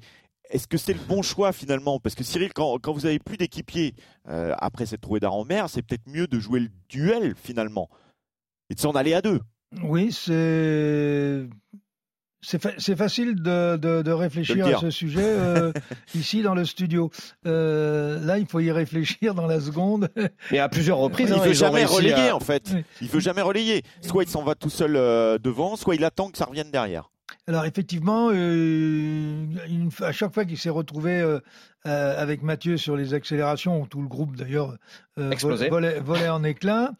Est-ce 0.51 0.67
que 0.67 0.77
c'est 0.77 0.93
le 0.93 0.99
bon 1.07 1.21
choix 1.23 1.51
finalement? 1.53 1.99
Parce 1.99 2.13
que 2.15 2.23
Cyril, 2.23 2.53
quand, 2.53 2.77
quand 2.79 2.93
vous 2.93 3.05
avez 3.07 3.17
plus 3.19 3.37
d'équipiers 3.37 3.95
euh, 4.29 4.53
après 4.59 4.85
cette 4.85 5.01
trouée 5.01 5.19
d'Arambert, 5.19 5.69
c'est 5.69 5.81
peut-être 5.81 6.07
mieux 6.07 6.27
de 6.27 6.39
jouer 6.39 6.59
le 6.59 6.69
duel 6.89 7.33
finalement 7.35 7.89
et 8.69 8.75
de 8.75 8.79
s'en 8.79 8.91
aller 8.91 9.13
à 9.15 9.21
deux. 9.21 9.39
Oui, 9.83 10.11
c'est 10.11 11.47
c'est 12.41 12.61
fa- 12.61 12.73
c'est 12.77 12.95
facile 12.95 13.41
de, 13.41 13.75
de- 13.77 14.03
de 14.03 14.11
réfléchir 14.11 14.67
De 14.67 14.73
à 14.75 14.77
ce 14.79 14.91
sujet 14.91 15.23
euh, 15.25 15.73
ici 16.13 16.43
dans 16.43 16.53
le 16.53 16.63
studio. 16.63 17.09
Euh, 17.47 18.23
là, 18.23 18.37
il 18.37 18.45
faut 18.45 18.59
y 18.59 18.71
réfléchir 18.71 19.33
dans 19.33 19.47
la 19.47 19.59
seconde. 19.59 20.09
Mais 20.51 20.59
à 20.59 20.69
plusieurs 20.69 20.99
reprises, 20.99 21.29
il 21.29 21.33
hein, 21.33 21.43
veut 21.43 21.53
jamais 21.53 21.85
relayer 21.85 22.29
à- 22.29 22.35
en 22.35 22.39
fait. 22.39 22.69
Oui. 22.71 22.83
Il 23.01 23.07
veut 23.07 23.19
jamais 23.19 23.41
relayer. 23.41 23.81
Soit 24.01 24.23
il 24.23 24.29
s'en 24.29 24.43
va 24.43 24.53
tout 24.53 24.69
seul 24.69 24.95
euh, 24.95 25.39
devant, 25.39 25.75
soit 25.75 25.95
il 25.95 26.03
attend 26.05 26.29
que 26.29 26.37
ça 26.37 26.45
revienne 26.45 26.69
derrière. 26.69 27.09
Alors 27.47 27.65
effectivement, 27.65 28.29
euh, 28.31 29.45
une 29.67 29.91
à 30.01 30.11
chaque 30.11 30.33
fois 30.33 30.45
qu'il 30.45 30.57
s'est 30.57 30.69
retrouvé 30.69 31.19
euh, 31.19 31.39
euh, 31.85 32.21
avec 32.21 32.41
Mathieu 32.41 32.77
sur 32.77 32.95
les 32.95 33.13
accélérations, 33.13 33.81
où 33.81 33.87
tout 33.87 34.01
le 34.01 34.07
groupe 34.07 34.35
d'ailleurs 34.35 34.77
volait, 35.15 35.99
volait 35.99 36.29
en 36.29 36.43
éclats, 36.43 36.91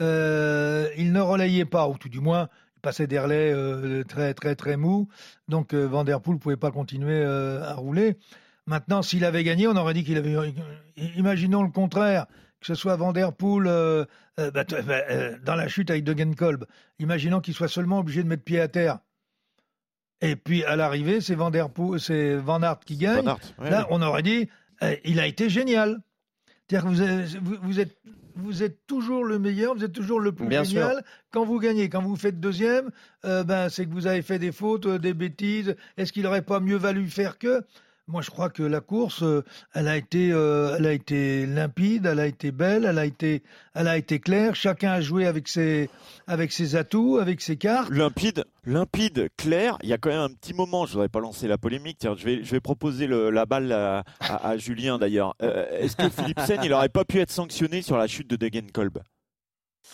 il 0.00 1.12
ne 1.12 1.20
relayait 1.20 1.64
pas, 1.64 1.88
ou 1.88 1.96
tout 1.96 2.10
du 2.10 2.20
moins, 2.20 2.48
il 2.76 2.80
passait 2.80 3.06
des 3.06 3.18
relais 3.18 4.04
très 4.04 4.34
très 4.34 4.54
très 4.54 4.76
mous, 4.76 5.08
donc 5.48 5.72
Van 5.72 6.04
Der 6.04 6.20
Poel 6.20 6.34
ne 6.36 6.40
pouvait 6.40 6.58
pas 6.58 6.70
continuer 6.70 7.24
à 7.24 7.74
rouler. 7.74 8.18
Maintenant, 8.66 9.02
s'il 9.02 9.24
avait 9.24 9.44
gagné, 9.44 9.66
on 9.68 9.76
aurait 9.76 9.94
dit 9.94 10.04
qu'il 10.04 10.16
avait... 10.16 10.34
Imaginons 11.16 11.62
le 11.62 11.70
contraire, 11.70 12.26
que 12.64 12.68
ce 12.68 12.74
soit 12.74 12.96
Van 12.96 13.12
Der 13.12 13.34
Poel 13.34 13.66
euh, 13.66 14.06
euh, 14.38 14.50
bah, 14.50 14.64
bah, 14.64 15.02
euh, 15.10 15.36
dans 15.44 15.54
la 15.54 15.68
chute 15.68 15.90
avec 15.90 16.02
Degenkolb. 16.02 16.64
Imaginons 16.98 17.40
qu'il 17.40 17.52
soit 17.52 17.68
seulement 17.68 17.98
obligé 17.98 18.22
de 18.22 18.28
mettre 18.28 18.42
pied 18.42 18.58
à 18.58 18.68
terre. 18.68 19.00
Et 20.20 20.36
puis 20.36 20.64
à 20.64 20.76
l'arrivée, 20.76 21.20
c'est 21.20 21.34
Van 21.34 21.50
Der 21.50 21.68
Poel, 21.70 22.00
c'est 22.00 22.36
Van 22.36 22.62
Aert 22.62 22.80
qui 22.80 22.96
gagne. 22.96 23.24
Van 23.24 23.32
Aert, 23.32 23.38
ouais, 23.58 23.70
Là, 23.70 23.80
ouais. 23.80 23.86
on 23.90 24.00
aurait 24.02 24.22
dit, 24.22 24.48
euh, 24.82 24.94
il 25.04 25.20
a 25.20 25.26
été 25.26 25.48
génial. 25.50 26.00
C'est-à-dire 26.68 26.88
que 26.88 26.94
vous, 26.94 27.00
avez- 27.02 27.38
vous, 27.42 27.56
vous 27.62 27.80
êtes, 27.80 27.98
vous 28.36 28.62
êtes 28.62 28.86
toujours 28.86 29.24
le 29.24 29.38
meilleur, 29.38 29.74
vous 29.74 29.84
êtes 29.84 29.92
toujours 29.92 30.18
le 30.20 30.32
plus 30.32 30.46
Bien 30.46 30.64
génial 30.64 31.04
quand 31.30 31.44
vous 31.44 31.58
gagnez. 31.60 31.88
Quand 31.90 32.02
vous 32.02 32.16
faites 32.16 32.40
deuxième, 32.40 32.90
euh, 33.26 33.44
ben, 33.44 33.68
c'est 33.68 33.84
que 33.84 33.90
vous 33.90 34.06
avez 34.06 34.22
fait 34.22 34.38
des 34.38 34.50
fautes, 34.52 34.86
euh, 34.86 34.98
des 34.98 35.12
bêtises. 35.14 35.76
Est-ce 35.98 36.12
qu'il 36.12 36.22
n'aurait 36.22 36.42
pas 36.42 36.58
mieux 36.60 36.76
valu 36.76 37.06
faire 37.08 37.38
que 37.38 37.64
Moi, 38.06 38.20
je 38.20 38.28
crois 38.30 38.50
que 38.50 38.62
la 38.62 38.82
course, 38.82 39.22
euh, 39.22 39.42
elle 39.72 39.88
a 39.88 39.96
été, 39.96 40.30
euh, 40.30 40.76
elle 40.76 40.86
a 40.86 40.92
été 40.92 41.46
limpide, 41.46 42.04
elle 42.04 42.20
a 42.20 42.26
été 42.26 42.52
belle, 42.52 42.84
elle 42.84 42.98
a 42.98 43.06
été, 43.06 43.42
elle 43.72 43.88
a 43.88 43.96
été 43.96 44.20
claire. 44.20 44.54
Chacun 44.54 44.92
a 44.92 45.00
joué 45.00 45.26
avec 45.26 45.48
ses, 45.48 45.88
avec 46.26 46.52
ses 46.52 46.76
atouts, 46.76 47.16
avec 47.16 47.40
ses 47.40 47.56
cartes. 47.56 47.88
Limpide, 47.90 48.44
limpide, 48.66 49.30
clair. 49.38 49.78
Il 49.82 49.88
y 49.88 49.94
a 49.94 49.98
quand 49.98 50.10
même 50.10 50.20
un 50.20 50.28
petit 50.34 50.52
moment. 50.52 50.84
Je 50.84 50.92
voudrais 50.92 51.08
pas 51.08 51.20
lancer 51.20 51.48
la 51.48 51.56
polémique. 51.56 51.96
Tiens, 51.98 52.14
je 52.14 52.24
vais, 52.26 52.44
je 52.44 52.50
vais 52.50 52.60
proposer 52.60 53.06
le- 53.06 53.30
la 53.30 53.46
balle 53.46 53.72
à, 53.72 54.04
à- 54.20 54.48
à 54.50 54.56
Julien 54.58 54.98
d'ailleurs. 54.98 55.34
Euh, 55.42 55.66
Est-ce 55.80 55.96
que 55.96 56.10
Philipsen, 56.10 56.60
il 56.62 56.74
aurait 56.74 56.90
pas 56.90 57.06
pu 57.06 57.20
être 57.20 57.30
sanctionné 57.32 57.80
sur 57.80 57.96
la 57.96 58.06
chute 58.06 58.28
de 58.28 58.36
Degenkolb? 58.36 58.98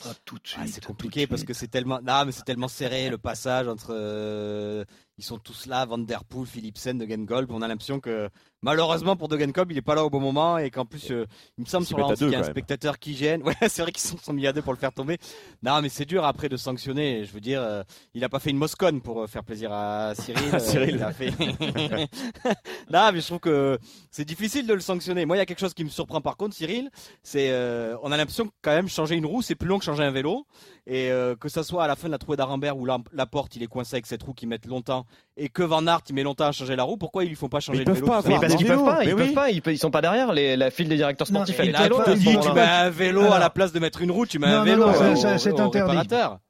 Ah, 0.05 0.11
tout 0.25 0.37
de 0.37 0.43
Ah, 0.57 0.63
c'est 0.69 0.85
compliqué 0.85 1.27
parce 1.27 1.41
suite. 1.41 1.49
que 1.49 1.55
c'est 1.55 1.67
tellement, 1.69 2.01
non, 2.01 2.25
mais 2.25 2.33
c'est 2.33 2.45
tellement 2.45 2.69
serré 2.69 3.09
le 3.11 3.19
passage 3.19 3.67
entre, 3.69 3.89
euh, 3.91 4.85
ils 5.21 5.25
sont 5.25 5.39
tous 5.39 5.67
là, 5.67 5.85
Van 5.85 5.99
Der 5.99 6.25
Poel, 6.25 6.47
Philipsen, 6.47 6.97
De 6.97 7.07
Genkolb. 7.07 7.51
On 7.51 7.61
a 7.61 7.69
l'impression 7.69 8.01
que 8.01 8.31
malheureusement 8.63 9.17
pour 9.17 9.29
De 9.29 9.39
Genkolb, 9.39 9.71
il 9.71 9.77
est 9.77 9.83
pas 9.83 9.95
là 9.95 10.03
au 10.03 10.09
bon 10.09 10.19
moment 10.19 10.57
et 10.57 10.71
qu'en 10.71 10.87
plus, 10.87 11.11
euh, 11.11 11.27
il 11.59 11.65
me 11.65 11.69
semble 11.69 11.85
sur 11.85 11.99
qu'il 12.15 12.31
y 12.31 12.35
a 12.35 12.41
un 12.41 12.45
spectateur 12.45 12.99
qui 12.99 13.15
gêne. 13.15 13.43
Ouais, 13.51 13.69
c'est 13.69 13.83
vrai 13.83 13.91
qu'ils 13.91 14.03
sont, 14.03 14.17
sont 14.17 14.33
mis 14.33 14.47
à 14.47 14.53
deux 14.53 14.63
pour 14.63 14.73
le 14.73 14.79
faire 14.79 14.93
tomber. 14.93 15.19
Non, 15.63 15.83
mais 15.83 15.89
c'est 15.89 16.05
dur 16.05 16.25
après 16.25 16.49
de 16.49 16.57
sanctionner. 16.57 17.25
Je 17.25 17.33
veux 17.33 17.41
dire, 17.41 17.61
euh, 17.61 17.83
il 18.15 18.23
a 18.23 18.29
pas 18.29 18.39
fait 18.39 18.51
une 18.51 18.59
Moscone 18.59 19.01
pour 19.01 19.23
euh, 19.23 19.27
faire 19.27 19.45
plaisir 19.45 19.73
à 19.73 20.15
Cyril. 20.15 20.61
Cyril. 20.61 20.95
il 20.97 21.03
a 21.03 21.13
fait. 21.13 21.31
non, 22.91 23.11
mais 23.13 23.21
je 23.21 23.27
trouve 23.27 23.41
que 23.41 23.79
c'est 24.11 24.25
difficile 24.25 24.67
de 24.67 24.75
le 24.75 24.81
sanctionner. 24.81 25.27
Moi, 25.27 25.37
il 25.37 25.41
y 25.41 25.43
a 25.43 25.47
quelque 25.47 25.59
chose 25.61 25.75
qui 25.75 25.85
me 25.85 25.91
surprend 25.91 26.21
par 26.21 26.37
contre, 26.37 26.55
Cyril. 26.55 26.91
C'est, 27.23 27.51
euh, 27.51 27.97
on 28.03 28.13
a 28.13 28.17
l'impression 28.17 28.47
que 28.47 28.53
quand 28.63 28.73
même 28.73 28.89
changer 28.89 29.17
une 29.17 29.27
roue, 29.27 29.43
c'est 29.43 29.57
plus 29.57 29.69
long 29.69 29.79
que 29.79 29.85
changer 29.85 30.05
un 30.05 30.13
vélo. 30.13 30.47
Et 30.93 31.13
euh, 31.13 31.37
que 31.37 31.49
ça 31.49 31.63
soit 31.63 31.85
à 31.85 31.87
la 31.87 31.95
fin 31.95 32.09
de 32.09 32.13
la 32.13 32.19
trouée 32.19 32.37
d'Arambert 32.37 32.77
où 32.77 32.85
la, 32.85 32.99
la 33.13 33.25
porte 33.25 33.55
il 33.55 33.63
est 33.63 33.69
coincé 33.69 33.95
avec 33.95 34.07
cette 34.07 34.25
roue 34.25 34.33
qui 34.33 34.49
met 34.49 34.59
longtemps 34.67 35.07
et 35.37 35.49
que 35.49 35.63
Van 35.63 35.87
Aert 35.87 36.01
il 36.09 36.17
met 36.17 36.25
longtemps 36.25 36.47
à 36.47 36.51
changer 36.53 36.75
la 36.75 36.83
roue, 36.83 36.97
pourquoi 36.97 37.23
ils 37.23 37.29
lui 37.29 37.37
font 37.37 37.49
pas 37.49 37.61
changer 37.61 37.79
Mais 37.81 37.85
le 37.85 37.93
vélo 37.93 38.07
pas 38.09 38.23
Mais 38.27 38.41
parce 38.41 38.57
qu'ils 38.57 38.67
peuvent 38.67 38.85
pas, 38.85 39.05
ils 39.05 39.15
oui. 39.15 39.27
peuvent 39.27 39.33
pas, 39.35 39.51
ils, 39.51 39.63
peuvent- 39.63 39.73
ils 39.75 39.79
sont 39.79 39.93
pas 39.93 40.01
derrière 40.01 40.33
les- 40.33 40.57
la 40.57 40.73
file 40.73 40.89
des 40.89 40.97
directeurs 40.97 41.29
Non, 41.31 41.45
sportifs. 41.45 41.61
et 41.61 41.71
là, 41.71 41.89
tu 41.89 42.53
mets 42.53 42.61
un 42.61 42.91
vélo 42.91 43.21
Alors- 43.21 43.35
à 43.35 43.39
la 43.39 43.51
place 43.51 43.71
de 43.71 43.79
mettre 43.79 44.03
une 44.03 44.11
roue, 44.11 44.27
tu 44.27 44.41
mets 44.41 44.49
Non, 44.49 44.57
un 44.63 44.65
vélo 44.65 44.93
c'est- 44.93 44.99
interdit. 44.99 46.09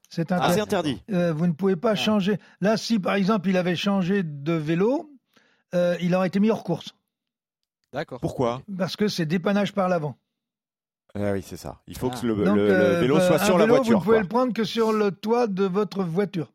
C'est 0.08 0.32
Ah, 0.32 0.36
interdit. 0.36 0.54
c'est 0.54 0.60
interdit. 0.62 1.02
Euh, 1.12 1.32
vous 1.34 1.46
ne 1.46 1.52
pouvez 1.52 1.76
pas 1.76 1.94
changer. 1.94 2.38
Là, 2.62 2.78
si 2.78 2.98
par 2.98 3.16
exemple 3.16 3.48
il 3.50 3.56
avait 3.58 3.76
changé 3.76 4.22
de 4.24 4.54
vélo, 4.54 5.10
euh, 5.74 5.96
il 6.00 6.14
aurait 6.14 6.28
été 6.28 6.40
mis 6.40 6.50
hors 6.50 6.64
course 6.64 6.94
D'accord. 7.92 8.20
Pourquoi? 8.20 8.62
Parce 8.78 8.96
que 8.96 9.06
c'est 9.08 9.26
dépannage 9.26 9.72
par 9.74 9.88
l'avant. 9.88 10.16
Ah 11.18 11.32
oui, 11.32 11.42
c'est 11.44 11.56
ça. 11.56 11.78
Il 11.88 11.96
faut 11.98 12.10
Ah. 12.12 12.16
que 12.20 12.26
le, 12.26 12.34
Donc, 12.36 12.56
le- 12.56 12.66
le 12.68 12.72
euh, 12.72 13.00
vélo 13.00 13.16
bah, 13.16 13.26
soit 13.26 13.38
sur 13.40 13.58
la 13.58 13.64
vélo, 13.64 13.76
voiture. 13.76 13.98
Vous 13.98 14.00
ne 14.00 14.04
pouvez 14.04 14.16
quoi. 14.16 14.22
le 14.22 14.28
prendre 14.28 14.52
que 14.52 14.64
sur 14.64 14.92
le 14.92 15.10
toit 15.10 15.46
de 15.48 15.64
votre 15.64 16.02
voiture. 16.04 16.52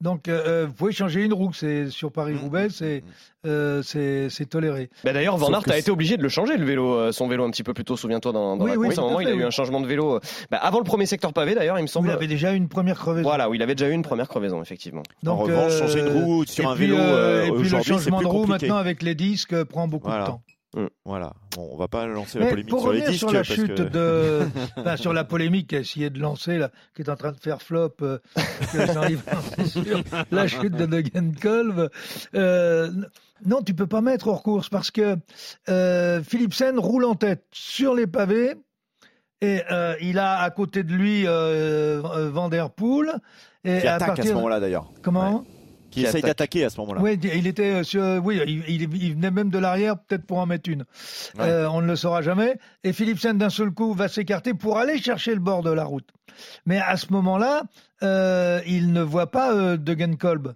Donc, 0.00 0.28
euh, 0.28 0.66
vous 0.66 0.72
pouvez 0.74 0.92
changer 0.92 1.22
une 1.24 1.32
roue. 1.32 1.52
C'est 1.52 1.88
sur 1.88 2.10
Paris-Roubaix, 2.12 2.68
c'est 2.70 3.02
euh, 3.46 3.82
c'est 3.82 4.28
c'est 4.30 4.46
toléré. 4.46 4.90
Bah 5.04 5.12
D'ailleurs, 5.12 5.36
Van 5.38 5.52
Aert 5.52 5.62
a 5.70 5.78
été 5.78 5.90
obligé 5.90 6.16
de 6.16 6.22
le 6.22 6.28
changer, 6.28 6.56
le 6.56 6.64
vélo, 6.64 6.94
euh, 6.94 7.12
son 7.12 7.26
vélo 7.28 7.44
un 7.44 7.50
petit 7.50 7.62
peu 7.62 7.72
plus 7.72 7.84
tôt. 7.84 7.96
Souviens-toi 7.96 8.32
dans, 8.32 8.56
dans 8.56 8.64
Oui, 8.64 8.72
la 8.72 8.76
oui, 8.76 8.86
course, 8.88 8.98
à 8.98 9.02
un 9.02 9.04
moment, 9.04 9.20
il 9.20 9.28
a 9.28 9.32
eu 9.32 9.44
un 9.44 9.50
changement 9.50 9.80
de 9.80 9.86
vélo. 9.86 10.16
euh, 10.16 10.20
bah, 10.50 10.58
avant 10.58 10.78
le 10.78 10.84
premier 10.84 11.06
secteur 11.06 11.32
pavé, 11.32 11.54
d'ailleurs, 11.54 11.78
il 11.78 11.82
me 11.82 11.86
Vous 11.86 11.92
semble. 11.92 12.10
avez 12.10 12.26
déjà 12.26 12.52
eu 12.52 12.56
une 12.56 12.68
première 12.68 12.98
crevaison. 12.98 13.26
Voilà, 13.28 13.48
où 13.48 13.54
il 13.54 13.62
avait 13.62 13.74
déjà 13.74 13.88
eu 13.88 13.92
une 13.92 14.02
première 14.02 14.28
crevaison, 14.28 14.60
effectivement. 14.60 15.02
en 15.26 15.36
revanche, 15.36 15.78
changer 15.78 16.00
une 16.00 16.08
roue 16.24 16.44
sur 16.46 16.68
un 16.68 16.74
puis, 16.76 16.86
vélo 16.86 16.98
euh, 16.98 17.44
et 17.46 17.52
puis 17.52 17.68
le 17.68 17.82
changement 17.82 18.20
de 18.20 18.26
roue 18.26 18.40
compliqué. 18.42 18.66
maintenant 18.66 18.76
avec 18.76 19.02
les 19.02 19.14
disques 19.14 19.52
euh, 19.54 19.64
prend 19.64 19.88
beaucoup 19.88 20.08
Voilà. 20.08 20.24
de 20.24 20.28
temps. 20.30 20.42
Voilà. 21.04 21.32
Bon, 21.54 21.68
on 21.72 21.76
va 21.76 21.86
pas 21.88 22.06
lancer 22.06 22.38
la 22.38 22.46
Mais 22.46 22.50
polémique 22.52 22.70
pour 22.70 22.80
sur 22.80 22.92
les 22.92 23.00
revenir 23.00 23.10
disques 23.12 23.20
sur 23.20 23.32
la 23.32 23.40
parce 23.40 23.52
chute 23.54 23.74
que- 23.74 23.82
de, 23.82 24.40
enfin, 24.78 24.96
sur 24.96 25.12
la 25.12 25.24
polémique 25.24 25.68
qu'a 25.70 25.80
essayé 25.80 26.08
de 26.10 26.18
lancer 26.18 26.56
là, 26.58 26.70
qui 26.94 27.02
est 27.02 27.10
en 27.10 27.16
train 27.16 27.32
de 27.32 27.36
faire 27.40 27.60
flop, 27.60 27.90
euh, 28.02 28.18
la 30.30 30.46
chute 30.48 30.72
de 30.74 30.86
Degenkolb. 30.86 31.90
Euh, 32.34 32.90
non, 33.44 33.62
tu 33.62 33.74
peux 33.74 33.86
pas 33.86 34.00
mettre 34.00 34.28
hors 34.28 34.42
course 34.42 34.68
parce 34.68 34.90
que 34.90 35.16
euh, 35.68 36.22
Philipsen 36.22 36.78
roule 36.78 37.04
en 37.04 37.14
tête 37.16 37.44
sur 37.52 37.94
les 37.94 38.06
pavés 38.06 38.54
et 39.40 39.60
euh, 39.70 39.94
il 40.00 40.18
a 40.18 40.38
à 40.38 40.50
côté 40.50 40.84
de 40.84 40.92
lui 40.92 41.24
euh, 41.26 42.00
Van 42.32 42.48
der 42.48 42.70
Poel. 42.70 43.12
Et 43.64 43.80
qui 43.80 43.86
à 43.86 43.94
attaque 43.96 44.02
à 44.02 44.14
partir 44.14 44.24
ce 44.30 44.34
moment-là 44.34 44.60
d'ailleurs. 44.60 44.90
Comment 45.02 45.44
Qui, 45.92 46.00
Qui 46.00 46.06
essaye 46.06 46.18
attaque. 46.22 46.24
d'attaquer 46.30 46.64
à 46.64 46.70
ce 46.70 46.80
moment-là. 46.80 47.00
Oui, 47.02 47.20
il 47.22 47.46
était 47.46 47.70
euh, 47.74 47.82
sur, 47.84 48.02
oui, 48.24 48.40
il, 48.46 48.64
il- 48.66 48.82
il 49.02 49.12
venait 49.14 49.30
même 49.30 49.50
de 49.50 49.58
l'arrière, 49.58 49.98
peut-être 49.98 50.24
pour 50.26 50.38
en 50.38 50.46
mettre 50.46 50.70
une. 50.70 50.84
Ouais. 51.38 51.44
Euh, 51.44 51.68
on 51.70 51.82
ne 51.82 51.86
le 51.86 51.96
saura 51.96 52.22
jamais. 52.22 52.56
Et 52.82 52.92
Philipsen, 52.94 53.36
d'un 53.36 53.50
seul 53.50 53.70
coup, 53.70 53.92
va 53.92 54.08
s'écarter 54.08 54.54
pour 54.54 54.78
aller 54.78 54.98
chercher 54.98 55.34
le 55.34 55.40
bord 55.40 55.62
de 55.62 55.70
la 55.70 55.84
route. 55.84 56.08
Mais 56.66 56.80
à 56.80 56.96
ce 56.96 57.12
moment-là, 57.12 57.64
euh, 58.02 58.60
il 58.66 58.92
ne 58.92 59.02
voit 59.02 59.30
pas 59.30 59.52
euh, 59.54 59.76
Degenkolb. 59.76 60.54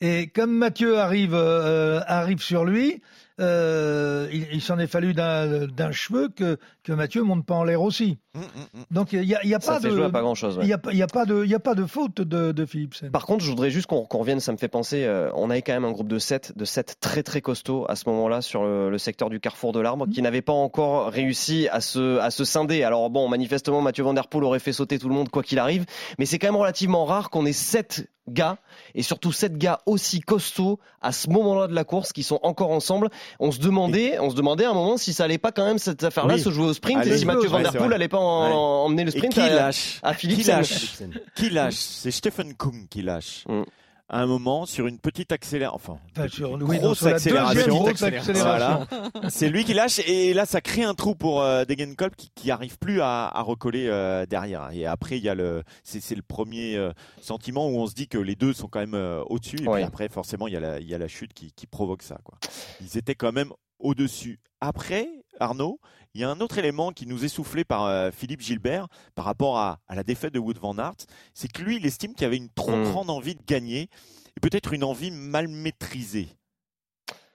Et 0.00 0.26
comme 0.28 0.52
Mathieu 0.52 0.98
arrive, 0.98 1.34
euh, 1.34 2.00
arrive 2.06 2.40
sur 2.42 2.64
lui, 2.64 3.00
euh, 3.40 4.28
il, 4.32 4.46
il 4.52 4.60
s'en 4.60 4.78
est 4.78 4.86
fallu 4.88 5.14
d'un 5.14 5.66
d'un 5.68 5.92
cheveu 5.92 6.28
que, 6.28 6.58
que 6.88 6.92
Mathieu 6.92 7.22
monte 7.22 7.46
pas 7.46 7.54
en 7.54 7.64
l'air 7.64 7.80
aussi. 7.82 8.18
Hum, 8.34 8.42
hum, 8.42 8.62
hum. 8.74 8.84
Donc 8.90 9.12
il 9.12 9.20
n'y 9.20 9.34
a, 9.34 9.44
y 9.44 9.54
a 9.54 9.58
pas 9.58 9.78
de, 9.80 9.90
joué 9.90 10.04
à 10.04 10.10
pas 10.10 10.20
grand-chose. 10.20 10.58
ouais. 10.58 10.64
il 10.64 10.68
y 10.68 10.72
a, 10.72 10.78
pas- 10.78 10.92
il 10.92 10.98
y 10.98 11.02
a 11.02 11.06
pas 11.06 11.24
de, 11.26 11.44
il 11.44 11.50
y 11.50 11.54
a 11.54 11.58
pas 11.60 11.74
de 11.74 11.84
faute 11.86 12.20
de, 12.20 12.52
de 12.52 12.66
Philipsen. 12.66 13.10
Par 13.10 13.26
contre, 13.26 13.44
je 13.44 13.50
voudrais 13.50 13.70
juste 13.70 13.86
qu'on 13.86 14.04
qu'on 14.04 14.18
revienne, 14.18 14.40
ça 14.40 14.52
me 14.52 14.56
fait 14.56 14.68
penser, 14.68 15.04
euh, 15.04 15.30
on 15.34 15.50
avait 15.50 15.62
quand 15.62 15.72
même 15.74 15.84
un 15.84 15.92
groupe 15.92 16.08
de 16.08 16.18
7, 16.18 16.54
de 16.56 16.64
7 16.64 16.96
très 17.00 17.22
très 17.22 17.40
costauds 17.40 17.84
à 17.88 17.94
ce 17.96 18.08
moment-là 18.08 18.40
sur 18.42 18.62
le, 18.64 18.90
le 18.90 18.98
secteur 18.98 19.30
du 19.30 19.38
carrefour 19.40 19.72
de 19.72 19.80
l'arbre 19.80 20.06
qui 20.08 20.22
n'avaient 20.22 20.42
pas 20.42 20.52
encore 20.52 21.10
réussi 21.10 21.68
à 21.68 21.80
se, 21.80 22.18
à 22.18 22.30
se 22.30 22.44
scinder. 22.44 22.82
Alors 22.84 23.10
bon, 23.10 23.28
manifestement, 23.28 23.80
Mathieu 23.82 24.04
Van 24.04 24.14
Der 24.14 24.28
Poel 24.28 24.44
aurait 24.44 24.58
fait 24.58 24.72
sauter 24.72 24.98
tout 24.98 25.08
le 25.08 25.14
monde 25.14 25.28
quoi 25.28 25.42
qu'il 25.42 25.58
arrive, 25.58 25.84
mais 26.18 26.24
c'est 26.26 26.38
quand 26.38 26.48
même 26.48 26.56
relativement 26.56 27.04
rare 27.04 27.30
qu'on 27.30 27.44
ait 27.46 27.52
7 27.52 28.08
gars, 28.30 28.58
et 28.94 29.02
surtout 29.02 29.32
7 29.32 29.56
gars 29.56 29.80
aussi 29.86 30.20
costauds 30.20 30.78
à 31.00 31.12
ce 31.12 31.30
moment-là 31.30 31.66
de 31.66 31.74
la 31.74 31.84
course 31.84 32.12
qui 32.12 32.22
sont 32.22 32.38
encore 32.42 32.70
ensemble. 32.72 33.08
On 33.40 33.50
se 33.52 33.58
demandait, 33.58 34.18
on 34.18 34.28
se 34.28 34.34
demandait 34.36 34.66
à 34.66 34.70
un 34.70 34.74
moment 34.74 34.98
si 34.98 35.14
ça 35.14 35.24
allait 35.24 35.38
pas 35.38 35.50
quand 35.50 35.64
même 35.64 35.78
cette 35.78 36.04
affaire-là 36.04 36.34
Oui. 36.34 36.40
se 36.40 36.50
jouer 36.50 36.66
au 36.66 36.74
sprint 36.78 36.98
Allez, 37.02 37.12
et 37.14 37.18
si 37.18 37.24
Mathieu 37.26 37.48
Van 37.48 37.60
Der 37.60 37.72
Poel 37.72 37.84
vrai. 37.86 37.94
allait 37.94 38.08
pas 38.08 38.18
en- 38.18 38.84
emmener 38.86 39.04
le 39.04 39.08
Et 39.14 39.18
sprint 39.18 39.34
qui 39.34 39.40
à, 39.40 39.54
lâche 39.54 39.98
à 40.02 40.14
Qui 40.14 40.42
lâche 40.42 40.98
Qui 41.36 41.50
lâche 41.50 41.74
C'est 41.74 42.10
Stephen 42.10 42.54
Kung 42.54 42.88
qui 42.88 43.02
lâche. 43.02 43.44
Mm. 43.48 43.62
À 44.10 44.22
un 44.22 44.26
moment, 44.26 44.64
sur 44.64 44.86
une 44.86 44.98
petite 44.98 45.32
accélération, 45.32 45.74
enfin, 45.76 45.98
Enfin, 46.16 46.28
sur, 46.28 46.52
oui, 46.52 46.76
non, 46.78 46.84
grosse 46.86 46.98
sur 47.00 47.08
accélération. 47.08 47.84
Voilà. 48.32 48.86
c'est 49.28 49.50
lui 49.50 49.64
qui 49.64 49.74
lâche 49.74 49.98
et 50.06 50.32
là 50.32 50.46
ça 50.46 50.62
crée 50.62 50.82
un 50.82 50.94
trou 50.94 51.14
pour 51.14 51.42
euh, 51.42 51.66
Degenkolb 51.66 52.14
qui, 52.16 52.30
qui 52.34 52.50
arrive 52.50 52.78
plus 52.78 53.02
à, 53.02 53.26
à 53.28 53.42
recoller 53.42 53.86
euh, 53.86 54.24
derrière 54.24 54.70
et 54.72 54.86
après 54.86 55.18
il 55.18 55.24
y 55.24 55.28
a 55.28 55.34
le 55.34 55.62
c'est 55.84 56.14
le 56.14 56.22
premier 56.22 56.74
euh, 56.76 56.90
sentiment 57.20 57.68
où 57.68 57.78
on 57.78 57.86
se 57.86 57.92
dit 57.94 58.08
que 58.08 58.16
les 58.16 58.34
deux 58.34 58.54
sont 58.54 58.68
quand 58.68 58.80
même 58.80 58.94
euh, 58.94 59.22
au-dessus 59.26 59.62
et 59.62 59.68
Ouais. 59.68 59.80
puis 59.80 59.84
après 59.84 60.08
forcément 60.08 60.46
il 60.48 60.54
y 60.54 60.56
a 60.56 60.60
la 60.60 60.80
il 60.80 60.88
y 60.88 60.94
a 60.94 60.98
la 60.98 61.08
chute 61.08 61.34
qui, 61.34 61.52
qui 61.52 61.66
provoque 61.66 62.02
ça 62.02 62.16
quoi. 62.24 62.38
Ils 62.80 62.96
étaient 62.96 63.14
quand 63.14 63.32
même 63.32 63.52
au-dessus. 63.78 64.40
Après 64.62 65.06
Arnaud, 65.38 65.80
il 66.14 66.20
y 66.20 66.24
a 66.24 66.30
un 66.30 66.40
autre 66.40 66.58
élément 66.58 66.90
qui 66.92 67.06
nous 67.06 67.24
est 67.24 67.28
soufflé 67.28 67.64
par 67.64 67.84
euh, 67.84 68.10
Philippe 68.10 68.40
Gilbert 68.40 68.88
par 69.14 69.24
rapport 69.24 69.58
à, 69.58 69.78
à 69.88 69.94
la 69.94 70.02
défaite 70.02 70.34
de 70.34 70.38
Wood 70.38 70.58
van 70.58 70.76
Aert, 70.78 70.94
c'est 71.34 71.50
que 71.52 71.62
lui 71.62 71.76
il 71.76 71.86
estime 71.86 72.12
qu'il 72.14 72.22
y 72.22 72.26
avait 72.26 72.36
une 72.36 72.50
trop 72.50 72.76
Mm. 72.76 72.84
grande 72.84 73.10
envie 73.10 73.34
de 73.34 73.42
gagner 73.46 73.88
et 74.36 74.40
peut-être 74.40 74.72
une 74.72 74.84
envie 74.84 75.10
mal 75.10 75.48
maîtrisée. 75.48 76.28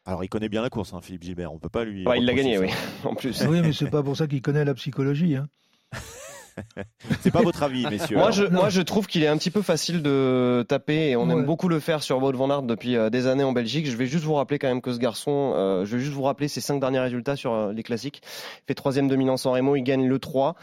Alors 0.06 0.24
il 0.24 0.28
connaît 0.28 0.50
bien 0.50 0.62
la 0.62 0.70
course, 0.70 0.94
hein, 0.94 1.00
Philippe 1.02 1.24
Gilbert. 1.24 1.54
On 1.54 1.60
peut 1.60 1.70
pas 1.70 1.86
lui. 1.86 2.06
Ouais, 2.06 2.18
il 2.20 2.26
l'a 2.26 2.34
gagné, 2.34 2.56
ça. 2.56 2.62
oui, 2.62 2.70
en 3.06 3.16
plus. 3.16 3.42
Oui, 3.48 3.62
mais 3.62 3.72
c'est 3.74 3.90
pas 3.90 4.04
pour 4.04 4.18
ça 4.18 4.28
qu'il 4.28 4.42
connaît 4.42 4.66
la 4.66 4.74
psychologie. 4.74 5.36
Hein. 5.38 5.48
C'est 7.22 7.32
pas 7.32 7.42
votre 7.42 7.64
avis, 7.64 7.86
messieurs. 7.88 8.18
Moi 8.18 8.32
je, 8.32 8.44
moi, 8.46 8.70
je 8.70 8.82
trouve 8.82 9.08
qu'il 9.08 9.24
est 9.24 9.28
un 9.28 9.38
petit 9.38 9.52
peu 9.52 9.62
facile 9.62 10.02
de 10.02 10.66
taper 10.68 11.10
et 11.10 11.16
on 11.16 11.28
Ouais. 11.28 11.34
aime 11.34 11.46
beaucoup 11.46 11.68
le 11.70 11.80
faire 11.80 12.04
sur 12.04 12.22
Wout 12.22 12.34
van 12.36 12.50
Aert 12.50 12.64
depuis 12.64 12.96
euh, 12.96 13.10
des 13.10 13.28
années 13.28 13.44
en 13.44 13.52
Belgique. 13.54 13.90
Je 13.90 13.96
vais 13.96 14.06
juste 14.06 14.24
vous 14.26 14.34
rappeler 14.36 14.60
quand 14.60 14.68
même 14.68 14.82
que 14.82 14.92
ce 14.94 15.00
garçon, 15.00 15.54
euh, 15.56 15.86
je 15.86 15.96
vais 15.98 16.02
juste 16.04 16.14
vous 16.16 16.24
rappeler 16.24 16.48
ses 16.48 16.62
cinq 16.62 16.80
derniers 16.80 17.00
résultats 17.00 17.36
sur 17.36 17.54
euh, 17.54 17.74
les 17.74 17.84
classiques. 17.84 18.22
Il 18.24 18.64
fait 18.68 18.74
troisième 18.76 19.08
de 19.08 19.16
Milan-San 19.16 19.54
Remo, 19.54 19.76
il 19.76 19.84
gagne 19.84 20.08
le 20.08 20.20
3. 20.20 20.56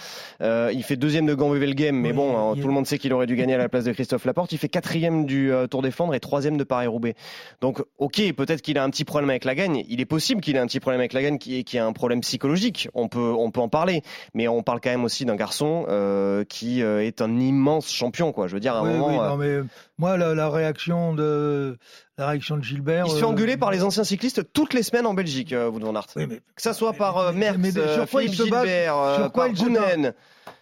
Euh, 0.42 0.70
il 0.74 0.82
fait 0.82 0.96
deuxième 0.96 1.26
de 1.26 1.34
Gand-Wevelgem, 1.34 1.94
mais 1.96 2.10
Oui, 2.10 2.14
bon, 2.14 2.36
hein, 2.36 2.54
tout 2.60 2.66
le 2.68 2.72
monde 2.74 2.86
sait 2.86 2.98
qu'il 2.98 3.12
aurait 3.12 3.26
dû 3.26 3.36
gagner 3.36 3.54
à 3.54 3.58
la 3.58 3.68
place 3.68 3.84
de 3.84 3.92
Christophe 3.92 4.24
Laporte. 4.24 4.52
Il 4.52 4.58
fait 4.58 4.68
quatrième 4.68 5.26
du 5.26 5.52
euh, 5.52 5.66
Tour 5.66 5.82
des 5.82 5.90
Flandres 5.90 6.14
et 6.14 6.20
troisième 6.20 6.56
de 6.56 6.64
Paris-Roubaix. 6.64 7.14
Donc, 7.60 7.82
ok, 7.98 8.20
peut-être 8.34 8.62
qu'il 8.62 8.78
a 8.78 8.84
un 8.84 8.90
petit 8.90 9.04
problème 9.04 9.30
avec 9.30 9.44
la 9.44 9.54
gagne. 9.54 9.84
Il 9.88 10.00
est 10.00 10.04
possible 10.06 10.40
qu'il 10.40 10.56
ait 10.56 10.60
un 10.60 10.66
petit 10.66 10.80
problème 10.80 11.00
avec 11.00 11.12
la 11.12 11.22
gagne, 11.22 11.38
qui 11.38 11.64
qui 11.64 11.78
a 11.78 11.86
un 11.86 11.92
problème 11.92 12.20
psychologique. 12.20 12.88
On 12.94 13.08
peut, 13.08 13.32
on 13.36 13.50
peut 13.50 13.60
en 13.60 13.68
parler, 13.68 14.02
mais 14.34 14.48
on 14.48 14.62
parle 14.62 14.80
quand 14.80 14.90
même 14.90 15.04
aussi 15.04 15.24
d'un 15.24 15.36
garçon 15.36 15.79
euh, 15.88 16.44
qui 16.44 16.82
euh, 16.82 17.04
est 17.04 17.20
un 17.22 17.38
immense 17.38 17.90
champion, 17.90 18.32
quoi. 18.32 18.46
Je 18.48 18.54
veux 18.54 18.60
dire, 18.60 18.74
à 18.74 18.78
un 18.80 18.82
Oui, 18.82 18.90
moment. 18.98 19.08
oui, 19.08 19.18
euh, 19.18 19.28
non, 19.28 19.36
mais 19.62 19.68
moi, 19.98 20.16
la, 20.16 20.34
la 20.34 20.48
réaction 20.50 21.14
de 21.14 21.76
la 22.18 22.28
réaction 22.28 22.56
de 22.58 22.62
Gilbert. 22.64 23.04
Il 23.06 23.12
se 23.12 23.16
fait 23.16 23.22
euh, 23.24 23.26
engueuler 23.28 23.56
par 23.56 23.70
les 23.70 23.82
anciens 23.82 24.04
cyclistes 24.04 24.52
toutes 24.52 24.74
les 24.74 24.82
semaines 24.82 25.06
en 25.06 25.14
Belgique, 25.14 25.52
euh, 25.52 25.70
Wout 25.70 25.80
van 25.80 25.94
Aert. 25.94 26.06
Oui, 26.16 26.26
mais 26.28 26.40
Que 26.54 26.62
ça 26.62 26.72
soit 26.74 26.92
par 26.92 27.32
mais- 27.32 27.38
Merckx, 27.52 27.58
mais 27.58 27.70
sur 27.94 28.08
quoi 28.08 28.22
il 28.22 28.30
Philippe 28.30 28.46
se 28.46 28.50
base 28.50 28.66
Gilbert, 28.66 28.96
euh, 28.96 29.14
Sur 29.16 29.32
quoi 29.32 29.44
par 29.44 29.48
il 29.52 29.56
se 29.56 29.64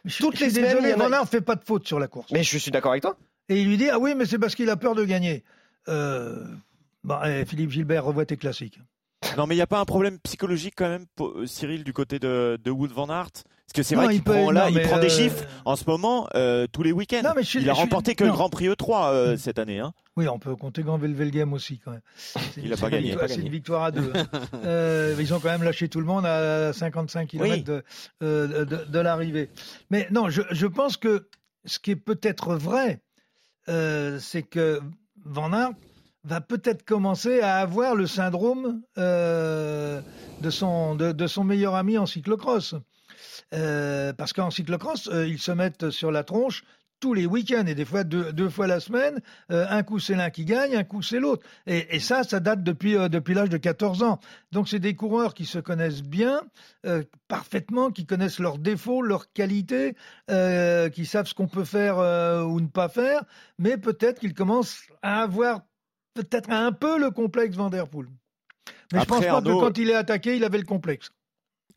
je- 0.05 0.19
toutes 0.23 0.39
les 0.41 0.51
semaines, 0.51 0.65
désolé, 0.67 0.89
il 0.89 0.91
y 0.93 0.95
en 0.95 1.01
a- 1.01 1.09
Van 1.09 1.13
Aert 1.17 1.29
fait 1.29 1.41
pas 1.41 1.57
de 1.57 1.65
faute 1.65 1.87
sur 1.87 1.99
la 1.99 2.07
course. 2.07 2.31
Mais 2.33 2.43
je 2.43 2.57
suis 2.59 2.71
d'accord 2.71 2.93
avec 2.93 3.03
toi. 3.03 3.17
Et 3.49 3.61
il 3.61 3.67
lui 3.69 3.77
dit 3.77 3.89
ah 3.91 3.99
oui, 3.99 4.15
mais 4.17 4.25
c'est 4.27 4.39
parce 4.39 4.55
qu'il 4.55 4.71
a 4.71 4.77
peur 4.77 4.95
de 4.95 5.05
gagner. 5.05 5.43
Euh, 5.89 6.45
bah, 7.05 7.23
eh, 7.27 7.45
Philippe 7.45 7.71
Gilbert, 7.71 8.05
revois 8.05 8.25
tes 8.27 8.37
classiques. 8.37 8.79
Non, 9.37 9.47
mais 9.47 9.55
il 9.55 9.59
n'y 9.59 9.63
a 9.63 9.67
pas 9.67 9.81
un 9.81 9.85
problème 9.85 10.19
psychologique 10.21 10.75
quand 10.77 10.89
même, 10.89 11.07
Cyril, 11.47 11.83
du 11.83 11.93
côté 11.93 12.19
de, 12.19 12.59
de 12.63 12.71
Wood 12.71 12.93
Van 12.93 13.09
Aert? 13.09 13.31
Parce 13.69 13.75
que 13.75 13.83
c'est 13.83 13.97
vrai 13.97 14.07
il 14.07 14.11
qu'il 14.13 14.23
peut- 14.23 14.33
prend, 14.33 14.51
là, 14.51 14.71
non, 14.71 14.77
il 14.79 14.83
prend 14.83 14.99
des 14.99 15.07
euh, 15.07 15.09
chiffres 15.11 15.45
en 15.67 15.77
ce 15.77 15.85
moment 15.87 16.27
euh, 16.35 16.67
tous 16.73 16.83
les 16.83 16.91
week-ends. 16.91 17.21
Non, 17.23 17.33
mais 17.37 17.43
je 17.43 17.49
suis- 17.49 17.61
il 17.61 17.69
a 17.69 17.75
suis- 17.75 17.83
remporté 17.83 18.15
que 18.15 18.25
non. 18.25 18.31
le 18.31 18.37
Grand 18.37 18.49
Prix 18.49 18.67
E3 18.69 19.13
euh, 19.13 19.37
cette 19.37 19.59
année. 19.59 19.79
Hein. 19.79 19.93
Oui, 20.17 20.27
on 20.27 20.39
peut 20.39 20.57
compter 20.57 20.83
Grand 20.83 20.97
Velvelgem 20.97 21.53
aussi 21.53 21.79
quand 21.79 21.91
même. 21.91 22.01
C'est- 22.17 22.63
Il 22.63 22.73
a 22.73 22.77
c'est 22.77 22.81
pas 22.81 22.89
une 22.89 22.93
gagné, 22.95 23.17
il 23.23 23.29
C'est 23.29 23.41
une 23.41 23.51
victoire 23.51 23.85
à 23.85 23.91
deux. 23.91 24.11
hein. 24.15 24.27
Euh, 24.65 25.15
ils 25.21 25.35
ont 25.35 25.39
quand 25.39 25.51
même 25.51 25.63
lâché 25.63 25.89
tout 25.89 26.01
le 26.01 26.07
monde 26.07 26.25
à 26.25 26.73
55 26.73 27.29
km 27.29 27.53
Oui. 27.55 27.63
de, 27.63 27.85
euh, 28.23 28.65
de, 28.65 28.85
de 28.87 28.99
l'arrivée. 28.99 29.51
Mais 29.91 30.09
non, 30.11 30.31
je, 30.31 30.41
je 30.51 30.67
pense 30.67 30.97
que 30.97 31.29
ce 31.67 31.79
qui 31.79 31.91
est 31.91 31.97
peut-être 31.97 32.55
vrai, 32.55 33.01
euh, 33.69 34.19
c'est 34.19 34.43
que 34.45 34.81
Van 35.27 35.53
Aert 35.53 35.73
va 36.25 36.41
peut-être 36.41 36.85
commencer 36.87 37.41
à 37.41 37.57
avoir 37.59 37.95
le 37.95 38.07
syndrome 38.07 38.81
euh, 38.97 40.01
de, 40.41 40.49
son, 40.51 40.95
de, 40.95 41.13
de 41.13 41.27
son 41.27 41.45
meilleur 41.45 41.75
ami 41.75 41.99
en 41.99 42.07
cyclocross. 42.07 42.75
Euh, 43.55 44.13
parce 44.13 44.33
qu'en 44.33 44.51
cyclocross, 44.51 45.09
euh, 45.09 45.27
ils 45.27 45.39
se 45.39 45.53
mettent 45.53 45.91
sur 45.91 46.11
la 46.11 46.25
tronche 46.25 46.65
tous 47.01 47.15
les 47.15 47.27
week-ends 47.27 47.65
et 47.67 47.77
des 47.77 47.85
fois 47.85 48.03
deux, 48.03 48.33
deux 48.33 48.49
fois 48.49 48.67
la 48.67 48.81
semaine. 48.81 49.21
Euh, 49.53 49.65
un 49.71 49.85
coup 49.85 50.01
c'est 50.01 50.17
l'un 50.17 50.31
qui 50.31 50.45
gagne, 50.45 50.75
un 50.75 50.83
coup 50.83 51.01
c'est 51.01 51.21
l'autre. 51.21 51.47
Et, 51.69 51.95
et 51.95 52.01
ça, 52.01 52.25
ça 52.25 52.41
date 52.41 52.65
depuis, 52.65 52.97
euh, 52.97 53.09
depuis 53.09 53.35
l'âge 53.35 53.51
de 53.51 53.57
14 53.57 54.03
ans. 54.03 54.19
Donc 54.51 54.69
c'est 54.69 54.81
des 54.81 54.97
coureurs 54.97 55.35
qui 55.35 55.45
se 55.47 55.61
connaissent 55.61 56.03
bien, 56.03 56.43
euh, 56.87 57.05
parfaitement, 57.29 57.91
qui 57.93 58.05
connaissent 58.05 58.41
leurs 58.41 58.59
défauts, 58.59 59.01
leurs 59.03 59.33
qualités, 59.33 59.95
qui 60.29 61.07
savent 61.07 61.27
ce 61.29 61.35
qu'on 61.35 61.47
peut 61.47 61.65
faire 61.65 61.99
ou 62.49 62.61
ne 62.61 62.67
pas 62.67 62.89
faire, 62.89 63.23
mais 63.59 63.77
peut-être 63.77 64.19
qu'ils 64.19 64.35
commencent 64.35 64.81
à 65.03 65.23
avoir 65.23 65.61
peut-être 66.15 66.51
un 66.51 66.73
peu 66.73 66.99
le 66.99 67.13
complexe 67.13 67.55
Van 67.55 67.71
Der 67.71 67.87
Poel. 67.89 68.09
Mais 68.93 68.99
Après, 68.99 69.03
je 69.03 69.07
pense 69.07 69.25
pas 69.27 69.33
Arnaud- 69.37 69.61
que 69.61 69.67
quand 69.67 69.79
il 69.79 69.91
est 69.91 69.95
attaqué, 69.95 70.37
il 70.37 70.43
avait 70.45 70.59
le 70.59 70.65
complexe. 70.65 71.11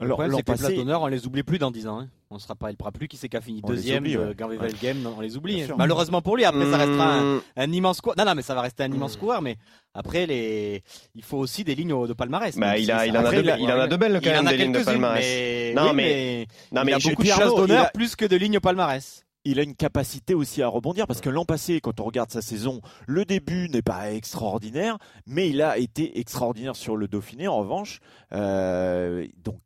Le 0.01 0.05
Alors, 0.07 0.17
problème, 0.17 0.31
l'an 0.31 0.37
c'est 0.37 0.43
que 0.43 0.51
les 0.51 0.57
platonneurs, 0.75 1.01
on 1.03 1.07
les 1.07 1.27
oublie 1.27 1.43
plus 1.43 1.59
dans 1.59 1.71
10 1.71 1.87
ans. 1.87 1.99
hein. 1.99 2.07
On 2.31 2.39
sera 2.39 2.55
pas, 2.55 2.71
il 2.71 2.77
pourra 2.77 2.91
plus 2.91 3.07
qui 3.07 3.17
c'est 3.17 3.29
qui 3.29 3.37
a 3.37 3.41
fini 3.41 3.59
On 3.63 3.67
deuxième 3.67 4.03
oublie, 4.03 4.13
de 4.15 4.19
ouais. 4.19 4.69
Game, 4.81 4.99
non, 5.01 5.13
on 5.17 5.21
les 5.21 5.37
oublie. 5.37 5.61
Hein. 5.61 5.65
sûr. 5.67 5.77
Malheureusement 5.77 6.21
pour 6.21 6.37
lui, 6.37 6.45
après 6.45 6.69
ça 6.71 6.77
restera 6.77 7.13
un, 7.15 7.35
Mmh. 7.35 7.41
un 7.57 7.71
immense 7.71 8.01
coureur. 8.01 8.17
Non, 8.17 8.25
non, 8.25 8.33
mais 8.35 8.41
ça 8.41 8.55
va 8.55 8.61
rester 8.61 8.83
un 8.83 8.91
immense 8.91 9.15
coureur, 9.17 9.41
mais 9.41 9.57
après 9.93 10.25
les, 10.25 10.81
il 11.13 11.23
faut 11.23 11.37
aussi 11.37 11.63
des 11.63 11.75
lignes 11.75 12.07
de 12.07 12.13
palmarès. 12.13 12.57
Bah, 12.57 12.77
il 12.77 12.89
a, 12.91 13.05
il 13.05 13.15
en 13.17 13.23
a 13.25 13.29
reste- 13.29 13.43
de, 13.45 13.51
il 13.59 13.71
en 13.71 13.79
a 13.79 13.87
de 13.87 13.95
belles 13.95 14.13
quand 14.23 14.29
Il 14.29 14.29
en 14.31 14.33
même 14.37 14.47
a 14.47 14.51
des 14.51 14.57
lignes 14.57 14.71
de 14.71 14.77
quelques-unes, 14.77 14.93
palmarès. 15.01 15.25
mais, 15.25 15.73
Non, 15.75 15.81
oui, 15.89 15.95
mais- 15.95 16.03
mais 16.03 16.47
Non 16.71 16.81
il 16.81 16.85
mais 16.85 16.93
a 16.93 16.97
beaucoup 16.99 17.23
de 17.23 17.27
il 17.27 17.55
d'honneur 17.55 17.91
plus 17.91 18.15
que 18.15 18.25
de 18.25 18.35
lignes 18.37 18.57
au 18.57 18.61
palmarès. 18.61 19.25
Il 19.43 19.59
a 19.59 19.63
une 19.63 19.75
capacité 19.75 20.33
aussi 20.33 20.61
à 20.61 20.67
rebondir 20.67 21.07
parce 21.07 21.21
que 21.21 21.29
l'an 21.29 21.45
passé, 21.45 21.81
quand 21.81 21.99
on 21.99 22.03
regarde 22.03 22.29
sa 22.31 22.41
saison, 22.41 22.81
le 23.07 23.25
début 23.25 23.69
n'est 23.69 23.81
pas 23.81 24.11
extraordinaire, 24.11 24.97
mais 25.25 25.49
il 25.49 25.61
a 25.61 25.77
été 25.77 26.19
extraordinaire 26.19 26.75
sur 26.75 26.95
le 26.95 27.07
Dauphiné. 27.07 27.47
En 27.47 27.57
revanche, 27.57 27.99
euh, 28.33 29.25
donc 29.43 29.57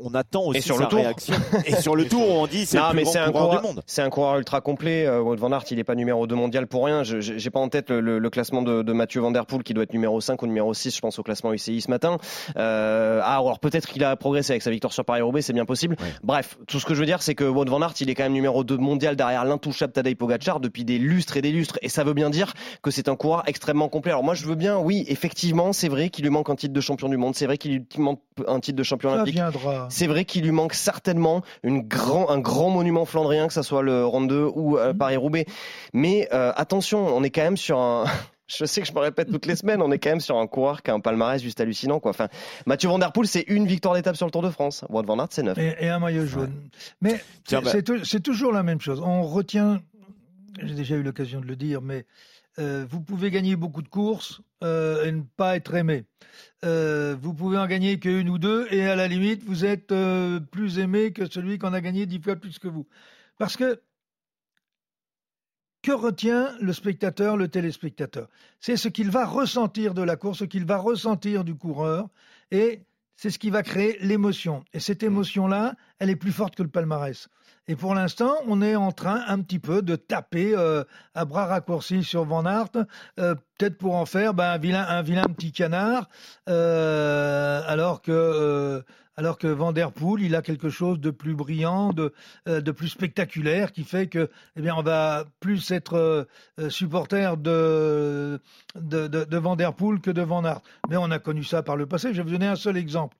on, 0.00 0.12
attend 0.14 0.44
aussi 0.44 0.62
sur 0.62 0.76
sa 0.76 0.84
le 0.84 0.88
tour. 0.88 0.98
réaction. 0.98 1.34
Et 1.66 1.76
sur 1.76 1.94
le 1.94 2.08
tour, 2.08 2.28
on 2.28 2.46
dit 2.46 2.66
c'est 2.66 2.78
le 2.78 2.84
plus 2.90 2.96
mais 2.96 3.02
grand 3.04 3.12
c'est 3.12 3.18
un 3.18 3.30
coureur 3.32 3.60
du 3.60 3.66
monde. 3.66 3.82
c'est 3.86 4.02
un 4.02 4.10
coureur 4.10 4.38
ultra 4.38 4.60
complet. 4.60 5.06
Euh, 5.06 5.20
Wout 5.22 5.36
van 5.36 5.52
Aert, 5.52 5.64
il 5.70 5.76
n'est 5.76 5.84
pas 5.84 5.94
numéro 5.94 6.26
2 6.26 6.34
mondial 6.34 6.66
pour 6.66 6.84
rien. 6.86 7.04
Je 7.04 7.20
j'ai 7.20 7.50
pas 7.50 7.60
en 7.60 7.68
tête 7.68 7.90
le, 7.90 8.00
le- 8.00 8.18
le 8.18 8.30
classement 8.30 8.62
de, 8.62 8.82
de 8.82 8.92
Mathieu 8.92 9.20
Van 9.20 9.30
Der 9.30 9.46
Poel 9.46 9.62
qui 9.62 9.72
doit 9.74 9.84
être 9.84 9.92
numéro 9.92 10.20
5 10.20 10.42
ou 10.42 10.46
numéro 10.46 10.74
6, 10.74 10.96
je 10.96 11.00
pense 11.00 11.18
au 11.18 11.22
classement 11.22 11.52
UCI 11.52 11.80
ce 11.80 11.90
matin. 11.90 12.18
Euh, 12.56 13.20
ah, 13.22 13.36
alors 13.38 13.60
peut-être 13.60 13.86
qu'il 13.88 14.02
a 14.04 14.16
progressé 14.16 14.52
avec 14.52 14.62
sa 14.62 14.70
victoire 14.70 14.92
sur 14.92 15.04
Paris-Roubaix, 15.04 15.42
c'est 15.42 15.52
bien 15.52 15.64
possible. 15.64 15.96
Ouais. 16.00 16.06
Bref, 16.24 16.58
tout 16.66 16.80
ce 16.80 16.86
que 16.86 16.94
je 16.94 17.00
veux 17.00 17.06
dire, 17.06 17.22
c'est 17.22 17.34
que 17.34 17.44
Wout 17.44 17.66
van 17.68 17.82
Aert, 17.82 17.94
il 18.00 18.10
est 18.10 18.14
quand 18.14 18.24
même 18.24 18.32
numéro 18.32 18.64
2 18.64 18.76
mondial 18.78 18.95
derrière 18.96 19.44
l'intouchable 19.44 19.92
Tadej 19.92 20.16
Pogacar 20.16 20.60
depuis 20.60 20.84
des 20.84 20.98
lustres 20.98 21.36
et 21.36 21.42
des 21.42 21.52
lustres. 21.52 21.78
Et 21.82 21.88
ça 21.88 22.04
veut 22.04 22.14
bien 22.14 22.30
dire 22.30 22.54
que 22.82 22.90
c'est 22.90 23.08
un 23.08 23.16
coureur 23.16 23.42
extrêmement 23.46 23.88
complet. 23.88 24.12
Alors 24.12 24.24
moi, 24.24 24.34
je 24.34 24.46
veux 24.46 24.54
bien, 24.54 24.78
oui, 24.78 25.04
effectivement, 25.08 25.72
c'est 25.72 25.88
vrai 25.88 26.10
qu'il 26.10 26.24
lui 26.24 26.30
manque 26.30 26.50
un 26.50 26.56
titre 26.56 26.74
de 26.74 26.80
champion 26.80 27.08
du 27.08 27.16
monde. 27.16 27.34
C'est 27.34 27.46
vrai 27.46 27.58
qu'il 27.58 27.72
lui 27.72 27.84
manque 27.98 28.20
un 28.46 28.60
titre 28.60 28.76
de 28.76 28.82
champion 28.82 29.10
Ça 29.10 29.16
olympique. 29.16 29.40
C'est 29.88 30.06
vrai 30.06 30.24
qu'il 30.24 30.44
lui 30.44 30.52
manque 30.52 30.74
certainement 30.74 31.42
une 31.62 31.82
grand, 31.82 32.30
un 32.30 32.38
grand 32.38 32.70
monument 32.70 33.04
flandrien, 33.04 33.46
que 33.46 33.52
ce 33.52 33.62
soit 33.62 33.82
le 33.82 34.04
Ronde 34.04 34.28
2 34.28 34.50
ou 34.54 34.78
euh, 34.78 34.94
Paris-Roubaix. 34.94 35.46
Mais 35.92 36.28
euh, 36.32 36.52
attention, 36.56 37.06
on 37.06 37.22
est 37.22 37.30
quand 37.30 37.42
même 37.42 37.56
sur 37.56 37.78
un. 37.78 38.04
Je 38.48 38.64
sais 38.64 38.80
que 38.80 38.86
je 38.86 38.92
me 38.92 39.00
répète 39.00 39.30
toutes 39.30 39.46
les 39.46 39.56
semaines, 39.56 39.82
on 39.82 39.90
est 39.90 39.98
quand 39.98 40.10
même 40.10 40.20
sur 40.20 40.36
un 40.38 40.46
coureur 40.46 40.82
qui 40.82 40.90
a 40.90 40.94
un 40.94 41.00
palmarès 41.00 41.42
juste 41.42 41.60
hallucinant. 41.60 41.98
Quoi. 41.98 42.10
Enfin, 42.10 42.28
Mathieu 42.64 42.88
Van 42.88 42.98
Der 42.98 43.10
Poel, 43.12 43.26
c'est 43.26 43.44
une 43.48 43.66
victoire 43.66 43.94
d'étape 43.94 44.14
sur 44.16 44.26
le 44.26 44.30
Tour 44.30 44.42
de 44.42 44.50
France. 44.50 44.84
Wout 44.88 45.02
van 45.04 45.18
Aert, 45.18 45.28
c'est 45.30 45.42
neuf. 45.42 45.58
Et, 45.58 45.74
et 45.80 45.88
un 45.88 45.98
maillot 45.98 46.26
jaune. 46.26 46.52
Mais 47.00 47.20
Tiens, 47.44 47.60
c'est 47.64 47.70
c'est 47.70 47.82
tou- 47.82 48.04
c'est 48.04 48.20
toujours 48.22 48.52
la 48.52 48.62
même 48.62 48.80
chose. 48.80 49.00
On 49.04 49.22
retient, 49.22 49.80
j'ai 50.62 50.74
déjà 50.74 50.94
eu 50.94 51.02
l'occasion 51.02 51.40
de 51.40 51.46
le 51.46 51.56
dire, 51.56 51.82
mais 51.82 52.06
euh, 52.60 52.86
vous 52.88 53.00
pouvez 53.00 53.30
gagner 53.32 53.56
beaucoup 53.56 53.82
de 53.82 53.88
courses 53.88 54.40
euh, 54.62 55.04
et 55.06 55.12
ne 55.12 55.22
pas 55.36 55.56
être 55.56 55.74
aimé. 55.74 56.04
Euh, 56.64 57.16
vous 57.20 57.34
pouvez 57.34 57.58
en 57.58 57.66
gagner 57.66 57.98
qu'une 57.98 58.28
ou 58.30 58.38
deux 58.38 58.66
et 58.70 58.86
à 58.86 58.94
la 58.96 59.08
limite, 59.08 59.42
vous 59.44 59.64
êtes 59.64 59.90
euh, 59.92 60.38
plus 60.40 60.78
aimé 60.78 61.12
que 61.12 61.28
celui 61.30 61.58
qui 61.58 61.66
en 61.66 61.72
a 61.74 61.80
gagné 61.80 62.06
dix 62.06 62.20
fois 62.20 62.36
plus 62.36 62.58
que 62.60 62.68
vous. 62.68 62.86
Parce 63.38 63.56
que 63.56 63.80
que 65.86 65.92
retient 65.92 66.52
le 66.60 66.72
spectateur, 66.72 67.36
le 67.36 67.46
téléspectateur? 67.46 68.26
C'est 68.58 68.76
ce 68.76 68.88
qu'il 68.88 69.08
va 69.08 69.24
ressentir 69.24 69.94
de 69.94 70.02
la 70.02 70.16
course, 70.16 70.40
ce 70.40 70.44
qu'il 70.44 70.64
va 70.64 70.78
ressentir 70.78 71.44
du 71.44 71.54
coureur, 71.54 72.08
et 72.50 72.82
c'est 73.14 73.30
ce 73.30 73.38
qui 73.38 73.50
va 73.50 73.62
créer 73.62 73.96
l'émotion. 74.00 74.64
Et 74.72 74.80
cette 74.80 75.04
émotion-là, 75.04 75.76
elle 76.00 76.10
est 76.10 76.16
plus 76.16 76.32
forte 76.32 76.56
que 76.56 76.64
le 76.64 76.68
palmarès. 76.68 77.28
Et 77.68 77.76
pour 77.76 77.94
l'instant, 77.94 78.34
on 78.48 78.62
est 78.62 78.74
en 78.74 78.90
train 78.90 79.22
un 79.28 79.40
petit 79.40 79.60
peu 79.60 79.80
de 79.80 79.94
taper 79.94 80.56
euh, 80.56 80.82
à 81.14 81.24
bras 81.24 81.46
raccourcis 81.46 82.02
sur 82.02 82.24
Van 82.24 82.44
Aert, 82.46 82.84
euh, 83.20 83.36
peut-être 83.56 83.78
pour 83.78 83.94
en 83.94 84.06
faire 84.06 84.34
ben, 84.34 84.50
un, 84.54 84.58
vilain, 84.58 84.84
un 84.88 85.02
vilain 85.02 85.26
petit 85.26 85.52
canard, 85.52 86.08
euh, 86.48 87.62
alors 87.64 88.02
que 88.02 88.84
alors 89.16 89.38
que 89.38 89.46
Van 89.46 89.72
Der 89.72 89.92
Poel, 89.92 90.22
il 90.22 90.34
a 90.34 90.42
quelque 90.42 90.68
chose 90.68 91.00
de 91.00 91.10
plus 91.10 91.34
brillant, 91.34 91.92
de, 91.92 92.12
euh, 92.48 92.60
de 92.60 92.70
plus 92.70 92.88
spectaculaire, 92.88 93.72
qui 93.72 93.84
fait 93.84 94.08
que, 94.08 94.30
eh 94.56 94.60
bien, 94.60 94.74
on 94.76 94.82
va 94.82 95.24
plus 95.40 95.70
être 95.70 95.94
euh, 95.94 96.24
euh, 96.60 96.70
supporter 96.70 97.36
de, 97.36 98.40
de, 98.74 99.08
de, 99.08 99.24
de 99.24 99.36
Van 99.38 99.56
Der 99.56 99.74
Poel 99.74 100.00
que 100.00 100.10
de 100.10 100.22
Van 100.22 100.44
Aert. 100.44 100.60
Mais 100.88 100.96
on 100.96 101.10
a 101.10 101.18
connu 101.18 101.44
ça 101.44 101.62
par 101.62 101.76
le 101.76 101.86
passé. 101.86 102.12
Je 102.12 102.18
vais 102.18 102.22
vous 102.22 102.30
donner 102.30 102.46
un 102.46 102.56
seul 102.56 102.76
exemple. 102.76 103.16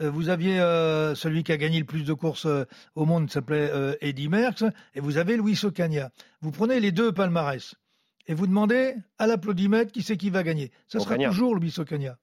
Vous 0.00 0.28
aviez 0.28 0.60
euh, 0.60 1.16
celui 1.16 1.42
qui 1.42 1.50
a 1.50 1.56
gagné 1.56 1.80
le 1.80 1.84
plus 1.84 2.04
de 2.04 2.12
courses 2.12 2.46
euh, 2.46 2.64
au 2.94 3.04
monde, 3.04 3.28
s'appelait 3.30 3.68
euh, 3.72 3.96
Eddy 4.00 4.28
Merckx, 4.28 4.62
et 4.94 5.00
vous 5.00 5.16
avez 5.16 5.36
Luis 5.36 5.58
Ocaña. 5.64 6.12
Vous 6.40 6.52
prenez 6.52 6.78
les 6.78 6.92
deux 6.92 7.10
palmarès 7.10 7.74
et 8.28 8.34
vous 8.34 8.46
demandez 8.46 8.94
à 9.18 9.26
l'applaudimètre 9.26 9.90
qui 9.90 10.02
c'est 10.02 10.16
qui 10.16 10.30
va 10.30 10.44
gagner. 10.44 10.70
Ça 10.86 11.00
sera 11.00 11.16
toujours 11.16 11.56
Luis 11.56 11.74
Ocaña. 11.78 12.16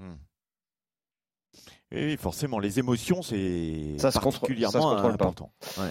Et 0.00 0.04
oui, 1.94 2.16
forcément, 2.16 2.58
les 2.58 2.78
émotions, 2.78 3.22
c'est 3.22 3.96
Ça 3.98 4.10
se 4.10 4.18
contrôle- 4.18 4.32
particulièrement 4.40 4.72
ça 4.72 4.80
se 4.80 4.94
contrôle 4.94 5.12
important. 5.12 5.52
Ouais. 5.78 5.84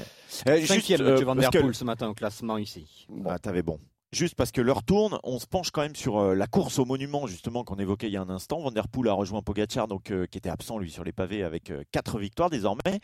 Euh, 0.47 0.57
juste, 0.57 0.73
Cinquième, 0.73 1.01
euh, 1.01 1.23
Van 1.23 1.35
Der 1.35 1.49
que- 1.49 1.73
ce 1.73 1.83
matin 1.83 2.07
au 2.09 2.13
classement 2.13 2.57
ici. 2.57 3.07
Ah, 3.25 3.37
t'avais 3.39 3.63
bon. 3.63 3.79
Juste 4.11 4.35
parce 4.35 4.51
que 4.51 4.61
l'heure 4.61 4.83
tourne, 4.83 5.17
on 5.23 5.39
se 5.39 5.47
penche 5.47 5.71
quand 5.71 5.81
même 5.81 5.95
sur 5.95 6.19
euh, 6.19 6.35
la 6.35 6.45
course 6.45 6.77
au 6.77 6.85
monument 6.85 7.25
justement 7.25 7.63
qu'on 7.63 7.77
évoquait 7.77 8.07
il 8.07 8.13
y 8.13 8.17
a 8.17 8.21
un 8.21 8.29
instant. 8.29 8.59
Van 8.61 8.69
der 8.69 8.87
Poel 8.87 9.09
a 9.09 9.13
rejoint 9.13 9.41
Pogacar, 9.41 9.87
donc 9.87 10.11
euh, 10.11 10.27
qui 10.27 10.37
était 10.37 10.49
absent 10.49 10.77
lui 10.77 10.91
sur 10.91 11.03
les 11.03 11.11
pavés 11.11 11.41
avec 11.43 11.71
euh, 11.71 11.81
quatre 11.91 12.19
victoires 12.19 12.51
désormais. 12.51 12.99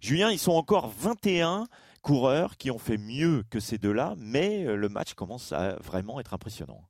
Julien, 0.00 0.30
ils 0.30 0.38
sont 0.38 0.52
encore 0.52 0.92
21 0.96 1.66
coureurs 2.02 2.56
qui 2.56 2.70
ont 2.70 2.78
fait 2.78 2.98
mieux 2.98 3.42
que 3.50 3.58
ces 3.58 3.78
deux-là, 3.78 4.14
mais 4.16 4.64
euh, 4.64 4.76
le 4.76 4.88
match 4.88 5.14
commence 5.14 5.50
à 5.52 5.74
vraiment 5.82 6.20
être 6.20 6.34
impressionnant. 6.34 6.82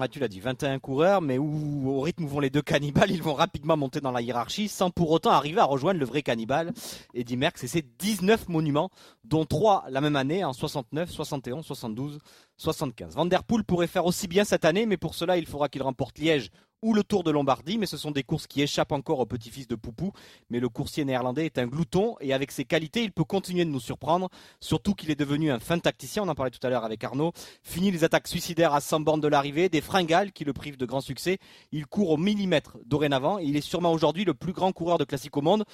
Ah, 0.00 0.08
tu 0.08 0.20
l'as 0.20 0.28
dit, 0.28 0.40
21 0.40 0.78
coureurs, 0.78 1.20
mais 1.20 1.36
où, 1.36 1.90
au 1.90 2.00
rythme 2.00 2.24
où 2.24 2.28
vont 2.28 2.40
les 2.40 2.48
deux 2.48 2.62
cannibales, 2.62 3.10
ils 3.10 3.22
vont 3.22 3.34
rapidement 3.34 3.76
monter 3.76 4.00
dans 4.00 4.10
la 4.10 4.22
hiérarchie 4.22 4.68
sans 4.68 4.88
pour 4.88 5.10
autant 5.10 5.32
arriver 5.32 5.60
à 5.60 5.64
rejoindre 5.64 6.00
le 6.00 6.06
vrai 6.06 6.22
cannibale, 6.22 6.72
Eddy 7.12 7.36
Merckx, 7.36 7.62
et 7.62 7.66
ses 7.66 7.82
19 7.82 8.48
monuments, 8.48 8.88
dont 9.24 9.44
3 9.44 9.84
la 9.90 10.00
même 10.00 10.16
année, 10.16 10.44
en 10.44 10.54
69, 10.54 11.10
71, 11.10 11.66
72, 11.66 12.20
75. 12.56 13.16
Van 13.16 13.28
pourrait 13.66 13.86
faire 13.86 14.06
aussi 14.06 14.28
bien 14.28 14.44
cette 14.44 14.64
année, 14.64 14.86
mais 14.86 14.96
pour 14.96 15.14
cela, 15.14 15.36
il 15.36 15.44
faudra 15.44 15.68
qu'il 15.68 15.82
remporte 15.82 16.18
Liège 16.18 16.50
ou 16.82 16.94
le 16.94 17.04
Tour 17.04 17.22
de 17.22 17.30
Lombardie, 17.30 17.78
mais 17.78 17.86
ce 17.86 17.96
sont 17.96 18.10
des 18.10 18.24
courses 18.24 18.46
qui 18.46 18.60
échappent 18.60 18.92
encore 18.92 19.20
au 19.20 19.26
petit-fils 19.26 19.68
de 19.68 19.76
Poupou. 19.76 20.12
Mais 20.50 20.60
le 20.60 20.68
coursier 20.68 21.04
néerlandais 21.04 21.46
est 21.46 21.58
un 21.58 21.66
glouton, 21.66 22.16
et 22.20 22.34
avec 22.34 22.50
ses 22.50 22.64
qualités, 22.64 23.02
il 23.02 23.12
peut 23.12 23.24
continuer 23.24 23.64
de 23.64 23.70
nous 23.70 23.80
surprendre, 23.80 24.28
surtout 24.60 24.94
qu'il 24.94 25.10
est 25.10 25.18
devenu 25.18 25.50
un 25.50 25.60
fin 25.60 25.78
tacticien, 25.78 26.24
on 26.24 26.28
en 26.28 26.34
parlait 26.34 26.50
tout 26.50 26.64
à 26.66 26.70
l'heure 26.70 26.84
avec 26.84 27.02
Arnaud, 27.04 27.32
Fini 27.62 27.90
les 27.90 28.04
attaques 28.04 28.28
suicidaires 28.28 28.74
à 28.74 28.80
100 28.80 29.00
bornes 29.00 29.20
de 29.20 29.28
l'arrivée, 29.28 29.68
des 29.68 29.80
fringales 29.80 30.32
qui 30.32 30.44
le 30.44 30.52
privent 30.52 30.76
de 30.76 30.86
grand 30.86 31.00
succès. 31.00 31.38
Il 31.70 31.86
court 31.86 32.10
au 32.10 32.16
millimètre 32.16 32.78
dorénavant 32.84 33.22
il 33.38 33.56
est 33.56 33.60
sûrement 33.60 33.92
aujourd'hui 33.92 34.24
le 34.24 34.34
plus 34.34 34.52
grand 34.52 34.72
coureur 34.72 34.98
de 34.98 35.04
classique 35.04 35.36
au 35.36 35.42
monde 35.42 35.64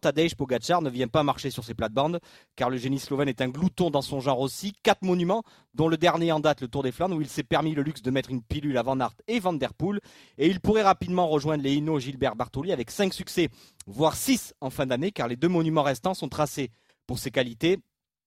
Tadej 0.00 0.34
Pogacar 0.34 0.82
ne 0.82 0.90
vient 0.90 1.08
pas 1.08 1.22
marcher 1.22 1.50
sur 1.50 1.64
ses 1.64 1.74
plates-bandes, 1.74 2.20
car 2.56 2.70
le 2.70 2.76
génie 2.76 2.98
slovène 2.98 3.28
est 3.28 3.40
un 3.40 3.48
glouton 3.48 3.90
dans 3.90 4.02
son 4.02 4.20
genre 4.20 4.40
aussi. 4.40 4.72
Quatre 4.82 5.02
monuments, 5.02 5.42
dont 5.74 5.88
le 5.88 5.96
dernier 5.96 6.32
en 6.32 6.40
date, 6.40 6.60
le 6.62 6.68
Tour 6.68 6.82
des 6.82 6.92
Flandres, 6.92 7.16
où 7.16 7.20
il 7.20 7.28
s'est 7.28 7.42
permis 7.42 7.74
le 7.74 7.82
luxe 7.82 8.02
de 8.02 8.10
mettre 8.10 8.30
une 8.30 8.42
pilule 8.42 8.78
à 8.78 8.82
Van 8.82 8.98
et 9.28 9.40
Van 9.40 9.52
Der 9.52 9.74
Poel. 9.74 10.00
Et 10.38 10.48
il 10.48 10.60
pourrait 10.60 10.82
rapidement 10.82 11.28
rejoindre 11.28 11.62
les 11.62 11.74
Hino 11.74 11.98
Gilbert 11.98 12.36
Bartoli 12.36 12.72
avec 12.72 12.90
cinq 12.90 13.12
succès, 13.12 13.50
voire 13.86 14.16
six 14.16 14.54
en 14.60 14.70
fin 14.70 14.86
d'année, 14.86 15.12
car 15.12 15.28
les 15.28 15.36
deux 15.36 15.48
monuments 15.48 15.82
restants 15.82 16.14
sont 16.14 16.28
tracés 16.28 16.70
pour 17.06 17.18
ses 17.18 17.30
qualités. 17.30 17.78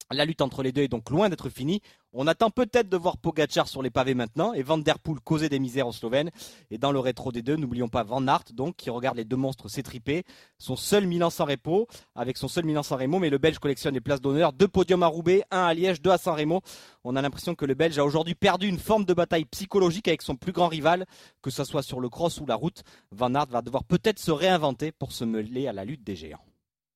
La 0.10 0.24
lutte 0.24 0.42
entre 0.42 0.64
les 0.64 0.72
deux 0.72 0.84
est 0.84 0.88
donc 0.88 1.10
loin 1.10 1.28
d'être 1.28 1.50
finie. 1.50 1.82
On 2.20 2.26
attend 2.26 2.50
peut-être 2.50 2.90
de 2.90 2.98
voir 2.98 3.18
Pogacar 3.18 3.68
sur 3.68 3.84
les 3.84 3.92
pavés 3.92 4.16
maintenant 4.16 4.52
et 4.54 4.64
Van 4.64 4.80
Der 4.80 4.98
Poel 4.98 5.20
causer 5.20 5.50
des 5.50 5.60
misères 5.60 5.88
aux 5.88 5.92
Slovènes. 5.92 6.32
Et 6.72 6.80
dans 6.80 6.92
le 6.92 6.98
rétro 6.98 7.32
des 7.32 7.44
deux, 7.44 7.58
n'oublions 7.58 7.90
pas 7.90 8.02
Van 8.02 8.28
Aert, 8.28 8.46
donc, 8.54 8.76
qui 8.76 8.90
regarde 8.90 9.18
les 9.18 9.24
deux 9.24 9.36
monstres 9.36 9.70
s'étriper. 9.70 10.24
Son 10.58 10.76
seul 10.76 11.06
Milan 11.06 11.30
sans 11.30 11.46
Remo, 11.46 11.86
avec 12.16 12.38
son 12.38 12.48
seul 12.48 12.66
Milan 12.66 12.82
sans 12.82 12.98
Remo, 12.98 13.20
mais 13.20 13.30
le 13.30 13.38
Belge 13.38 13.60
collectionne 13.60 13.94
les 13.94 14.02
places 14.02 14.20
d'honneur. 14.20 14.52
Deux 14.52 14.68
podiums 14.68 15.04
à 15.04 15.08
Roubaix, 15.08 15.44
un 15.52 15.66
à 15.66 15.76
Liège, 15.76 16.02
deux 16.02 16.10
à 16.10 16.18
San 16.18 16.34
Remo. 16.34 16.62
On 17.04 17.16
a 17.16 17.22
l'impression 17.22 17.54
que 17.54 17.66
le 17.66 17.76
Belge 17.76 18.00
a 18.00 18.04
aujourd'hui 18.04 18.34
perdu 18.34 18.68
une 18.68 18.80
forme 18.80 19.06
de 19.06 19.14
bataille 19.14 19.46
psychologique 19.46 20.08
avec 20.08 20.24
son 20.24 20.36
plus 20.36 20.54
grand 20.54 20.70
rival, 20.70 21.06
que 21.44 21.52
ce 21.52 21.64
soit 21.66 21.84
sur 21.84 22.00
le 22.00 22.10
cross 22.10 22.42
ou 22.42 22.48
la 22.48 22.56
route. 22.56 22.82
Van 23.12 23.36
Aert 23.36 23.52
va 23.52 23.62
devoir 23.62 23.84
peut-être 23.84 24.18
se 24.18 24.32
réinventer 24.32 24.92
pour 24.92 25.12
se 25.12 25.24
mêler 25.24 25.68
à 25.68 25.72
la 25.72 25.86
lutte 25.86 26.04
des 26.04 26.16
géants. 26.16 26.47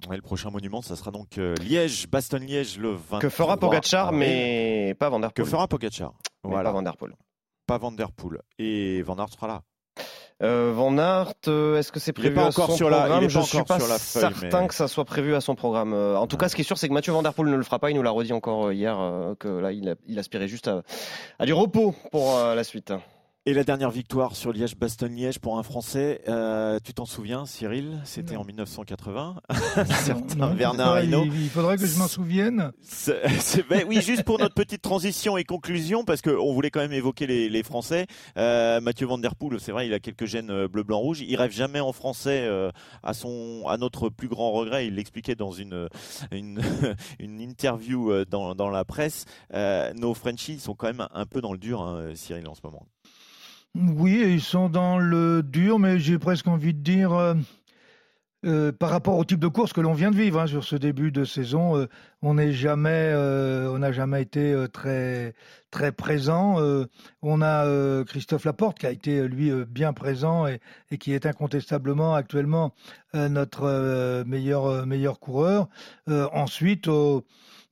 Le 0.10 0.22
prochain 0.22 0.50
monument, 0.50 0.82
ça 0.82 0.96
sera 0.96 1.12
donc 1.12 1.38
euh, 1.38 1.56
Liège, 1.62 2.08
Bastogne-Liège 2.10 2.78
le 2.80 2.92
20. 2.92 3.20
Que 3.20 3.30
fera 3.30 3.58
Pogacar, 3.58 4.12
mais 4.12 4.96
pas 5.00 5.10
Van 5.10 5.20
Der 5.20 5.32
Que 5.34 5.44
fera 5.44 5.68
Pogacar? 5.68 6.14
Voilà, 6.44 6.70
pas 6.70 6.72
Van 6.74 6.82
Der 6.82 6.98
Poel. 6.98 7.14
pas 7.68 7.78
Van 7.78 7.92
Der 7.92 8.12
Poel. 8.12 8.40
Et 8.58 9.02
Van 9.04 9.18
Aert 9.18 9.30
sera 9.30 9.48
là. 9.48 9.62
Euh, 10.42 10.74
Van 10.76 10.98
Aert, 10.98 11.34
euh, 11.48 11.78
est-ce 11.78 11.92
que 11.92 12.00
c'est 12.00 12.14
prévu 12.14 12.34
pas 12.34 12.46
à 12.46 12.48
encore 12.48 12.72
son 12.72 12.76
sur 12.76 12.90
programme? 12.90 13.30
Je 13.30 13.38
encore 13.38 13.48
suis 13.48 13.64
pas 13.64 13.80
sur 13.80 13.88
la 13.88 14.00
feuille, 14.00 14.22
certain 14.22 14.62
mais- 14.62 14.68
que 14.68 14.74
ça 14.74 14.88
soit 14.88 15.06
prévu 15.06 15.36
à 15.36 15.42
son 15.42 15.54
programme. 15.54 15.94
Euh, 15.94 16.18
En 16.18 16.26
tout 16.26 16.36
cas, 16.38 16.50
ce 16.50 16.56
qui 16.56 16.62
est 16.62 16.66
sûr, 16.66 16.80
c'est 16.80 16.88
que 16.88 16.94
Mathieu 16.94 17.14
Van 17.14 17.22
Der 17.22 17.34
Poel 17.36 17.50
ne 17.52 17.56
le 17.56 17.64
fera 17.64 17.78
pas. 17.78 17.92
Il 17.92 17.96
nous 17.96 18.02
l'a 18.02 18.10
redit 18.10 18.34
encore 18.34 18.72
hier 18.72 18.98
que 19.40 19.48
là, 19.48 19.72
il, 19.72 20.18
aspirait 20.18 20.48
juste 20.48 20.68
à, 20.68 20.82
à 21.38 21.46
du 21.46 21.54
repos 21.54 21.94
pour 22.12 22.38
la 22.40 22.64
suite. 22.64 22.92
Et 23.48 23.56
la 23.56 23.64
dernière 23.64 23.90
victoire 23.90 24.36
sur 24.36 24.54
Liège-Bastogne-Liège 24.54 25.40
pour 25.40 25.58
un 25.58 25.64
Français, 25.64 26.22
euh, 26.28 26.78
tu 26.84 26.94
t'en 26.94 27.06
souviens, 27.06 27.48
Cyril? 27.48 28.00
C'était 28.04 28.36
en 28.36 28.44
1980. 28.44 29.36
Non, 29.50 29.86
Certain 29.96 30.36
non, 30.50 30.54
Bernard 30.54 31.04
Hinault. 31.04 31.26
il 31.26 31.50
faudrait 31.50 31.76
que 31.78 31.88
je 31.88 31.98
m'en 31.98 32.08
souvienne. 32.08 32.72
C'est- 32.84 33.68
ben 33.68 33.84
oui, 33.88 34.00
juste 34.00 34.22
pour 34.26 34.38
notre 34.38 34.54
petite 34.54 34.84
transition 34.84 35.38
et 35.38 35.44
conclusion, 35.44 36.06
parce 36.06 36.22
qu'on 36.22 36.54
voulait 36.54 36.70
quand 36.70 36.82
même 36.82 36.94
évoquer 36.94 37.26
les, 37.26 37.50
les 37.50 37.64
Français. 37.64 38.06
Euh, 38.38 38.80
Mathieu 38.80 39.08
Van 39.08 39.18
Der 39.18 39.34
Poel, 39.36 39.60
c'est 39.60 39.72
vrai, 39.72 39.88
il 39.88 39.94
a 39.96 40.00
quelques 40.00 40.26
gènes 40.26 40.52
euh, 40.52 40.68
bleu, 40.68 40.84
blanc, 40.84 41.00
rouge. 41.00 41.22
Il 41.22 41.36
rêve 41.36 41.52
jamais 41.52 41.80
en 41.80 41.94
français, 41.94 42.44
euh, 42.44 42.70
à 43.02 43.16
son, 43.16 43.64
à 43.68 43.78
notre 43.78 44.10
plus 44.10 44.28
grand 44.28 44.52
regret. 44.52 44.86
Il 44.86 44.94
l'expliquait 44.94 45.34
dans 45.34 45.52
une, 45.52 45.88
une, 46.32 46.62
une 47.20 47.42
interview 47.42 48.24
dans, 48.26 48.54
dans 48.54 48.70
la 48.70 48.86
presse. 48.86 49.26
Nos 49.52 50.14
Frenchies 50.14 50.60
sont 50.60 50.76
quand 50.76 50.86
même 50.86 51.08
un 51.12 51.26
peu 51.26 51.42
dans 51.42 51.54
le 51.54 51.58
dur, 51.58 51.82
hein, 51.82 52.12
Cyril, 52.14 52.48
en 52.48 52.54
ce 52.54 52.62
moment. 52.64 52.86
Oui, 53.76 54.22
ils 54.28 54.42
sont 54.42 54.68
dans 54.68 55.00
le 55.00 55.42
dur, 55.44 55.80
mais 55.80 55.98
j'ai 55.98 56.20
presque 56.20 56.48
envie 56.48 56.74
de 56.74 56.82
dire, 56.82 57.14
euh, 57.14 57.36
euh, 58.46 58.74
par 58.74 58.90
rapport 58.90 59.18
au 59.18 59.24
type 59.24 59.40
de 59.40 59.48
course 59.48 59.72
que 59.72 59.80
l'on 59.80 59.94
vient 59.94 60.12
de 60.12 60.18
vivre 60.18 60.42
hein, 60.42 60.48
sur 60.48 60.66
ce 60.66 60.76
début 60.76 61.10
de 61.14 61.24
saison, 61.24 61.78
euh, 61.78 61.88
on 62.22 62.34
n'est 62.34 62.52
jamais, 62.52 63.14
on 63.16 63.78
n'a 63.78 63.94
jamais 63.94 64.22
été 64.24 64.66
très 64.74 65.36
très 65.72 65.94
présent. 65.94 66.58
On 67.22 67.42
a 67.42 68.04
Christophe 68.04 68.44
Laporte 68.44 68.78
qui 68.78 68.88
a 68.88 68.92
été 68.92 69.26
lui 69.28 69.52
bien 69.66 69.94
présent 69.94 70.48
et, 70.48 70.60
qui 71.00 71.14
est 71.14 71.26
incontestablement 71.26 72.14
actuellement 72.14 72.74
notre 73.14 74.24
meilleur 74.26 74.86
meilleur 74.86 75.20
coureur. 75.20 75.70
Ensuite. 76.08 76.90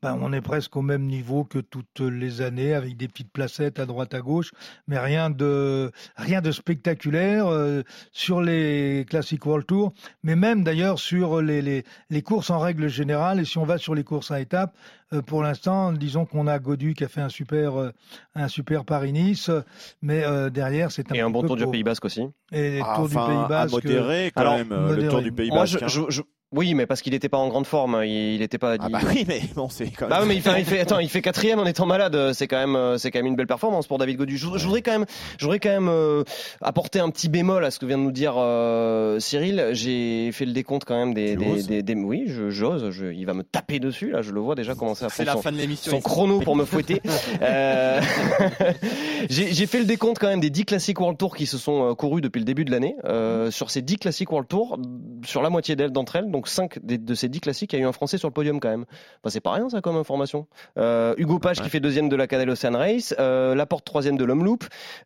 Euh, 0.04 0.08
ben, 0.10 0.18
on 0.22 0.34
est 0.34 0.42
presque 0.42 0.76
au 0.76 0.82
même 0.82 1.06
niveau 1.06 1.44
que 1.44 1.60
toutes 1.60 2.00
les 2.00 2.42
années, 2.42 2.74
avec 2.74 2.98
des 2.98 3.08
petites 3.08 3.32
placettes 3.32 3.80
à 3.80 3.86
droite 3.86 4.14
à 4.14 4.22
gauche, 4.22 4.52
mais 4.88 4.98
rien 5.00 5.30
de 5.30 5.92
rien 6.16 6.42
de 6.42 6.52
spectaculaire 6.52 7.48
euh, 7.48 7.84
sur 8.12 8.42
les 8.42 9.06
Classic 9.10 9.46
World 9.46 9.66
Tour, 9.66 9.94
mais 10.24 10.36
même 10.36 10.64
d'ailleurs 10.64 11.00
sur 11.00 11.42
les, 11.42 11.62
les, 11.62 11.84
les 12.10 12.22
courses 12.22 12.50
en 12.50 12.60
règle 12.60 12.88
générale. 12.88 13.40
Et 13.40 13.46
si 13.46 13.58
on 13.58 13.66
va 13.66 13.78
sur 13.78 13.96
les 13.96 14.04
courses 14.04 14.32
à 14.32 14.40
étapes, 14.40 14.76
euh, 15.14 15.22
pour 15.22 15.44
l'instant, 15.44 15.92
disons 15.92 16.26
qu'on 16.26 16.48
a 16.48 16.60
Godu 16.60 16.94
qui 16.94 17.04
a 17.04 17.08
fait 17.08 17.22
un 17.22 17.30
super 17.30 17.80
euh, 17.80 17.92
un 18.36 18.48
super 18.48 18.86
Paris-Nice, 18.86 19.50
mais 20.02 20.24
euh, 20.24 20.50
derrière 20.50 20.92
c'est 20.92 21.12
un 21.12 21.16
Et 21.16 21.22
un 21.22 21.30
bon 21.30 21.42
peu 21.42 21.48
tour 21.48 21.56
du. 21.58 21.66
Pays 21.68 21.84
Basque 21.84 22.06
aussi. 22.06 22.22
Et 22.52 22.72
les 22.72 22.82
Ah, 22.82 22.94
tours 22.96 23.10
du 23.10 23.16
Pays 23.16 23.22
à 23.22 23.48
Basque. 23.48 23.72
modérer 23.74 24.32
quand 24.34 24.42
Alors, 24.42 24.56
même 24.58 24.72
euh, 24.72 24.82
le 24.82 24.88
modéré. 24.96 25.10
tour 25.10 25.22
du 25.22 25.32
Pays 25.32 25.50
Moi, 25.50 25.60
Basque. 25.62 25.80
je, 25.80 25.86
hein. 25.86 25.88
je- 25.88 26.10
je- 26.10 26.22
oui, 26.52 26.74
mais 26.74 26.86
parce 26.86 27.02
qu'il 27.02 27.14
n'était 27.14 27.30
pas 27.30 27.38
en 27.38 27.48
grande 27.48 27.66
forme. 27.68 27.96
hein. 27.96 28.06
Il, 28.06 28.36
il 28.36 28.42
était 28.42 28.58
pas. 28.58 28.76
Ah 28.80 28.90
bah 28.90 29.00
oui, 29.08 29.26
mais 29.28 29.42
bon, 29.56 29.70
c'est 29.70 29.88
quand 29.92 30.08
même. 30.08 30.10
Bah 30.10 30.20
oui, 30.22 30.28
mais 30.30 30.36
il 30.36 30.42
fait, 30.42 30.60
il 30.60 30.66
fait, 30.66 30.80
attends, 30.80 31.00
il 31.00 31.10
fait 31.10 31.22
quatrième 31.22 31.60
en 31.60 31.66
étant 31.66 31.86
malade. 31.86 32.34
C'est 32.34 32.48
quand 32.48 32.58
même, 32.58 32.76
euh, 32.76 32.98
c'est 32.98 33.12
quand 33.12 33.20
même 33.20 33.28
une 33.28 33.36
belle 33.36 33.48
performance 33.48 33.86
pour 33.88 33.98
David 33.98 34.18
Godu. 34.18 34.38
Je, 34.38 34.48
je 34.58 34.66
voudrais 34.66 34.82
quand 34.82 34.92
même, 34.92 35.06
je 35.38 35.46
voudrais 35.46 35.60
quand 35.60 35.70
même 35.70 35.90
euh, 35.90 36.24
apporter 36.62 37.00
un 37.00 37.10
petit 37.10 37.30
bémol 37.30 37.64
à 37.64 37.72
ce 37.72 37.78
que 37.80 37.86
vient 37.86 37.98
de 37.98 38.04
nous 38.04 38.12
dire 38.12 38.34
euh, 38.38 39.20
Cyril. 39.20 39.70
J'ai 39.74 40.32
fait 40.32 40.46
le 40.46 40.54
décompte 40.54 40.86
quand 40.86 40.98
même 40.98 41.14
des, 41.14 41.36
des, 41.36 41.64
des- 41.64 41.84
des- 41.84 41.96
oui, 41.96 42.24
j'ose. 42.50 42.90
Je, 42.90 43.08
il 43.08 43.26
va 43.26 43.34
me 43.34 43.44
taper 43.44 43.80
dessus 43.80 44.10
là. 44.12 44.22
Je 44.22 44.32
le 44.32 44.40
vois 44.40 44.56
déjà 44.56 44.74
commencer 44.76 45.06
à 45.06 45.24
la 45.24 45.34
son, 45.34 45.42
fin 45.42 45.52
de 45.52 45.58
l'émission. 45.58 45.92
son 45.92 46.02
chrono 46.02 46.40
pour 46.40 46.56
me 46.56 46.66
fouetter. 46.66 47.02
Euh, 47.42 48.02
J'ai 49.30 49.54
j'ai 49.54 49.66
fait 49.68 49.80
le 49.80 49.86
décompte 49.86 50.20
quand 50.20 50.28
même 50.28 50.40
des 50.40 50.50
10 50.50 50.66
classiques 50.66 51.00
World 51.00 51.18
Tour 51.18 51.36
qui 51.36 51.46
se 51.46 51.58
sont 51.58 51.90
euh, 51.92 51.94
courus 51.94 52.22
depuis 52.22 52.40
le 52.40 52.46
début 52.46 52.66
de 52.66 52.72
l'année. 52.72 52.96
Euh, 53.06 53.52
sur 53.52 53.70
ces 53.70 53.82
10 53.82 53.98
classiques 53.98 54.32
World 54.32 54.48
Tour, 54.48 54.78
sur 55.26 55.42
la 55.42 55.50
moitié 55.50 55.76
d'elles 55.76 55.92
d'entre 55.92 56.16
elles, 56.16 56.32
donc 56.32 56.39
5 56.48 56.80
de 56.84 57.14
ces 57.14 57.30
10 57.30 57.40
classiques, 57.42 57.74
il 57.74 57.78
y 57.78 57.80
a 57.82 57.86
eu 57.86 57.88
un 57.88 57.92
Français 57.92 58.18
sur 58.18 58.28
le 58.28 58.34
podium 58.34 58.60
quand 58.60 58.70
même. 58.70 58.86
Bah, 59.24 59.30
c'est 59.30 59.42
pas 59.42 59.52
rien 59.52 59.70
ça 59.70 59.82
comme 59.82 59.96
information. 59.98 60.48
Euh, 60.78 61.14
Hugo 61.18 61.40
Page 61.40 61.62
qui 61.62 61.70
fait 61.70 61.80
deuxième 61.80 62.10
de 62.10 62.16
la 62.16 62.28
Cadel 62.28 62.50
Ocean 62.50 62.74
Race, 62.76 63.14
euh, 63.20 63.54
Laporte 63.56 63.86
troisième 63.86 64.18
de 64.18 64.26
l'Homme 64.26 64.40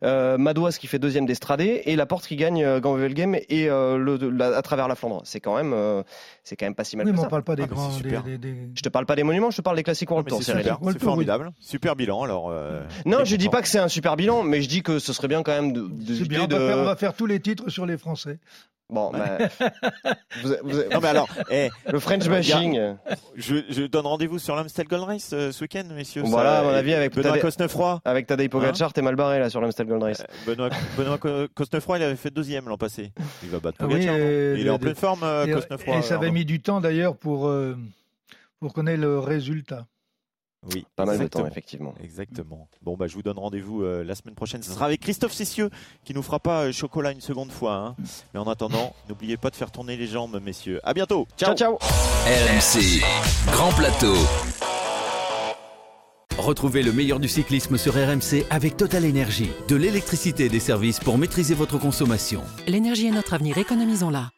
euh, 0.02 0.38
Madouas 0.38 0.76
qui 0.80 0.86
fait 0.86 0.98
deuxième 0.98 1.26
d'Estradé 1.26 1.82
et 1.84 1.96
Laporte 1.96 2.26
qui 2.26 2.36
gagne 2.36 2.64
euh, 2.64 2.80
Game 3.08 3.34
et 3.34 3.68
euh, 3.68 3.96
le, 3.98 4.16
de- 4.18 4.28
la- 4.28 4.56
à 4.56 4.62
travers 4.62 4.88
la 4.88 4.94
Flandre. 4.94 5.22
C'est 5.24 5.40
quand 5.40 5.56
même, 5.56 5.72
euh, 5.72 6.02
c'est 6.42 6.56
quand 6.56 6.66
même 6.66 6.74
pas 6.74 6.84
si 6.84 6.96
mal 6.96 7.06
Oui, 7.06 7.12
que 7.12 7.16
mais 7.16 7.20
on 7.20 7.24
ça. 7.24 7.28
parle 7.30 7.42
pas 7.44 7.56
des 7.56 7.64
Ah, 7.64 7.66
grands. 7.66 7.90
c'est 7.90 8.02
des- 8.02 8.08
super. 8.10 8.22
des- 8.22 8.38
des- 8.38 8.54
Je 8.74 8.82
te 8.82 8.88
parle 8.88 9.06
pas 9.06 9.16
des 9.16 9.22
monuments, 9.24 9.50
je 9.50 9.56
te 9.58 9.62
parle 9.62 9.76
des 9.76 9.82
classiques 9.82 10.10
World 10.10 10.28
Tour. 10.28 10.42
c'est 10.42 10.54
oui. 10.54 10.94
formidable, 11.00 11.50
super 11.60 11.96
bilan. 11.96 12.22
Alors, 12.22 12.50
euh, 12.50 12.82
Non, 13.06 13.24
je 13.24 13.36
dis 13.36 13.48
pas 13.48 13.60
que 13.62 13.68
c'est 13.68 13.78
un 13.78 13.88
super 13.88 14.16
bilan, 14.16 14.42
mais 14.42 14.62
je 14.62 14.68
dis 14.68 14.82
que 14.82 14.98
ce 14.98 15.12
serait 15.12 15.28
bien 15.28 15.42
quand 15.42 15.52
même 15.52 15.72
de. 15.72 15.82
bien, 16.28 16.42
on 16.44 16.46
de- 16.46 16.56
va, 16.56 16.66
faire, 16.68 16.78
on 16.78 16.84
va 16.84 16.96
faire 16.96 17.14
tous 17.14 17.26
les 17.26 17.40
titres 17.40 17.68
sur 17.70 17.86
les 17.86 17.96
Français. 17.98 18.38
Bon, 18.90 19.10
vous- 20.42 20.56
vous- 20.62 20.82
Non 20.92 21.00
mais 21.00 21.08
alors, 21.08 21.28
eh, 21.50 21.70
le 21.90 21.98
French 21.98 22.28
bashing. 22.28 22.94
je, 23.34 23.56
je 23.70 23.82
donne 23.86 24.06
rendez-vous 24.06 24.38
sur 24.38 24.54
l'Amstel 24.54 24.86
Gold 24.86 25.04
Race 25.04 25.30
euh, 25.32 25.52
ce 25.52 25.64
week-end, 25.64 25.84
messieurs. 25.94 26.22
Voilà, 26.26 26.50
Ça, 26.50 26.58
à 26.60 26.62
mon 26.64 26.68
avis, 26.68 26.92
avec 26.92 27.14
Benoît 27.14 27.32
Tadej- 27.36 27.40
Cosnefroy. 27.40 28.00
Avec 28.04 28.26
Tadej 28.26 28.48
Pogacar, 28.50 28.92
t'es 28.92 29.00
mal 29.02 29.16
barré 29.16 29.38
là 29.38 29.48
sur 29.48 29.60
l'Amstel 29.62 29.86
Gold 29.86 30.02
Race. 30.02 30.20
Euh, 30.20 30.24
Benoît, 30.46 30.68
Benoît 30.98 31.18
Co- 31.18 31.48
Cosnefroy, 31.54 31.98
il 31.98 32.02
avait 32.04 32.16
fait 32.16 32.30
deuxième 32.30 32.68
l'an 32.68 32.76
passé. 32.76 33.12
Il 33.42 33.48
va 33.48 33.58
battre 33.58 33.78
Ah 33.80 33.86
oui, 33.86 33.94
Pogacar. 33.94 34.14
non 34.18 34.20
et- 34.20 34.54
il 34.58 34.66
est 34.66 34.70
en 34.70 34.76
de- 34.76 34.82
pleine 34.82 34.94
forme, 34.94 35.22
euh, 35.22 35.46
Et, 35.46 35.52
Cosnefroy. 35.52 35.96
et 35.98 36.02
ça 36.02 36.16
avait 36.16 36.30
mis 36.30 36.44
du 36.44 36.60
temps 36.60 36.80
d'ailleurs 36.82 37.16
pour, 37.16 37.48
euh, 37.48 37.76
pour 38.60 38.74
connaître 38.74 39.00
le 39.00 39.18
résultat. 39.18 39.86
Oui, 40.72 40.86
Pas 40.96 41.04
mal 41.04 41.18
de 41.18 41.26
temps, 41.26 41.46
effectivement. 41.46 41.94
Exactement. 42.02 42.68
Bon, 42.82 42.96
bah, 42.96 43.06
je 43.06 43.14
vous 43.14 43.22
donne 43.22 43.38
rendez-vous 43.38 43.82
euh, 43.82 44.02
la 44.04 44.14
semaine 44.14 44.34
prochaine. 44.34 44.62
Ce 44.62 44.72
sera 44.72 44.86
avec 44.86 45.00
Christophe 45.00 45.32
Cessieux 45.32 45.70
qui 46.04 46.14
nous 46.14 46.22
fera 46.22 46.38
pas 46.40 46.62
euh, 46.64 46.72
chocolat 46.72 47.12
une 47.12 47.20
seconde 47.20 47.50
fois. 47.52 47.74
hein. 47.74 47.96
Mais 48.32 48.40
en 48.40 48.48
attendant, 48.48 48.94
n'oubliez 49.08 49.36
pas 49.36 49.50
de 49.50 49.56
faire 49.56 49.70
tourner 49.70 49.96
les 49.96 50.06
jambes, 50.06 50.40
messieurs. 50.42 50.80
À 50.84 50.94
bientôt. 50.94 51.26
Ciao. 51.36 51.54
Ciao, 51.54 51.78
ciao. 51.78 51.88
RMC, 52.26 53.02
Grand 53.52 53.72
Plateau. 53.72 54.14
Retrouvez 56.38 56.82
le 56.82 56.92
meilleur 56.92 57.20
du 57.20 57.28
cyclisme 57.28 57.78
sur 57.78 57.94
RMC 57.94 58.44
avec 58.50 58.76
Total 58.76 59.04
Énergie. 59.04 59.50
De 59.68 59.76
l'électricité 59.76 60.46
et 60.46 60.48
des 60.48 60.60
services 60.60 60.98
pour 60.98 61.16
maîtriser 61.16 61.54
votre 61.54 61.78
consommation. 61.78 62.42
L'énergie 62.66 63.06
est 63.06 63.12
notre 63.12 63.34
avenir, 63.34 63.56
économisons-la. 63.56 64.30